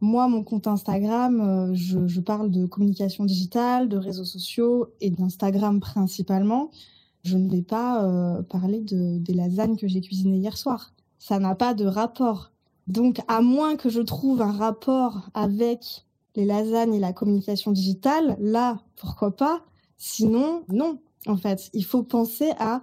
moi, 0.00 0.28
mon 0.28 0.42
compte 0.42 0.66
Instagram, 0.66 1.74
je, 1.74 2.20
parle 2.20 2.50
de 2.50 2.66
communication 2.66 3.24
digitale, 3.24 3.88
de 3.88 3.96
réseaux 3.96 4.24
sociaux 4.24 4.88
et 5.00 5.10
d'Instagram 5.10 5.80
principalement. 5.80 6.70
Je 7.24 7.36
ne 7.36 7.50
vais 7.50 7.62
pas 7.62 8.40
parler 8.48 8.80
de, 8.80 9.18
des 9.18 9.34
lasagnes 9.34 9.76
que 9.76 9.88
j'ai 9.88 10.00
cuisinées 10.00 10.36
hier 10.36 10.56
soir. 10.56 10.92
Ça 11.18 11.40
n'a 11.40 11.56
pas 11.56 11.74
de 11.74 11.84
rapport. 11.84 12.52
Donc, 12.86 13.20
à 13.26 13.42
moins 13.42 13.74
que 13.74 13.90
je 13.90 14.00
trouve 14.00 14.40
un 14.40 14.52
rapport 14.52 15.30
avec 15.34 16.06
les 16.38 16.44
lasagnes 16.44 16.94
et 16.94 17.00
la 17.00 17.12
communication 17.12 17.72
digitale, 17.72 18.36
là, 18.40 18.80
pourquoi 18.94 19.34
pas? 19.34 19.64
Sinon, 19.96 20.62
non. 20.68 21.00
En 21.26 21.36
fait, 21.36 21.68
il 21.72 21.84
faut 21.84 22.04
penser 22.04 22.52
à 22.60 22.80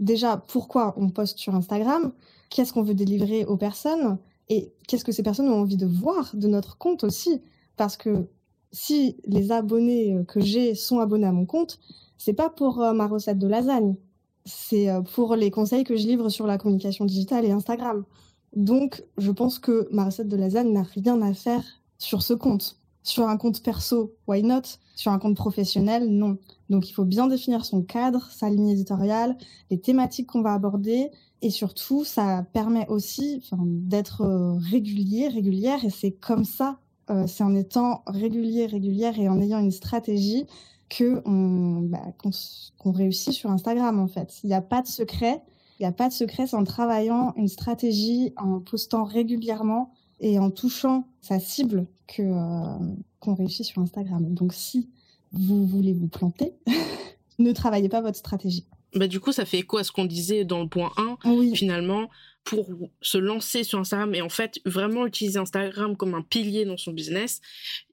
déjà 0.00 0.36
pourquoi 0.36 0.92
on 0.96 1.08
poste 1.08 1.38
sur 1.38 1.54
Instagram, 1.54 2.12
qu'est-ce 2.50 2.72
qu'on 2.72 2.82
veut 2.82 2.94
délivrer 2.94 3.44
aux 3.44 3.56
personnes 3.56 4.18
et 4.48 4.72
qu'est-ce 4.88 5.04
que 5.04 5.12
ces 5.12 5.22
personnes 5.22 5.48
ont 5.48 5.60
envie 5.60 5.76
de 5.76 5.86
voir 5.86 6.32
de 6.34 6.48
notre 6.48 6.76
compte 6.76 7.04
aussi. 7.04 7.40
Parce 7.76 7.96
que 7.96 8.26
si 8.72 9.16
les 9.26 9.52
abonnés 9.52 10.16
que 10.26 10.40
j'ai 10.40 10.74
sont 10.74 10.98
abonnés 10.98 11.28
à 11.28 11.32
mon 11.32 11.46
compte, 11.46 11.78
c'est 12.18 12.34
pas 12.34 12.50
pour 12.50 12.82
euh, 12.82 12.92
ma 12.94 13.06
recette 13.06 13.38
de 13.38 13.46
lasagne, 13.46 13.94
c'est 14.44 14.90
euh, 14.90 15.02
pour 15.02 15.36
les 15.36 15.52
conseils 15.52 15.84
que 15.84 15.96
je 15.96 16.06
livre 16.08 16.30
sur 16.30 16.48
la 16.48 16.58
communication 16.58 17.04
digitale 17.04 17.44
et 17.44 17.52
Instagram. 17.52 18.04
Donc, 18.56 19.04
je 19.18 19.30
pense 19.30 19.60
que 19.60 19.88
ma 19.92 20.06
recette 20.06 20.28
de 20.28 20.36
lasagne 20.36 20.72
n'a 20.72 20.82
rien 20.82 21.22
à 21.22 21.32
faire 21.32 21.62
sur 22.02 22.22
ce 22.22 22.34
compte. 22.34 22.78
Sur 23.04 23.28
un 23.28 23.36
compte 23.36 23.62
perso, 23.62 24.14
why 24.26 24.42
not? 24.42 24.62
Sur 24.94 25.12
un 25.12 25.18
compte 25.18 25.36
professionnel, 25.36 26.08
non. 26.08 26.38
Donc 26.68 26.88
il 26.88 26.92
faut 26.92 27.04
bien 27.04 27.26
définir 27.26 27.64
son 27.64 27.82
cadre, 27.82 28.28
sa 28.30 28.48
ligne 28.48 28.68
éditoriale, 28.68 29.36
les 29.70 29.80
thématiques 29.80 30.28
qu'on 30.28 30.42
va 30.42 30.52
aborder 30.52 31.10
et 31.42 31.50
surtout 31.50 32.04
ça 32.04 32.44
permet 32.52 32.86
aussi 32.88 33.42
d'être 33.52 34.22
euh, 34.22 34.54
régulier, 34.70 35.28
régulière 35.28 35.84
et 35.84 35.90
c'est 35.90 36.12
comme 36.12 36.44
ça, 36.44 36.78
euh, 37.10 37.26
c'est 37.26 37.42
en 37.42 37.54
étant 37.54 38.02
régulier, 38.06 38.66
régulière 38.66 39.18
et 39.18 39.28
en 39.28 39.40
ayant 39.40 39.58
une 39.58 39.72
stratégie 39.72 40.46
que 40.88 41.22
bah, 41.88 42.12
qu'on 42.78 42.92
réussit 42.92 43.32
sur 43.32 43.50
Instagram 43.50 43.98
en 43.98 44.08
fait. 44.08 44.40
Il 44.44 44.48
n'y 44.48 44.54
a 44.54 44.60
pas 44.60 44.82
de 44.82 44.88
secret. 44.88 45.42
Il 45.80 45.82
n'y 45.82 45.88
a 45.88 45.92
pas 45.92 46.08
de 46.08 46.12
secret, 46.12 46.46
c'est 46.46 46.56
en 46.56 46.62
travaillant 46.62 47.32
une 47.36 47.48
stratégie, 47.48 48.32
en 48.36 48.60
postant 48.60 49.02
régulièrement, 49.02 49.90
et 50.22 50.38
en 50.38 50.50
touchant 50.50 51.06
sa 51.20 51.38
cible 51.38 51.86
que 52.06 52.22
euh, 52.22 52.94
qu'on 53.20 53.34
réussit 53.34 53.66
sur 53.66 53.82
Instagram. 53.82 54.32
Donc 54.32 54.54
si 54.54 54.88
vous 55.32 55.66
voulez 55.66 55.92
vous 55.92 56.08
planter, 56.08 56.54
ne 57.38 57.52
travaillez 57.52 57.88
pas 57.88 58.00
votre 58.00 58.16
stratégie. 58.16 58.64
Bah 58.94 59.08
du 59.08 59.20
coup, 59.20 59.32
ça 59.32 59.44
fait 59.44 59.58
écho 59.58 59.78
à 59.78 59.84
ce 59.84 59.92
qu'on 59.92 60.04
disait 60.04 60.44
dans 60.44 60.60
le 60.60 60.68
point 60.68 60.92
1. 61.24 61.54
Finalement, 61.54 62.08
pour 62.44 62.68
se 63.00 63.18
lancer 63.18 63.64
sur 63.64 63.78
Instagram 63.78 64.14
et 64.14 64.22
en 64.22 64.28
fait 64.28 64.60
vraiment 64.64 65.06
utiliser 65.06 65.38
Instagram 65.38 65.96
comme 65.96 66.14
un 66.14 66.22
pilier 66.22 66.64
dans 66.64 66.76
son 66.76 66.92
business, 66.92 67.40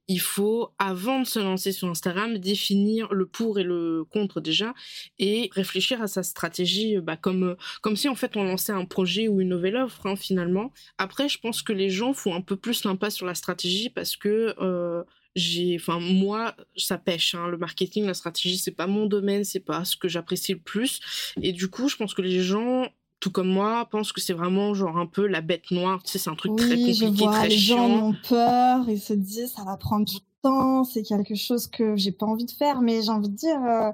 il 0.09 0.19
faut, 0.19 0.73
avant 0.79 1.19
de 1.19 1.27
se 1.27 1.37
lancer 1.37 1.71
sur 1.71 1.87
Instagram, 1.87 2.39
définir 2.39 3.13
le 3.13 3.27
pour 3.27 3.59
et 3.59 3.63
le 3.63 4.03
contre 4.05 4.41
déjà 4.41 4.73
et 5.19 5.51
réfléchir 5.53 6.01
à 6.01 6.07
sa 6.07 6.23
stratégie, 6.23 6.97
bah, 6.97 7.15
comme, 7.15 7.55
comme 7.81 7.95
si 7.95 8.09
en 8.09 8.15
fait 8.15 8.35
on 8.35 8.43
lançait 8.43 8.71
un 8.71 8.85
projet 8.85 9.27
ou 9.27 9.39
une 9.39 9.49
nouvelle 9.49 9.77
offre 9.77 10.07
hein, 10.07 10.15
finalement. 10.15 10.73
Après, 10.97 11.29
je 11.29 11.37
pense 11.37 11.61
que 11.61 11.73
les 11.73 11.91
gens 11.91 12.13
font 12.13 12.33
un 12.33 12.41
peu 12.41 12.55
plus 12.55 12.85
l'impasse 12.85 13.15
sur 13.15 13.27
la 13.27 13.35
stratégie 13.35 13.91
parce 13.91 14.17
que 14.17 14.55
euh, 14.59 15.03
j'ai, 15.35 15.77
enfin 15.79 15.99
moi, 15.99 16.55
ça 16.75 16.97
pêche. 16.97 17.35
Hein, 17.35 17.47
le 17.47 17.57
marketing, 17.57 18.05
la 18.05 18.15
stratégie, 18.15 18.57
c'est 18.57 18.71
pas 18.71 18.87
mon 18.87 19.05
domaine, 19.05 19.43
c'est 19.43 19.59
pas 19.59 19.85
ce 19.85 19.95
que 19.95 20.07
j'apprécie 20.07 20.53
le 20.53 20.59
plus. 20.59 21.01
Et 21.43 21.53
du 21.53 21.69
coup, 21.69 21.87
je 21.87 21.95
pense 21.95 22.15
que 22.15 22.23
les 22.23 22.41
gens 22.41 22.87
tout 23.19 23.31
comme 23.31 23.49
moi, 23.49 23.87
pense 23.91 24.11
que 24.11 24.21
c'est 24.21 24.33
vraiment 24.33 24.73
genre 24.73 24.97
un 24.97 25.05
peu 25.05 25.27
la 25.27 25.41
bête 25.41 25.71
noire. 25.71 26.01
Tu 26.03 26.11
sais, 26.11 26.19
c'est 26.19 26.29
un 26.29 26.35
truc 26.35 26.55
très 26.55 26.69
compliqué, 26.69 26.93
je 26.93 27.05
vois, 27.05 27.31
très 27.33 27.49
les 27.49 27.57
gens 27.57 27.89
ont 27.89 28.15
peur, 28.27 28.89
ils 28.89 28.99
se 28.99 29.13
disent 29.13 29.53
ça 29.53 29.63
va 29.63 29.75
prendre 29.77 30.05
du 30.05 30.17
temps, 30.41 30.83
c'est 30.83 31.03
quelque 31.03 31.35
chose 31.35 31.67
que 31.67 31.95
j'ai 31.95 32.11
pas 32.11 32.25
envie 32.25 32.45
de 32.45 32.51
faire, 32.51 32.81
mais 32.81 33.01
j'ai 33.01 33.09
envie 33.09 33.29
de 33.29 33.35
dire, 33.35 33.61
euh, 33.61 33.91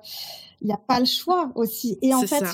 il 0.62 0.68
n'y 0.68 0.74
a 0.74 0.78
pas 0.78 1.00
le 1.00 1.06
choix 1.06 1.52
aussi. 1.56 1.98
Et 2.02 2.14
en 2.14 2.22
fait, 2.22 2.46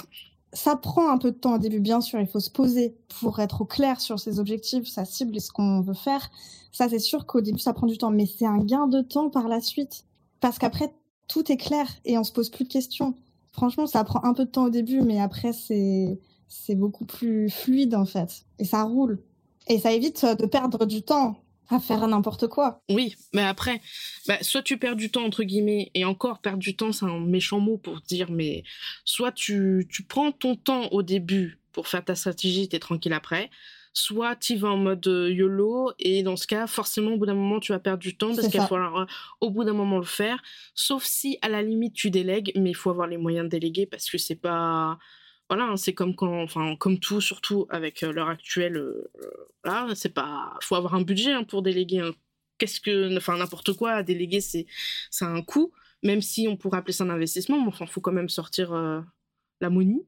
ça. 0.53 0.75
prend 0.77 1.09
un 1.09 1.17
peu 1.17 1.31
de 1.31 1.37
temps 1.37 1.55
au 1.55 1.57
début, 1.57 1.79
bien 1.79 1.99
sûr, 1.99 2.19
il 2.19 2.27
faut 2.27 2.39
se 2.39 2.49
poser 2.49 2.95
pour 3.19 3.39
être 3.39 3.61
au 3.61 3.65
clair 3.65 3.99
sur 3.99 4.19
ses 4.19 4.39
objectifs, 4.39 4.87
sa 4.87 5.03
cible 5.03 5.35
et 5.35 5.39
ce 5.41 5.51
qu'on 5.51 5.81
veut 5.81 5.93
faire. 5.93 6.31
Ça, 6.71 6.87
c'est 6.87 6.99
sûr 6.99 7.25
qu'au 7.25 7.41
début, 7.41 7.59
ça 7.59 7.73
prend 7.73 7.87
du 7.87 7.97
temps, 7.97 8.11
mais 8.11 8.25
c'est 8.25 8.45
un 8.45 8.59
gain 8.59 8.87
de 8.87 9.01
temps 9.01 9.29
par 9.29 9.49
la 9.49 9.59
suite. 9.59 10.05
Parce 10.39 10.57
qu'après, 10.57 10.93
tout 11.27 11.51
est 11.51 11.57
clair 11.57 11.85
et 12.05 12.17
on 12.17 12.23
se 12.23 12.31
pose 12.31 12.49
plus 12.49 12.63
de 12.63 12.69
questions. 12.69 13.13
Franchement, 13.51 13.87
ça 13.87 14.03
prend 14.05 14.23
un 14.23 14.33
peu 14.33 14.45
de 14.45 14.49
temps 14.49 14.65
au 14.65 14.69
début, 14.69 15.01
mais 15.01 15.19
après, 15.19 15.51
c'est 15.51 16.17
c'est 16.51 16.75
beaucoup 16.75 17.05
plus 17.05 17.49
fluide 17.49 17.95
en 17.95 18.05
fait. 18.05 18.45
Et 18.59 18.65
ça 18.65 18.83
roule. 18.83 19.19
Et 19.67 19.79
ça 19.79 19.93
évite 19.93 20.25
de 20.25 20.45
perdre 20.45 20.85
du 20.85 21.01
temps 21.01 21.41
à 21.69 21.79
faire 21.79 22.05
n'importe 22.05 22.47
quoi. 22.47 22.81
Oui, 22.89 23.15
mais 23.33 23.43
après, 23.43 23.81
bah, 24.27 24.37
soit 24.41 24.61
tu 24.61 24.77
perds 24.77 24.97
du 24.97 25.09
temps, 25.09 25.23
entre 25.23 25.43
guillemets, 25.43 25.89
et 25.93 26.03
encore 26.03 26.39
perdre 26.39 26.59
du 26.59 26.75
temps, 26.75 26.91
c'est 26.91 27.05
un 27.05 27.19
méchant 27.21 27.61
mot 27.61 27.77
pour 27.77 28.01
dire, 28.01 28.29
mais 28.29 28.63
soit 29.05 29.31
tu, 29.31 29.87
tu 29.89 30.03
prends 30.03 30.33
ton 30.33 30.57
temps 30.57 30.89
au 30.89 31.03
début 31.03 31.59
pour 31.71 31.87
faire 31.87 32.03
ta 32.03 32.15
stratégie, 32.15 32.67
t'es 32.67 32.79
tranquille 32.79 33.13
après, 33.13 33.49
soit 33.93 34.35
tu 34.35 34.57
vas 34.57 34.69
en 34.69 34.77
mode 34.77 35.07
euh, 35.07 35.31
YOLO, 35.31 35.93
et 35.99 36.23
dans 36.23 36.35
ce 36.35 36.47
cas, 36.47 36.67
forcément, 36.67 37.11
au 37.11 37.17
bout 37.17 37.27
d'un 37.27 37.35
moment, 37.35 37.61
tu 37.61 37.71
vas 37.71 37.79
perdre 37.79 37.99
du 37.99 38.17
temps 38.17 38.35
parce 38.35 38.49
qu'il 38.49 38.59
va 38.59 38.67
falloir, 38.67 38.97
euh, 38.97 39.05
au 39.39 39.49
bout 39.49 39.63
d'un 39.63 39.71
moment, 39.71 39.99
le 39.99 40.03
faire, 40.03 40.41
sauf 40.75 41.05
si, 41.05 41.37
à 41.41 41.47
la 41.47 41.61
limite, 41.61 41.93
tu 41.93 42.09
délègues, 42.09 42.51
mais 42.57 42.71
il 42.71 42.75
faut 42.75 42.89
avoir 42.89 43.07
les 43.07 43.17
moyens 43.17 43.45
de 43.45 43.49
déléguer 43.49 43.85
parce 43.85 44.09
que 44.09 44.17
c'est 44.17 44.35
pas 44.35 44.97
voilà, 45.51 45.65
hein, 45.65 45.75
c'est 45.75 45.93
comme 45.93 46.15
quand, 46.15 46.41
enfin, 46.43 46.77
comme 46.77 46.97
tout, 46.97 47.19
surtout 47.19 47.67
avec 47.69 48.03
euh, 48.03 48.13
l'heure 48.13 48.29
actuelle, 48.29 48.77
euh, 48.77 49.11
là, 49.65 49.85
c'est 49.95 50.13
pas, 50.13 50.57
faut 50.61 50.75
avoir 50.75 50.95
un 50.95 51.01
budget 51.01 51.33
hein, 51.33 51.43
pour 51.43 51.61
déléguer. 51.61 52.09
Qu'est-ce 52.57 52.79
que, 52.79 53.17
enfin, 53.17 53.35
n'importe 53.35 53.73
quoi 53.73 53.91
à 53.91 54.01
déléguer, 54.01 54.39
c'est, 54.39 54.65
c'est 55.09 55.25
un 55.25 55.41
coût, 55.41 55.73
même 56.03 56.21
si 56.21 56.47
on 56.47 56.55
pourrait 56.55 56.77
appeler 56.77 56.93
ça 56.93 57.03
un 57.03 57.09
investissement, 57.09 57.59
mais 57.59 57.67
enfin, 57.67 57.85
faut 57.85 57.99
quand 57.99 58.13
même 58.13 58.29
sortir 58.29 58.71
euh, 58.71 59.01
la 59.59 59.69
monnaie. 59.69 60.05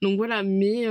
Donc 0.00 0.16
voilà, 0.16 0.42
mais, 0.42 0.86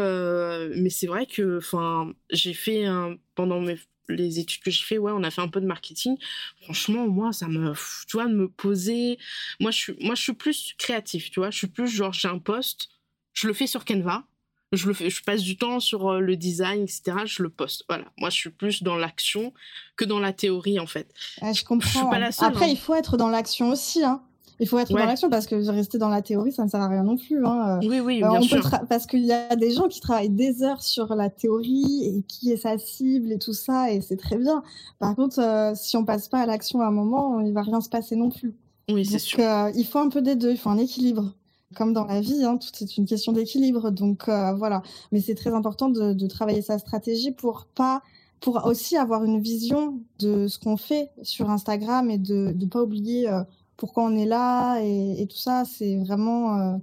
mais 0.76 0.92
c'est 0.92 1.08
vrai 1.08 1.26
que, 1.26 1.58
enfin, 1.58 2.14
j'ai 2.30 2.54
fait 2.54 2.86
pendant 3.34 3.60
mes, 3.60 3.80
les 4.08 4.38
études 4.38 4.62
que 4.62 4.70
j'ai 4.70 4.84
fait, 4.84 4.98
ouais, 5.00 5.12
on 5.16 5.24
a 5.24 5.32
fait 5.32 5.42
un 5.42 5.48
peu 5.48 5.62
de 5.62 5.66
marketing. 5.66 6.16
Franchement, 6.62 7.08
moi, 7.08 7.34
ça 7.34 7.48
me, 7.48 7.74
tu 8.08 8.18
vois, 8.18 8.28
me 8.28 8.50
poser. 8.50 9.18
Je 9.60 9.94
moi, 10.00 10.14
je 10.14 10.22
suis 10.22 10.34
plus 10.34 10.76
créatif, 10.78 11.32
tu 11.32 11.40
vois. 11.40 11.50
Je 11.50 11.58
suis 11.58 11.68
plus 11.68 11.88
genre, 11.88 12.14
j'ai 12.14 12.28
un 12.28 12.38
poste 12.38 12.90
je 13.34 13.48
le 13.48 13.54
fais 13.54 13.68
sur 13.68 13.86
Canva. 13.86 14.24
Je, 14.72 14.88
le 14.88 14.94
fais, 14.94 15.10
je 15.10 15.24
passe 15.24 15.42
du 15.42 15.58
temps 15.58 15.80
sur 15.80 16.12
euh, 16.12 16.20
le 16.20 16.36
design, 16.36 16.84
etc. 16.84 17.14
Je 17.26 17.42
le 17.42 17.50
poste. 17.50 17.86
Voilà. 17.90 18.06
Moi, 18.20 18.30
je 18.30 18.36
suis 18.36 18.50
plus 18.52 18.84
dans 18.84 18.98
l'action 18.98 19.52
que 19.98 20.06
dans 20.06 20.20
la 20.20 20.32
théorie, 20.32 20.80
en 20.80 20.86
fait. 20.86 21.12
je 21.42 21.64
comprends. 21.64 22.08
pas 22.08 22.20
la 22.20 22.32
seule, 22.32 22.50
Après, 22.50 22.66
hein. 22.66 22.70
il 22.70 22.78
faut 22.78 22.94
être 22.94 23.18
dans 23.18 23.30
l'action 23.30 23.70
aussi. 23.70 24.04
Hein. 24.04 24.22
Il 24.60 24.68
faut 24.68 24.78
être 24.78 24.92
dans 24.92 24.98
l'action 24.98 25.30
parce 25.30 25.48
que 25.48 25.56
rester 25.72 25.98
dans 25.98 26.10
la 26.10 26.22
théorie, 26.22 26.52
ça 26.52 26.66
ne 26.66 26.70
sert 26.70 26.82
à 26.82 26.90
rien 26.90 27.04
non 27.04 27.16
plus. 27.16 27.46
Hein. 27.46 27.80
Oui, 27.82 28.00
oui, 28.02 28.22
euh, 28.24 28.30
bien 28.30 28.42
sûr. 28.42 28.70
Parce 28.90 29.06
qu'il 29.06 29.26
y 29.26 29.32
a 29.32 29.56
des 29.56 29.72
gens 29.72 29.88
qui 29.88 30.02
travaillent 30.02 30.30
des 30.30 30.64
heures 30.64 30.84
sur 30.84 31.16
la 31.16 31.30
théorie 31.30 32.04
et 32.04 32.24
qui 32.28 32.52
est 32.52 32.58
sa 32.58 32.78
cible 32.78 33.32
et 33.32 33.40
tout 33.40 33.54
ça, 33.54 33.92
et 33.92 34.02
c'est 34.02 34.18
très 34.18 34.38
bien. 34.38 34.62
Par 35.00 35.16
contre, 35.16 35.40
euh, 35.40 35.74
si 35.76 35.96
on 35.96 36.04
passe 36.04 36.28
pas 36.28 36.42
à 36.42 36.46
l'action 36.46 36.82
à 36.82 36.88
un 36.88 36.92
moment, 36.92 37.40
il 37.40 37.54
va 37.54 37.62
rien 37.62 37.80
se 37.80 37.90
passer 37.90 38.18
non 38.18 38.30
plus. 38.30 38.54
Oui, 38.92 39.06
c'est 39.06 39.20
sûr. 39.20 39.40
il 39.76 39.86
faut 39.86 40.00
un 40.00 40.10
peu 40.10 40.22
des 40.22 40.36
deux, 40.36 40.52
il 40.52 40.58
faut 40.58 40.70
un 40.70 40.78
équilibre 40.78 41.34
comme 41.76 41.94
dans 41.94 42.06
la 42.06 42.22
vie, 42.22 42.44
hein, 42.44 42.58
tout 42.58 42.72
est 42.84 42.98
une 42.98 43.06
question 43.06 43.32
d'équilibre. 43.32 43.92
Donc 43.92 44.28
euh, 44.28 44.54
voilà, 44.54 44.82
mais 45.12 45.22
c'est 45.22 45.36
très 45.36 45.54
important 45.54 45.90
de, 45.90 46.28
travailler 46.28 46.62
sa 46.62 46.80
stratégie 46.80 47.32
pour 47.32 47.68
pas, 47.76 48.02
pour 48.40 48.66
aussi 48.66 48.98
avoir 48.98 49.24
une 49.24 49.40
vision 49.40 50.00
de 50.20 50.48
ce 50.48 50.60
qu'on 50.60 50.78
fait 50.78 51.12
sur 51.24 51.50
Instagram 51.50 52.10
et 52.10 52.18
de 52.18 52.54
ne 52.58 52.66
pas 52.66 52.82
oublier 52.82 53.30
euh, 53.30 53.44
pourquoi 53.78 54.04
on 54.04 54.16
est 54.16 54.26
là 54.26 54.80
et, 54.80 55.28
tout 55.30 55.38
ça. 55.38 55.64
C'est 55.66 55.98
vraiment, 55.98 56.58
euh, 56.58 56.78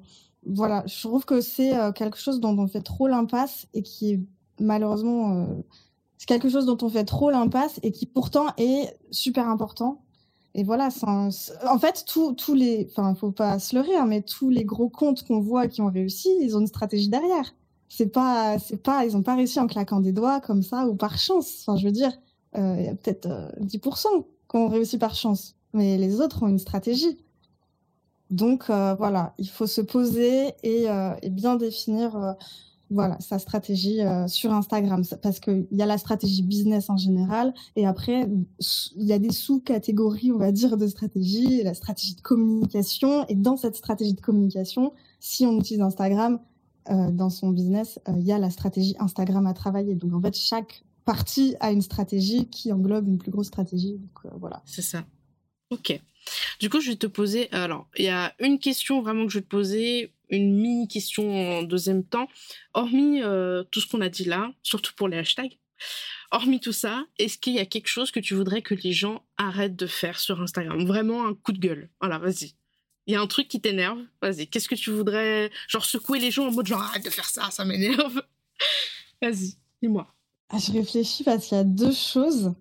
voilà, 0.47 0.85
je 0.87 1.07
trouve 1.07 1.25
que 1.25 1.41
c'est 1.41 1.73
quelque 1.95 2.19
chose 2.19 2.41
dont 2.41 2.57
on 2.59 2.67
fait 2.67 2.83
trop 2.83 3.09
l'impasse 3.09 3.67
et 3.75 3.83
qui 3.83 4.13
est 4.13 4.21
malheureusement, 4.61 5.47
c'est 6.17 6.27
quelque 6.27 6.49
chose 6.49 6.65
dont 6.65 6.79
on 6.81 6.89
fait 6.89 7.05
trop 7.05 7.31
l'impasse 7.31 7.79
et 7.83 7.93
qui 7.93 8.07
pourtant 8.07 8.47
est 8.57 8.97
super 9.11 9.49
important 9.49 10.06
et 10.59 10.65
voilà, 10.65 10.89
en 11.07 11.79
fait, 11.79 12.07
tous 12.07 12.55
les, 12.55 12.89
enfin, 12.91 13.15
faut 13.15 13.31
pas 13.31 13.59
se 13.59 13.77
leurrer, 13.77 13.95
hein, 13.95 14.07
mais 14.07 14.23
tous 14.23 14.49
les 14.49 14.65
gros 14.65 14.89
comptes 14.89 15.23
qu'on 15.23 15.39
voit 15.39 15.69
qui 15.69 15.83
ont 15.83 15.91
réussi, 15.91 16.31
ils 16.41 16.57
ont 16.57 16.61
une 16.61 16.67
stratégie 16.67 17.11
derrière. 17.11 17.55
C'est 17.91 18.07
pas, 18.07 18.59
c'est 18.59 18.83
pas, 18.83 19.05
ils 19.05 19.19
ont 19.19 19.23
pas 19.23 19.35
réussi 19.37 19.61
en 19.61 19.67
claquant 19.67 20.01
des 20.01 20.13
doigts 20.13 20.41
comme 20.41 20.63
ça 20.63 20.87
ou 20.87 20.95
par 20.95 21.19
chance. 21.19 21.61
Enfin, 21.61 21.77
je 21.77 21.85
veux 21.85 21.93
dire, 21.93 22.11
euh, 22.57 22.77
il 22.79 22.87
y 22.87 22.89
a 22.89 22.95
peut-être 22.95 23.29
10% 23.61 24.07
euh, 24.07 24.23
qui 24.49 24.57
ont 24.57 24.69
réussi 24.69 24.97
par 24.97 25.15
chance, 25.15 25.57
mais 25.75 25.99
les 25.99 26.23
autres 26.23 26.43
ont 26.43 26.49
une 26.49 26.59
stratégie. 26.59 27.19
Donc 28.31 28.71
euh, 28.71 28.95
voilà, 28.95 29.35
il 29.37 29.51
faut 29.51 29.67
se 29.67 29.83
poser 29.83 30.55
et, 30.63 30.87
et 31.23 31.31
bien 31.31 31.57
définir 31.57 32.35
voilà 32.91 33.19
sa 33.21 33.39
stratégie 33.39 34.01
euh, 34.01 34.29
sur 34.29 34.53
Instagram. 34.53 35.03
Parce 35.23 35.41
qu'il 35.41 35.67
y 35.73 35.83
a 35.83 35.87
la 35.87 35.99
stratégie 35.99 36.43
business 36.43 36.91
en 36.91 36.97
général 36.97 37.53
et 37.75 37.87
après 37.87 38.29
il 38.97 39.05
y 39.05 39.13
a 39.13 39.19
des 39.19 39.33
sous-catégories 39.33 40.33
on 40.33 40.39
va 40.39 40.53
dire 40.53 40.77
de 40.77 40.87
stratégie 40.87 41.63
la 41.63 41.75
stratégie 41.75 42.15
de 42.15 42.21
communication. 42.21 43.27
Et 43.29 43.35
dans 43.35 43.57
cette 43.57 43.77
stratégie 43.77 44.15
de 44.15 44.21
communication 44.21 44.93
si 45.21 45.47
on 45.47 45.59
utilise 45.59 45.83
Instagram 45.83 46.39
euh, 46.91 47.11
dans 47.11 47.31
son 47.31 47.51
business 47.51 47.99
euh, 48.09 48.13
il 48.19 48.27
y 48.27 48.33
a 48.33 48.39
la 48.39 48.51
stratégie 48.51 48.95
Instagram 48.99 49.47
à 49.47 49.55
travailler. 49.55 49.95
Donc 49.95 50.15
en 50.15 50.21
fait 50.21 50.37
chaque 50.37 50.85
partie 51.05 51.57
a 51.61 51.73
une 51.73 51.83
stratégie 51.83 52.47
qui 52.49 52.73
englobe 52.73 53.09
une 53.09 53.19
plus 53.19 53.31
grosse 53.31 53.47
stratégie. 53.47 53.95
Donc 53.95 54.33
voilà. 54.41 54.63
C'est 54.65 54.83
ça. 54.83 55.05
Ok. 55.71 56.01
Du 56.61 56.71
coup 56.71 56.81
je 56.81 56.91
vais 56.91 56.97
te 56.97 57.07
poser 57.07 57.51
alors 57.53 57.89
il 57.97 58.05
y 58.05 58.09
a 58.09 58.33
une 58.41 58.59
question 58.59 59.03
vraiment 59.03 59.27
que 59.27 59.33
je 59.33 59.39
vais 59.39 59.45
te 59.45 59.49
poser 59.49 60.13
une 60.29 60.55
mini 60.55 60.89
question 60.89 61.59
en 61.59 61.63
deuxième 61.63 62.05
temps. 62.05 62.29
Hormis 62.75 63.23
euh, 63.23 63.65
tout 63.71 63.81
ce 63.81 63.87
qu'on 63.87 64.01
a 64.01 64.09
dit 64.09 64.25
là, 64.25 64.51
surtout 64.63 64.93
pour 64.97 65.09
les 65.09 65.19
hashtags, 65.19 65.59
hormis 66.31 66.61
tout 66.61 66.73
ça, 66.73 67.05
est-ce 67.19 67.39
qu'il 67.39 67.55
y 67.55 67.59
a 67.59 67.67
quelque 67.67 67.89
chose 67.89 68.11
que 68.11 68.21
tu 68.21 68.35
voudrais 68.35 68.63
que 68.63 68.75
les 68.75 68.93
gens 68.93 69.25
arrêtent 69.37 69.77
de 69.77 69.87
faire 69.87 70.19
sur 70.19 70.41
Instagram? 70.41 70.85
Vraiment 70.85 71.27
un 71.27 71.35
coup 71.35 71.53
de 71.53 71.59
gueule. 71.59 71.91
Voilà, 72.01 72.19
vas-y. 72.19 72.55
Il 73.07 73.13
y 73.13 73.17
a 73.17 73.21
un 73.21 73.27
truc 73.27 73.47
qui 73.47 73.61
t'énerve, 73.61 74.01
vas-y. 74.21 74.49
Qu'est-ce 74.49 74.69
que 74.69 74.75
tu 74.75 74.91
voudrais 74.91 75.51
Genre 75.69 75.85
secouer 75.85 76.19
les 76.19 76.33
gens 76.33 76.49
en 76.49 76.53
mode 76.53 76.67
genre 76.67 76.83
arrête 76.83 77.05
de 77.05 77.11
faire 77.11 77.29
ça, 77.29 77.51
ça 77.51 77.65
m'énerve. 77.65 78.21
vas-y, 79.23 79.55
dis-moi. 79.81 80.13
Ah, 80.49 80.59
je 80.59 80.73
réfléchis 80.73 81.25
parce 81.25 81.47
qu'il 81.47 81.57
y 81.57 81.61
a 81.61 81.65
deux 81.65 81.93
choses. 81.93 82.53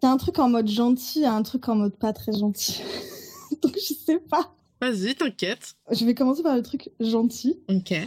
Il 0.00 0.06
y 0.06 0.08
a 0.08 0.12
un 0.12 0.16
truc 0.16 0.38
en 0.38 0.48
mode 0.48 0.68
gentil 0.68 1.22
et 1.22 1.26
un 1.26 1.42
truc 1.42 1.68
en 1.68 1.74
mode 1.74 1.96
pas 1.96 2.12
très 2.12 2.32
gentil. 2.32 2.82
Donc 3.62 3.76
je 3.76 3.94
sais 3.94 4.18
pas. 4.18 4.54
Vas-y, 4.80 5.16
t'inquiète. 5.16 5.74
Je 5.90 6.04
vais 6.04 6.14
commencer 6.14 6.42
par 6.42 6.54
le 6.54 6.62
truc 6.62 6.90
gentil. 7.00 7.58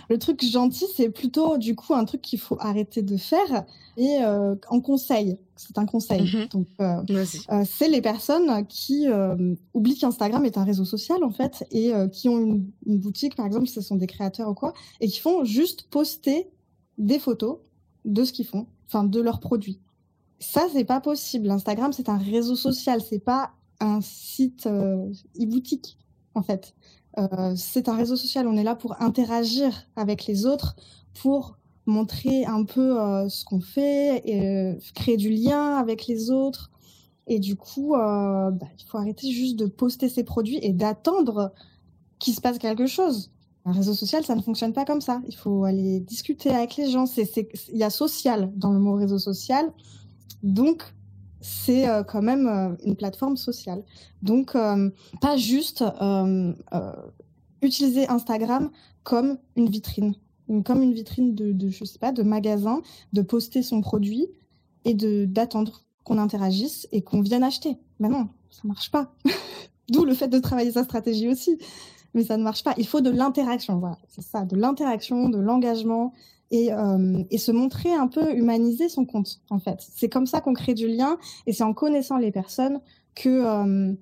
Le 0.09 0.17
truc 0.17 0.43
gentil, 0.43 0.85
c'est 0.95 1.09
plutôt 1.09 1.57
du 1.57 1.75
coup 1.75 1.93
un 1.93 2.05
truc 2.05 2.21
qu'il 2.21 2.39
faut 2.39 2.57
arrêter 2.61 3.01
de 3.01 3.17
faire 3.17 3.65
et 3.97 4.19
euh, 4.23 4.55
en 4.69 4.79
conseil. 4.79 5.37
C'est 5.57 5.77
un 5.77 5.85
conseil. 5.85 6.21
Mhm. 6.21 6.47
Donc, 6.47 6.67
euh, 6.79 7.01
euh, 7.49 7.65
c'est 7.69 7.89
les 7.89 8.01
personnes 8.01 8.65
qui 8.67 9.07
oublient 9.73 9.97
qu'Instagram 9.97 10.45
est 10.45 10.57
un 10.57 10.63
réseau 10.63 10.85
social 10.85 11.23
en 11.23 11.31
fait 11.31 11.65
et 11.71 11.91
qui 12.13 12.29
ont 12.29 12.39
une, 12.39 12.71
une, 12.85 12.99
boutique, 12.99 13.35
par 13.35 13.45
exemple, 13.45 13.67
ce 13.67 13.81
sont 13.81 13.97
des 13.97 14.07
créateurs 14.07 14.49
ou 14.49 14.53
quoi, 14.53 14.73
et 15.01 15.07
qui 15.07 15.19
font 15.19 15.43
juste 15.43 15.87
poster 15.89 16.47
des 16.97 17.19
photos 17.19 17.57
de 18.05 18.23
ce 18.23 18.31
qu'ils 18.31 18.47
font, 18.47 18.67
enfin 18.87 19.03
de 19.03 19.19
leurs 19.19 19.41
produits. 19.41 19.79
Ça, 20.39 20.67
c'est 20.73 20.85
pas 20.85 21.01
possible. 21.01 21.51
Instagram, 21.51 21.91
c'est 21.91 22.09
un 22.09 22.17
réseau 22.17 22.55
social, 22.55 23.01
c'est 23.01 23.19
pas 23.19 23.51
un 23.79 23.99
site 24.01 24.67
e-boutique 24.67 25.97
en 26.35 26.41
fait. 26.41 26.73
Euh, 27.17 27.53
c'est 27.55 27.89
un 27.89 27.95
réseau 27.95 28.15
social, 28.15 28.47
on 28.47 28.57
est 28.57 28.63
là 28.63 28.75
pour 28.75 29.01
interagir 29.01 29.87
avec 29.95 30.25
les 30.25 30.45
autres, 30.45 30.75
pour 31.21 31.57
montrer 31.85 32.45
un 32.45 32.63
peu 32.63 33.01
euh, 33.01 33.27
ce 33.27 33.43
qu'on 33.43 33.59
fait, 33.59 34.21
et, 34.25 34.41
euh, 34.41 34.75
créer 34.95 35.17
du 35.17 35.29
lien 35.29 35.75
avec 35.75 36.07
les 36.07 36.31
autres. 36.31 36.71
Et 37.27 37.39
du 37.39 37.55
coup, 37.55 37.93
bah, 37.93 38.51
il 38.77 38.85
faut 38.85 38.97
arrêter 38.97 39.31
juste 39.31 39.55
de 39.55 39.67
poster 39.67 40.09
ses 40.09 40.23
produits 40.23 40.59
et 40.61 40.73
d'attendre 40.73 41.53
qu'il 42.19 42.33
se 42.33 42.41
passe 42.41 42.57
quelque 42.57 42.87
chose. 42.87 43.31
Un 43.63 43.71
réseau 43.71 43.93
social, 43.93 44.25
ça 44.25 44.35
ne 44.35 44.41
fonctionne 44.41 44.73
pas 44.73 44.85
comme 44.85 45.01
ça. 45.01 45.21
Il 45.27 45.35
faut 45.35 45.63
aller 45.63 45.99
discuter 45.99 46.49
avec 46.49 46.75
les 46.77 46.89
gens. 46.89 47.05
Il 47.15 47.77
y 47.77 47.83
a 47.83 47.89
social 47.89 48.51
dans 48.55 48.71
le 48.71 48.79
mot 48.79 48.93
réseau 48.95 49.19
social. 49.19 49.71
Donc, 50.43 50.93
c'est 51.41 51.89
euh, 51.89 52.03
quand 52.03 52.21
même 52.21 52.47
euh, 52.47 52.75
une 52.85 52.95
plateforme 52.95 53.35
sociale. 53.35 53.83
Donc, 54.21 54.55
euh, 54.55 54.89
pas 55.19 55.37
juste 55.37 55.83
utiliser 57.61 58.07
Instagram 58.07 58.71
comme 59.03 59.37
une 59.55 59.69
vitrine, 59.69 60.15
comme 60.65 60.81
une 60.81 60.93
vitrine 60.93 61.35
de, 61.35 61.51
de, 61.51 61.69
je 61.69 61.83
sais 61.83 61.99
pas, 61.99 62.11
de 62.11 62.23
magasin, 62.23 62.81
de 63.13 63.21
poster 63.21 63.63
son 63.63 63.81
produit 63.81 64.27
et 64.85 64.93
de 64.93 65.25
d'attendre 65.25 65.83
qu'on 66.03 66.17
interagisse 66.17 66.87
et 66.91 67.01
qu'on 67.01 67.21
vienne 67.21 67.43
acheter. 67.43 67.77
Mais 67.99 68.09
non, 68.09 68.29
ça 68.49 68.61
marche 68.65 68.89
pas. 68.91 69.13
D'où 69.89 70.05
le 70.05 70.13
fait 70.13 70.27
de 70.27 70.39
travailler 70.39 70.71
sa 70.71 70.83
stratégie 70.83 71.27
aussi. 71.27 71.57
Mais 72.13 72.23
ça 72.23 72.37
ne 72.37 72.43
marche 72.43 72.63
pas. 72.63 72.73
Il 72.77 72.87
faut 72.87 73.01
de 73.01 73.09
l'interaction. 73.09 73.79
Voilà, 73.79 73.97
c'est 74.07 74.21
ça, 74.23 74.45
de 74.45 74.55
l'interaction, 74.55 75.29
de 75.29 75.39
l'engagement 75.39 76.13
et, 76.51 76.71
euh, 76.73 77.23
et 77.31 77.37
se 77.37 77.51
montrer 77.51 77.93
un 77.93 78.07
peu 78.07 78.35
humaniser 78.35 78.89
son 78.89 79.05
compte 79.05 79.39
en 79.49 79.59
fait. 79.59 79.79
C'est 79.79 80.09
comme 80.09 80.27
ça 80.27 80.41
qu'on 80.41 80.53
crée 80.53 80.73
du 80.73 80.87
lien 80.87 81.17
et 81.47 81.53
c'est 81.53 81.63
en 81.63 81.73
connaissant 81.73 82.17
les 82.17 82.31
personnes 82.31 82.81
que 83.15 83.29
euh, 83.29 83.93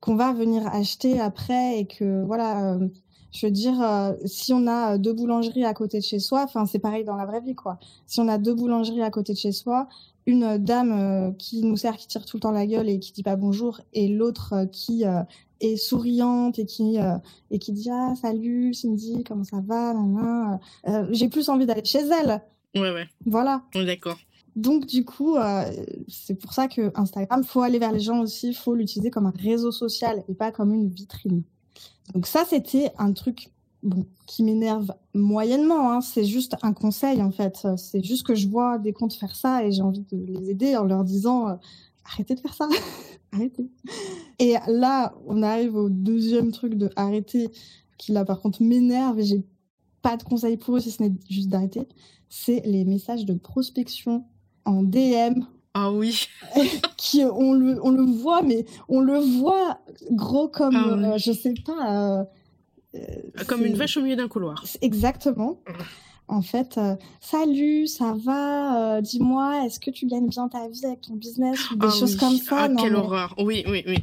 qu'on 0.00 0.14
va 0.14 0.32
venir 0.32 0.66
acheter 0.68 1.20
après 1.20 1.78
et 1.78 1.86
que 1.86 2.24
voilà. 2.24 2.74
Euh, 2.74 2.88
je 3.32 3.44
veux 3.44 3.52
dire, 3.52 3.84
si 4.24 4.54
on 4.54 4.66
a 4.66 4.96
deux 4.96 5.12
boulangeries 5.12 5.66
à 5.66 5.74
côté 5.74 5.98
de 5.98 6.02
chez 6.02 6.20
soi, 6.20 6.44
enfin 6.44 6.64
c'est 6.64 6.78
pareil 6.78 7.04
dans 7.04 7.16
la 7.16 7.26
vraie 7.26 7.42
vie 7.42 7.54
quoi. 7.54 7.78
Si 8.06 8.18
on 8.18 8.28
a 8.28 8.38
deux 8.38 8.54
boulangeries 8.54 9.02
à 9.02 9.10
côté 9.10 9.34
de 9.34 9.38
chez 9.38 9.52
soi, 9.52 9.88
une 10.24 10.56
dame 10.56 11.34
qui 11.36 11.62
nous 11.62 11.76
sert, 11.76 11.98
qui 11.98 12.06
tire 12.06 12.24
tout 12.24 12.38
le 12.38 12.40
temps 12.40 12.52
la 12.52 12.66
gueule 12.66 12.88
et 12.88 12.98
qui 12.98 13.12
dit 13.12 13.22
pas 13.22 13.36
bonjour, 13.36 13.82
et 13.92 14.08
l'autre 14.08 14.66
qui 14.72 15.04
est 15.60 15.76
souriante 15.76 16.58
et 16.58 16.66
qui 16.66 16.98
euh, 16.98 17.16
et 17.50 17.58
qui 17.58 17.72
dit 17.72 17.88
ah 17.90 18.14
salut 18.20 18.74
Cindy 18.74 19.24
comment 19.24 19.44
ça 19.44 19.60
va 19.64 19.94
euh, 20.88 21.06
j'ai 21.10 21.28
plus 21.28 21.48
envie 21.48 21.66
d'aller 21.66 21.84
chez 21.84 22.00
elle 22.00 22.42
ouais 22.74 22.92
ouais 22.92 23.08
voilà 23.24 23.62
d'accord 23.74 24.18
Donc 24.56 24.86
du 24.86 25.04
coup, 25.04 25.36
euh, 25.36 25.70
c'est 26.08 26.34
pour 26.34 26.54
ça 26.54 26.66
que 26.66 26.90
Instagram, 26.94 27.44
faut 27.44 27.60
aller 27.60 27.78
vers 27.78 27.92
les 27.92 28.00
gens 28.00 28.20
aussi, 28.20 28.54
faut 28.54 28.74
l'utiliser 28.74 29.10
comme 29.10 29.26
un 29.26 29.34
réseau 29.38 29.70
social 29.70 30.24
et 30.28 30.34
pas 30.34 30.50
comme 30.50 30.72
une 30.72 30.88
vitrine. 30.88 31.42
Donc 32.14 32.26
ça, 32.26 32.44
c'était 32.48 32.90
un 32.96 33.12
truc 33.12 33.50
bon, 33.82 34.06
qui 34.26 34.42
m'énerve 34.42 34.94
moyennement. 35.12 35.92
Hein. 35.92 36.00
C'est 36.00 36.24
juste 36.24 36.56
un 36.62 36.72
conseil 36.72 37.22
en 37.22 37.30
fait. 37.30 37.66
C'est 37.76 38.02
juste 38.02 38.26
que 38.26 38.34
je 38.34 38.48
vois 38.48 38.78
des 38.78 38.94
comptes 38.94 39.12
faire 39.12 39.36
ça 39.36 39.62
et 39.62 39.72
j'ai 39.72 39.82
envie 39.82 40.06
de 40.10 40.16
les 40.16 40.50
aider 40.50 40.74
en 40.74 40.84
leur 40.84 41.04
disant 41.04 41.48
euh, 41.48 41.54
arrêtez 42.06 42.34
de 42.34 42.40
faire 42.40 42.54
ça, 42.54 42.66
arrêtez. 43.32 43.68
Et 44.38 44.54
là, 44.66 45.14
on 45.26 45.42
arrive 45.42 45.76
au 45.76 45.88
deuxième 45.88 46.52
truc 46.52 46.74
de 46.74 46.90
arrêter, 46.96 47.50
qui 47.98 48.12
là 48.12 48.24
par 48.24 48.40
contre 48.40 48.62
m'énerve 48.62 49.18
et 49.18 49.24
j'ai 49.24 49.44
pas 50.02 50.16
de 50.16 50.22
conseil 50.22 50.56
pour 50.56 50.76
eux 50.76 50.80
si 50.80 50.90
ce 50.90 51.02
n'est 51.02 51.12
juste 51.28 51.48
d'arrêter. 51.48 51.88
C'est 52.28 52.62
les 52.64 52.84
messages 52.84 53.24
de 53.24 53.34
prospection 53.34 54.24
en 54.64 54.82
DM 54.82 55.42
ah 55.74 55.92
oui. 55.92 56.26
qui 56.96 57.22
on 57.22 57.52
le 57.52 57.78
on 57.84 57.90
le 57.90 58.04
voit 58.04 58.40
mais 58.40 58.64
on 58.88 59.00
le 59.00 59.18
voit 59.18 59.78
gros 60.12 60.48
comme 60.48 60.74
ah 60.74 61.12
euh, 61.12 61.18
je 61.18 61.32
sais 61.32 61.52
pas 61.66 62.26
euh, 62.94 63.44
comme 63.46 63.64
une 63.64 63.74
vache 63.74 63.96
au 63.98 64.02
milieu 64.02 64.16
d'un 64.16 64.28
couloir. 64.28 64.64
Exactement. 64.80 65.60
En 66.28 66.40
fait, 66.40 66.76
euh, 66.78 66.96
salut, 67.20 67.86
ça 67.86 68.14
va 68.24 69.00
Dis-moi, 69.02 69.66
est-ce 69.66 69.78
que 69.78 69.90
tu 69.90 70.06
gagnes 70.06 70.28
bien 70.28 70.48
ta 70.48 70.66
vie 70.68 70.86
avec 70.86 71.02
ton 71.02 71.14
business 71.14 71.70
ou 71.70 71.76
des 71.76 71.86
ah 71.86 71.90
choses 71.90 72.16
comme 72.16 72.36
ça? 72.38 72.62
Ah, 72.62 72.68
quelle 72.80 72.96
horreur 72.96 73.34
Oui, 73.38 73.64
oui, 73.68 73.84
oui. 73.86 73.98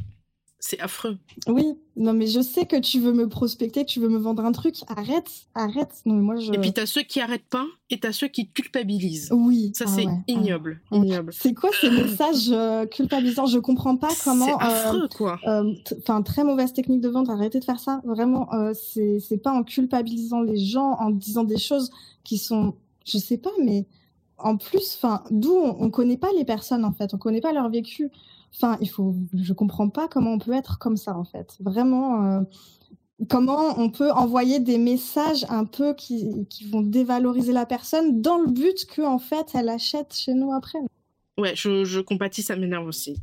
C'est 0.66 0.80
affreux. 0.80 1.18
Oui, 1.46 1.74
non, 1.94 2.14
mais 2.14 2.26
je 2.26 2.40
sais 2.40 2.64
que 2.64 2.76
tu 2.80 2.98
veux 2.98 3.12
me 3.12 3.28
prospecter, 3.28 3.84
que 3.84 3.90
tu 3.90 4.00
veux 4.00 4.08
me 4.08 4.16
vendre 4.16 4.42
un 4.46 4.52
truc. 4.52 4.76
Arrête, 4.88 5.30
arrête. 5.54 5.90
Non, 6.06 6.14
moi, 6.14 6.36
je... 6.36 6.54
Et 6.54 6.58
puis, 6.58 6.72
t'as 6.72 6.86
ceux 6.86 7.02
qui 7.02 7.20
arrêtent 7.20 7.50
pas 7.50 7.66
et 7.90 8.00
t'as 8.00 8.12
ceux 8.12 8.28
qui 8.28 8.48
culpabilisent. 8.48 9.30
Oui. 9.30 9.72
Ça, 9.74 9.84
ah 9.86 9.90
c'est 9.94 10.06
ignoble. 10.26 10.80
ignoble. 10.90 11.34
C'est 11.34 11.52
quoi 11.52 11.68
ces 11.78 11.90
messages 11.90 12.48
euh, 12.50 12.86
culpabilisants? 12.86 13.44
Je 13.44 13.58
comprends 13.58 13.98
pas 13.98 14.08
comment. 14.24 14.46
C'est 14.46 14.64
affreux, 14.64 15.02
euh, 15.02 15.08
quoi. 15.14 15.38
Euh, 15.46 15.74
enfin, 15.98 16.22
très 16.22 16.44
mauvaise 16.44 16.72
technique 16.72 17.02
de 17.02 17.10
vendre. 17.10 17.30
Arrêtez 17.30 17.60
de 17.60 17.64
faire 17.64 17.78
ça. 17.78 18.00
Vraiment, 18.06 18.48
c'est 18.72 19.42
pas 19.42 19.52
en 19.52 19.64
culpabilisant 19.64 20.40
les 20.40 20.56
gens, 20.56 20.92
en 20.98 21.10
disant 21.10 21.44
des 21.44 21.58
choses 21.58 21.90
qui 22.24 22.38
sont, 22.38 22.72
je 23.04 23.18
sais 23.18 23.36
pas, 23.36 23.52
mais 23.62 23.84
en 24.38 24.56
plus, 24.56 24.96
enfin, 24.96 25.24
d'où 25.30 25.52
on, 25.52 25.76
on 25.78 25.90
connaît 25.90 26.16
pas 26.16 26.30
les 26.38 26.46
personnes, 26.46 26.86
en 26.86 26.92
fait. 26.92 27.12
On 27.12 27.18
connaît 27.18 27.42
pas 27.42 27.52
leur 27.52 27.68
vécu. 27.68 28.10
Enfin, 28.54 28.78
il 28.80 28.88
faut. 28.88 29.14
Je 29.32 29.52
comprends 29.52 29.88
pas 29.88 30.08
comment 30.08 30.32
on 30.32 30.38
peut 30.38 30.52
être 30.52 30.78
comme 30.78 30.96
ça 30.96 31.16
en 31.16 31.24
fait. 31.24 31.56
Vraiment. 31.60 32.24
Euh, 32.24 32.40
comment 33.28 33.78
on 33.78 33.90
peut 33.90 34.10
envoyer 34.10 34.60
des 34.60 34.78
messages 34.78 35.46
un 35.48 35.64
peu 35.64 35.94
qui, 35.94 36.46
qui, 36.50 36.68
vont 36.68 36.82
dévaloriser 36.82 37.52
la 37.52 37.64
personne 37.64 38.20
dans 38.20 38.38
le 38.38 38.50
but 38.50 38.86
que 38.86 39.02
en 39.02 39.18
fait 39.18 39.52
elle 39.54 39.68
achète 39.68 40.14
chez 40.14 40.34
nous 40.34 40.52
après. 40.52 40.80
Ouais, 41.36 41.52
je, 41.56 41.84
je 41.84 41.98
compatis, 41.98 42.42
ça 42.42 42.54
m'énerve 42.54 42.86
aussi. 42.86 43.20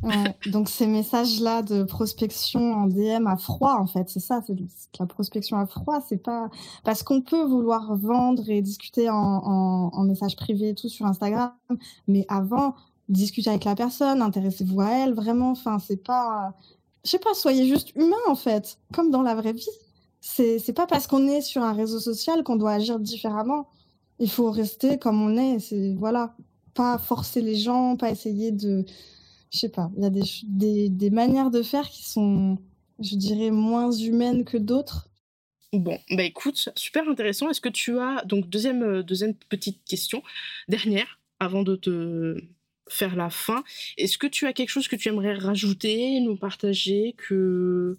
donc 0.47 0.67
ces 0.67 0.85
messages-là 0.85 1.61
de 1.61 1.83
prospection 1.83 2.73
en 2.73 2.87
DM 2.87 3.25
à 3.25 3.37
froid, 3.37 3.77
en 3.79 3.87
fait, 3.87 4.09
c'est 4.09 4.19
ça, 4.19 4.41
c'est 4.45 4.55
la 4.99 5.05
prospection 5.05 5.57
à 5.57 5.65
froid, 5.65 6.01
c'est 6.09 6.21
pas 6.21 6.49
parce 6.83 7.03
qu'on 7.03 7.21
peut 7.21 7.43
vouloir 7.45 7.95
vendre 7.95 8.49
et 8.49 8.61
discuter 8.61 9.09
en, 9.09 9.15
en, 9.15 9.91
en 9.93 10.03
message 10.03 10.35
privé 10.35 10.69
et 10.69 10.75
tout 10.75 10.89
sur 10.89 11.05
Instagram, 11.05 11.53
mais 12.09 12.25
avant, 12.27 12.75
discutez 13.11 13.49
avec 13.49 13.65
la 13.65 13.75
personne, 13.75 14.21
intéressez-vous 14.21 14.81
à 14.81 14.89
elle, 14.91 15.13
vraiment. 15.13 15.51
Enfin, 15.51 15.79
c'est 15.79 16.03
pas, 16.03 16.57
je 17.05 17.11
sais 17.11 17.19
pas, 17.19 17.33
soyez 17.33 17.67
juste 17.67 17.95
humain 17.95 18.15
en 18.27 18.35
fait, 18.35 18.79
comme 18.93 19.11
dans 19.11 19.21
la 19.21 19.35
vraie 19.35 19.53
vie. 19.53 19.67
C'est 20.21 20.59
c'est 20.59 20.73
pas 20.73 20.87
parce 20.87 21.07
qu'on 21.07 21.27
est 21.27 21.41
sur 21.41 21.63
un 21.63 21.73
réseau 21.73 21.99
social 21.99 22.43
qu'on 22.43 22.55
doit 22.55 22.73
agir 22.73 22.99
différemment. 22.99 23.69
Il 24.19 24.29
faut 24.29 24.51
rester 24.51 24.99
comme 24.99 25.21
on 25.21 25.37
est. 25.37 25.59
C'est 25.59 25.95
voilà, 25.95 26.35
pas 26.73 26.97
forcer 26.97 27.41
les 27.41 27.55
gens, 27.55 27.97
pas 27.97 28.11
essayer 28.11 28.51
de, 28.51 28.85
je 29.51 29.57
sais 29.59 29.69
pas. 29.69 29.91
Il 29.97 30.03
y 30.03 30.05
a 30.05 30.09
des, 30.09 30.23
des 30.45 30.89
des 30.89 31.09
manières 31.09 31.51
de 31.51 31.63
faire 31.63 31.89
qui 31.89 32.07
sont, 32.09 32.57
je 32.99 33.15
dirais, 33.15 33.51
moins 33.51 33.91
humaines 33.91 34.45
que 34.45 34.57
d'autres. 34.57 35.09
Bon, 35.73 35.97
bah 36.11 36.23
écoute, 36.23 36.69
super 36.75 37.07
intéressant. 37.07 37.49
Est-ce 37.49 37.61
que 37.61 37.69
tu 37.69 37.97
as 37.97 38.23
donc 38.25 38.49
deuxième 38.49 38.83
euh, 38.83 39.03
deuxième 39.03 39.33
petite 39.33 39.83
question, 39.85 40.21
dernière, 40.67 41.19
avant 41.39 41.63
de 41.63 41.75
te 41.77 42.41
faire 42.91 43.15
la 43.15 43.29
fin. 43.29 43.63
Est-ce 43.97 44.17
que 44.17 44.27
tu 44.27 44.47
as 44.47 44.53
quelque 44.53 44.69
chose 44.69 44.87
que 44.87 44.95
tu 44.95 45.09
aimerais 45.09 45.33
rajouter, 45.33 46.19
nous 46.19 46.35
partager, 46.35 47.15
que 47.17 47.97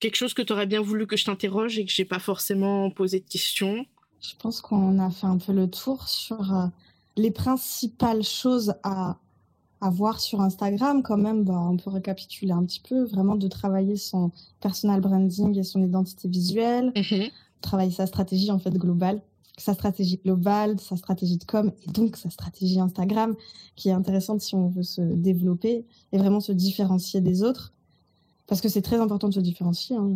quelque 0.00 0.16
chose 0.16 0.34
que 0.34 0.42
tu 0.42 0.52
aurais 0.52 0.66
bien 0.66 0.80
voulu 0.80 1.06
que 1.06 1.16
je 1.16 1.24
t'interroge 1.24 1.78
et 1.78 1.84
que 1.84 1.92
j'ai 1.92 2.04
pas 2.04 2.18
forcément 2.18 2.90
posé 2.90 3.20
de 3.20 3.28
questions? 3.28 3.86
Je 4.20 4.34
pense 4.38 4.60
qu'on 4.60 4.98
a 4.98 5.10
fait 5.10 5.26
un 5.26 5.38
peu 5.38 5.52
le 5.52 5.68
tour 5.68 6.08
sur 6.08 6.54
euh, 6.54 6.66
les 7.16 7.30
principales 7.30 8.22
choses 8.22 8.74
à, 8.82 9.18
à 9.80 9.90
voir 9.90 10.20
sur 10.20 10.40
Instagram. 10.40 11.02
Quand 11.02 11.16
même, 11.18 11.44
bah, 11.44 11.58
on 11.58 11.76
peut 11.76 11.90
récapituler 11.90 12.52
un 12.52 12.64
petit 12.64 12.80
peu, 12.80 13.04
vraiment 13.04 13.36
de 13.36 13.48
travailler 13.48 13.96
son 13.96 14.30
personal 14.60 15.00
branding 15.00 15.58
et 15.58 15.64
son 15.64 15.82
identité 15.82 16.28
visuelle, 16.28 16.92
mmh 16.96 17.28
travailler 17.62 17.92
sa 17.92 18.08
stratégie 18.08 18.50
en 18.50 18.58
fait 18.58 18.76
globale 18.76 19.22
sa 19.62 19.74
stratégie 19.74 20.18
globale, 20.18 20.78
sa 20.80 20.96
stratégie 20.96 21.38
de 21.38 21.44
com 21.44 21.72
et 21.86 21.90
donc 21.90 22.16
sa 22.16 22.30
stratégie 22.30 22.80
Instagram 22.80 23.34
qui 23.76 23.88
est 23.88 23.92
intéressante 23.92 24.40
si 24.40 24.54
on 24.54 24.68
veut 24.68 24.82
se 24.82 25.00
développer 25.00 25.86
et 26.12 26.18
vraiment 26.18 26.40
se 26.40 26.52
différencier 26.52 27.20
des 27.20 27.42
autres. 27.42 27.72
Parce 28.46 28.60
que 28.60 28.68
c'est 28.68 28.82
très 28.82 28.98
important 28.98 29.28
de 29.28 29.34
se 29.34 29.40
différencier, 29.40 29.96
hein, 29.96 30.10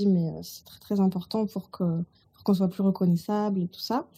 mais 0.00 0.30
euh, 0.30 0.42
c'est 0.42 0.64
très 0.80 1.00
important 1.00 1.46
pour 1.46 1.70
que 1.70 1.84
pour 2.32 2.44
qu'on 2.44 2.54
soit 2.54 2.68
plus 2.68 2.82
reconnaissable 2.82 3.62
et 3.62 3.68
tout 3.68 3.80
ça. 3.80 4.08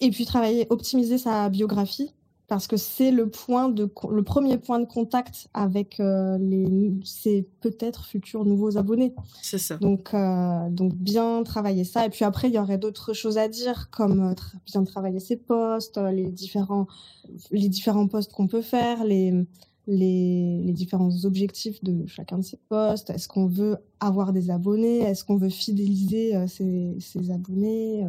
Et 0.00 0.10
puis 0.10 0.24
travailler, 0.24 0.66
optimiser 0.70 1.18
sa 1.18 1.48
biographie 1.50 2.10
parce 2.46 2.66
que 2.66 2.76
c'est 2.76 3.10
le 3.10 3.28
point 3.30 3.68
de 3.70 3.90
le 4.10 4.22
premier 4.22 4.58
point 4.58 4.78
de 4.78 4.84
contact 4.84 5.48
avec 5.54 5.98
euh, 5.98 6.36
les 6.38 6.92
ses 7.04 7.48
peut-être 7.60 8.04
futurs 8.04 8.44
nouveaux 8.44 8.76
abonnés. 8.76 9.14
C'est 9.42 9.58
ça. 9.58 9.76
Donc 9.78 10.12
euh, 10.12 10.68
donc 10.70 10.94
bien 10.94 11.42
travailler 11.42 11.84
ça 11.84 12.04
et 12.04 12.10
puis 12.10 12.24
après 12.24 12.48
il 12.48 12.54
y 12.54 12.58
aurait 12.58 12.78
d'autres 12.78 13.14
choses 13.14 13.38
à 13.38 13.48
dire 13.48 13.88
comme 13.90 14.20
euh, 14.20 14.34
bien 14.66 14.84
travailler 14.84 15.20
ses 15.20 15.36
posts, 15.36 15.96
euh, 15.96 16.10
les 16.10 16.30
différents 16.30 16.86
les 17.50 17.68
différents 17.68 18.08
posts 18.08 18.32
qu'on 18.32 18.46
peut 18.46 18.62
faire, 18.62 19.04
les 19.04 19.32
les, 19.86 20.62
les 20.64 20.72
différents 20.72 21.24
objectifs 21.24 21.82
de 21.84 22.06
chacun 22.06 22.38
de 22.38 22.42
ces 22.42 22.58
posts. 22.70 23.10
Est-ce 23.10 23.28
qu'on 23.28 23.46
veut 23.46 23.76
avoir 24.00 24.32
des 24.32 24.50
abonnés? 24.50 25.00
Est-ce 25.00 25.24
qu'on 25.24 25.36
veut 25.36 25.50
fidéliser 25.50 26.34
euh, 26.34 26.46
ses, 26.46 26.96
ses 27.00 27.30
abonnés 27.30 28.06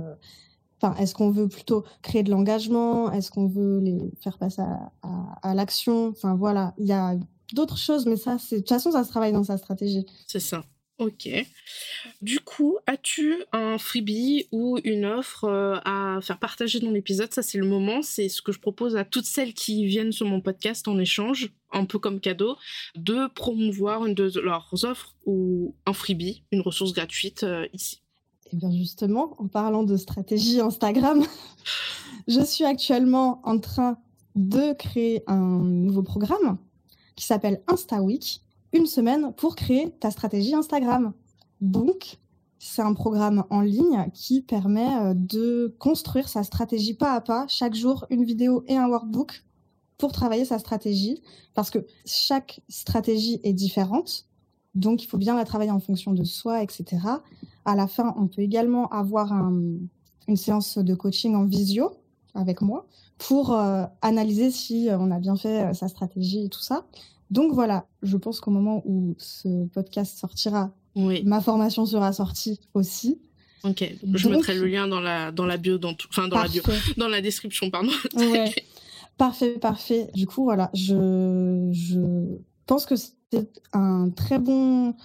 Enfin, 0.81 0.95
est-ce 1.01 1.15
qu'on 1.15 1.31
veut 1.31 1.47
plutôt 1.47 1.85
créer 2.01 2.23
de 2.23 2.31
l'engagement? 2.31 3.11
Est-ce 3.11 3.31
qu'on 3.31 3.47
veut 3.47 3.79
les 3.79 4.11
faire 4.21 4.37
passer 4.37 4.61
à, 5.41 5.53
l'action? 5.53 6.07
Enfin 6.09 6.35
voilà, 6.35 6.73
il 6.77 6.85
y 6.85 6.91
a 6.91 7.15
d'autres 7.53 7.77
choses, 7.77 8.05
mais 8.05 8.17
ça, 8.17 8.37
c'est 8.37 8.57
de 8.57 8.61
toute 8.61 8.69
façon, 8.69 8.91
ça 8.91 9.03
se 9.03 9.09
travaille 9.09 9.31
dans 9.33 9.43
sa 9.43 9.57
stratégie. 9.57 10.05
C'est 10.27 10.39
ça. 10.39 10.63
Ok. 10.97 11.27
Du 12.21 12.39
coup, 12.39 12.77
as-tu 12.87 13.43
un 13.51 13.77
freebie 13.77 14.47
ou 14.53 14.79
une 14.85 15.03
offre 15.03 15.43
euh, 15.43 15.77
à 15.83 16.19
faire 16.21 16.39
partager 16.39 16.79
dans 16.79 16.91
l'épisode? 16.91 17.33
Ça, 17.33 17.41
c'est 17.41 17.57
le 17.57 17.67
moment. 17.67 18.01
C'est 18.01 18.29
ce 18.29 18.41
que 18.41 18.53
je 18.53 18.59
propose 18.59 18.95
à 18.95 19.03
toutes 19.03 19.25
celles 19.25 19.53
qui 19.53 19.85
viennent 19.85 20.13
sur 20.13 20.25
mon 20.25 20.39
podcast 20.39 20.87
en 20.87 20.97
échange, 20.97 21.51
un 21.73 21.83
peu 21.83 21.99
comme 21.99 22.21
cadeau, 22.21 22.55
de 22.95 23.27
promouvoir 23.33 24.05
une 24.05 24.13
de 24.13 24.39
leurs 24.39 24.85
offres 24.85 25.15
ou 25.25 25.75
un 25.85 25.91
freebie, 25.91 26.43
une 26.53 26.61
ressource 26.61 26.93
gratuite 26.93 27.43
euh, 27.43 27.67
ici. 27.73 28.01
Et 28.51 28.55
bien 28.55 28.71
justement, 28.71 29.35
en 29.39 29.47
parlant 29.47 29.83
de 29.83 29.97
stratégie 29.97 30.59
Instagram, 30.59 31.23
je 32.27 32.41
suis 32.41 32.65
actuellement 32.65 33.41
en 33.43 33.59
train 33.59 33.97
de 34.35 34.73
créer 34.73 35.23
un 35.27 35.59
nouveau 35.63 36.03
programme 36.03 36.57
qui 37.15 37.25
s'appelle 37.25 37.61
Insta 37.67 38.01
Week, 38.01 38.41
une 38.73 38.85
semaine 38.85 39.33
pour 39.37 39.55
créer 39.55 39.91
ta 39.99 40.11
stratégie 40.11 40.53
Instagram. 40.53 41.13
Donc, 41.61 42.19
c'est 42.59 42.81
un 42.81 42.93
programme 42.93 43.45
en 43.49 43.61
ligne 43.61 44.09
qui 44.13 44.41
permet 44.41 44.93
euh, 44.97 45.13
de 45.13 45.75
construire 45.79 46.27
sa 46.27 46.43
stratégie 46.43 46.93
pas 46.93 47.13
à 47.13 47.21
pas, 47.21 47.45
chaque 47.47 47.75
jour 47.75 48.05
une 48.09 48.25
vidéo 48.25 48.63
et 48.67 48.75
un 48.75 48.87
workbook 48.87 49.45
pour 49.97 50.11
travailler 50.11 50.45
sa 50.45 50.59
stratégie, 50.59 51.21
parce 51.53 51.69
que 51.69 51.85
chaque 52.05 52.61
stratégie 52.67 53.39
est 53.43 53.53
différente, 53.53 54.27
donc 54.75 55.03
il 55.03 55.07
faut 55.07 55.17
bien 55.17 55.35
la 55.35 55.45
travailler 55.45 55.71
en 55.71 55.79
fonction 55.79 56.13
de 56.13 56.23
soi, 56.23 56.61
etc. 56.61 56.85
À 57.63 57.75
la 57.75 57.87
fin, 57.87 58.13
on 58.17 58.27
peut 58.27 58.41
également 58.41 58.87
avoir 58.89 59.31
une 59.31 60.35
séance 60.35 60.77
de 60.77 60.93
coaching 60.93 61.35
en 61.35 61.45
visio 61.45 61.97
avec 62.35 62.61
moi 62.61 62.85
pour 63.17 63.53
euh, 63.53 63.85
analyser 64.01 64.51
si 64.51 64.89
euh, 64.89 64.97
on 64.99 65.09
a 65.09 65.19
bien 65.19 65.37
fait 65.37 65.63
euh, 65.63 65.73
sa 65.73 65.87
stratégie 65.87 66.45
et 66.45 66.49
tout 66.49 66.61
ça. 66.61 66.85
Donc 67.31 67.53
voilà, 67.53 67.87
je 68.03 68.17
pense 68.17 68.39
qu'au 68.39 68.51
moment 68.51 68.83
où 68.85 69.15
ce 69.17 69.65
podcast 69.67 70.17
sortira, 70.17 70.71
ma 70.95 71.41
formation 71.41 71.85
sera 71.85 72.13
sortie 72.13 72.59
aussi. 72.73 73.19
Ok, 73.63 73.83
je 74.13 74.29
mettrai 74.29 74.53
le 74.53 74.67
lien 74.67 74.87
dans 74.87 74.99
la 74.99 75.31
dans 75.31 75.45
la 75.45 75.57
bio, 75.57 75.79
dans 75.79 75.95
enfin 76.09 76.27
dans 76.27 76.37
la 76.37 76.47
bio, 76.47 76.61
dans 76.97 77.07
la 77.07 77.21
description, 77.21 77.71
pardon. 77.71 77.91
Ouais. 78.15 78.53
parfait, 79.17 79.53
parfait. 79.53 80.11
Du 80.13 80.27
coup, 80.27 80.43
voilà, 80.43 80.69
je 80.73 81.69
je 81.71 81.99
pense 82.65 82.85
que 82.85 82.95
c'est 82.95 83.49
un 83.73 84.09
très 84.09 84.39
bon 84.39 84.95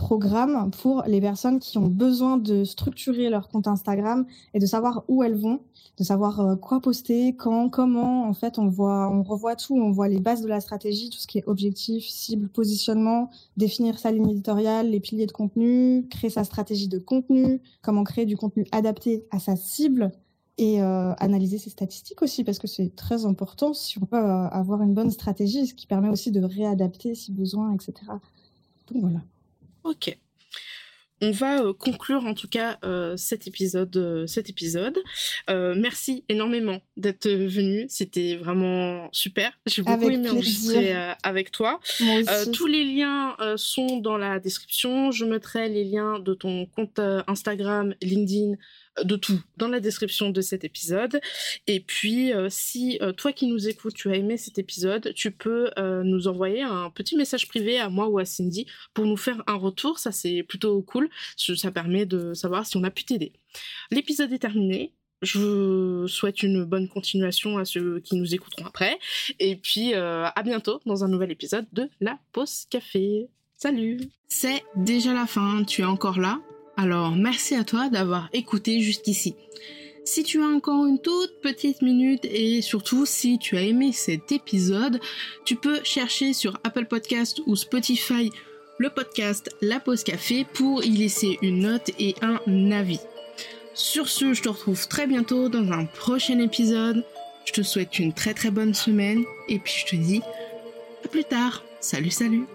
programme 0.00 0.70
pour 0.70 1.02
les 1.06 1.20
personnes 1.20 1.58
qui 1.58 1.76
ont 1.76 1.86
besoin 1.86 2.38
de 2.38 2.64
structurer 2.64 3.28
leur 3.28 3.48
compte 3.48 3.68
Instagram 3.68 4.24
et 4.54 4.58
de 4.58 4.64
savoir 4.64 5.04
où 5.08 5.22
elles 5.22 5.36
vont, 5.36 5.60
de 5.98 6.04
savoir 6.04 6.40
euh, 6.40 6.56
quoi 6.56 6.80
poster, 6.80 7.36
quand, 7.36 7.68
comment. 7.68 8.24
En 8.24 8.32
fait, 8.32 8.58
on 8.58 8.68
voit, 8.68 9.10
on 9.10 9.22
revoit 9.22 9.56
tout, 9.56 9.76
on 9.76 9.90
voit 9.90 10.08
les 10.08 10.18
bases 10.18 10.40
de 10.40 10.48
la 10.48 10.60
stratégie, 10.60 11.10
tout 11.10 11.18
ce 11.18 11.26
qui 11.26 11.38
est 11.38 11.46
objectif, 11.46 12.08
cible, 12.08 12.48
positionnement, 12.48 13.28
définir 13.58 13.98
sa 13.98 14.10
ligne 14.10 14.30
éditoriale, 14.30 14.88
les 14.90 15.00
piliers 15.00 15.26
de 15.26 15.32
contenu, 15.32 16.06
créer 16.08 16.30
sa 16.30 16.44
stratégie 16.44 16.88
de 16.88 16.98
contenu, 16.98 17.60
comment 17.82 18.02
créer 18.02 18.24
du 18.24 18.38
contenu 18.38 18.66
adapté 18.72 19.26
à 19.30 19.38
sa 19.38 19.54
cible 19.54 20.12
et 20.60 20.82
euh, 20.82 21.14
analyser 21.14 21.56
ses 21.56 21.70
statistiques 21.70 22.20
aussi 22.20 22.44
parce 22.44 22.58
que 22.58 22.66
c'est 22.66 22.94
très 22.94 23.24
important 23.24 23.72
si 23.72 23.96
on 23.96 24.04
peut 24.04 24.18
euh, 24.18 24.46
avoir 24.48 24.82
une 24.82 24.92
bonne 24.92 25.10
stratégie, 25.10 25.66
ce 25.66 25.72
qui 25.72 25.86
permet 25.86 26.10
aussi 26.10 26.32
de 26.32 26.42
réadapter 26.42 27.14
si 27.14 27.32
besoin, 27.32 27.72
etc. 27.72 27.94
Donc 28.92 29.00
voilà. 29.00 29.22
Ok. 29.84 30.18
On 31.22 31.30
va 31.30 31.62
euh, 31.62 31.72
conclure 31.72 32.26
en 32.26 32.34
tout 32.34 32.48
cas 32.48 32.78
cet 33.16 33.46
épisode. 33.46 34.26
Cet 34.26 34.50
épisode. 34.50 34.98
merci 35.48 36.24
énormément 36.28 36.80
d'être 36.98 37.28
venu. 37.30 37.86
C'était 37.88 38.36
vraiment 38.36 39.08
super. 39.12 39.58
J'ai 39.64 39.80
beaucoup 39.80 40.10
aimé 40.10 40.28
enregistrer 40.28 40.94
avec 41.22 41.52
toi. 41.52 41.80
tous 42.52 42.66
les 42.66 42.84
liens 42.84 43.34
sont 43.56 43.96
dans 43.96 44.18
la 44.18 44.38
description. 44.40 45.10
Je 45.10 45.24
mettrai 45.24 45.70
les 45.70 45.84
liens 45.84 46.18
de 46.18 46.34
ton 46.34 46.66
compte 46.66 47.00
Instagram, 47.26 47.94
LinkedIn, 48.02 48.56
de 49.04 49.16
tout 49.16 49.40
dans 49.56 49.68
la 49.68 49.80
description 49.80 50.30
de 50.30 50.40
cet 50.40 50.64
épisode. 50.64 51.20
Et 51.66 51.80
puis, 51.80 52.32
euh, 52.32 52.48
si 52.50 52.98
euh, 53.00 53.12
toi 53.12 53.32
qui 53.32 53.46
nous 53.46 53.68
écoutes, 53.68 53.94
tu 53.94 54.10
as 54.10 54.16
aimé 54.16 54.36
cet 54.36 54.58
épisode, 54.58 55.12
tu 55.14 55.30
peux 55.30 55.70
euh, 55.78 56.02
nous 56.02 56.28
envoyer 56.28 56.62
un 56.62 56.90
petit 56.90 57.16
message 57.16 57.48
privé 57.48 57.78
à 57.78 57.88
moi 57.88 58.08
ou 58.08 58.18
à 58.18 58.24
Cindy 58.24 58.66
pour 58.94 59.06
nous 59.06 59.16
faire 59.16 59.42
un 59.46 59.54
retour. 59.54 59.98
Ça, 59.98 60.12
c'est 60.12 60.42
plutôt 60.42 60.82
cool. 60.82 61.08
Ça 61.36 61.70
permet 61.70 62.06
de 62.06 62.34
savoir 62.34 62.66
si 62.66 62.76
on 62.76 62.84
a 62.84 62.90
pu 62.90 63.04
t'aider. 63.04 63.32
L'épisode 63.90 64.32
est 64.32 64.38
terminé. 64.38 64.94
Je 65.22 65.38
vous 65.38 66.08
souhaite 66.08 66.42
une 66.42 66.64
bonne 66.64 66.88
continuation 66.88 67.58
à 67.58 67.66
ceux 67.66 68.00
qui 68.00 68.16
nous 68.16 68.34
écouteront 68.34 68.66
après. 68.66 68.98
Et 69.38 69.56
puis, 69.56 69.92
à 69.92 70.42
bientôt 70.42 70.80
dans 70.86 71.04
un 71.04 71.08
nouvel 71.08 71.30
épisode 71.30 71.66
de 71.72 71.90
La 72.00 72.18
Pause 72.32 72.66
Café. 72.70 73.28
Salut 73.54 74.00
C'est 74.28 74.64
déjà 74.76 75.12
la 75.12 75.26
fin, 75.26 75.62
tu 75.64 75.82
es 75.82 75.84
encore 75.84 76.18
là? 76.18 76.40
Alors 76.80 77.14
merci 77.14 77.54
à 77.54 77.62
toi 77.62 77.90
d'avoir 77.90 78.30
écouté 78.32 78.80
jusqu'ici. 78.80 79.36
Si 80.04 80.22
tu 80.22 80.42
as 80.42 80.46
encore 80.46 80.86
une 80.86 80.98
toute 80.98 81.38
petite 81.42 81.82
minute 81.82 82.24
et 82.24 82.62
surtout 82.62 83.04
si 83.04 83.38
tu 83.38 83.58
as 83.58 83.62
aimé 83.62 83.92
cet 83.92 84.32
épisode, 84.32 84.98
tu 85.44 85.56
peux 85.56 85.80
chercher 85.84 86.32
sur 86.32 86.58
Apple 86.64 86.86
Podcast 86.86 87.42
ou 87.46 87.54
Spotify 87.54 88.30
le 88.78 88.88
podcast 88.88 89.54
La 89.60 89.78
Pause 89.78 90.04
Café 90.04 90.46
pour 90.54 90.82
y 90.82 90.92
laisser 90.92 91.38
une 91.42 91.60
note 91.60 91.90
et 91.98 92.14
un 92.22 92.70
avis. 92.70 93.00
Sur 93.74 94.08
ce, 94.08 94.32
je 94.32 94.40
te 94.40 94.48
retrouve 94.48 94.88
très 94.88 95.06
bientôt 95.06 95.50
dans 95.50 95.70
un 95.72 95.84
prochain 95.84 96.38
épisode. 96.38 97.04
Je 97.44 97.52
te 97.52 97.62
souhaite 97.62 97.98
une 97.98 98.14
très 98.14 98.32
très 98.32 98.50
bonne 98.50 98.72
semaine 98.72 99.22
et 99.50 99.58
puis 99.58 99.74
je 99.80 99.84
te 99.84 99.96
dis 99.96 100.22
à 101.04 101.08
plus 101.08 101.24
tard. 101.24 101.62
Salut 101.80 102.10
salut 102.10 102.46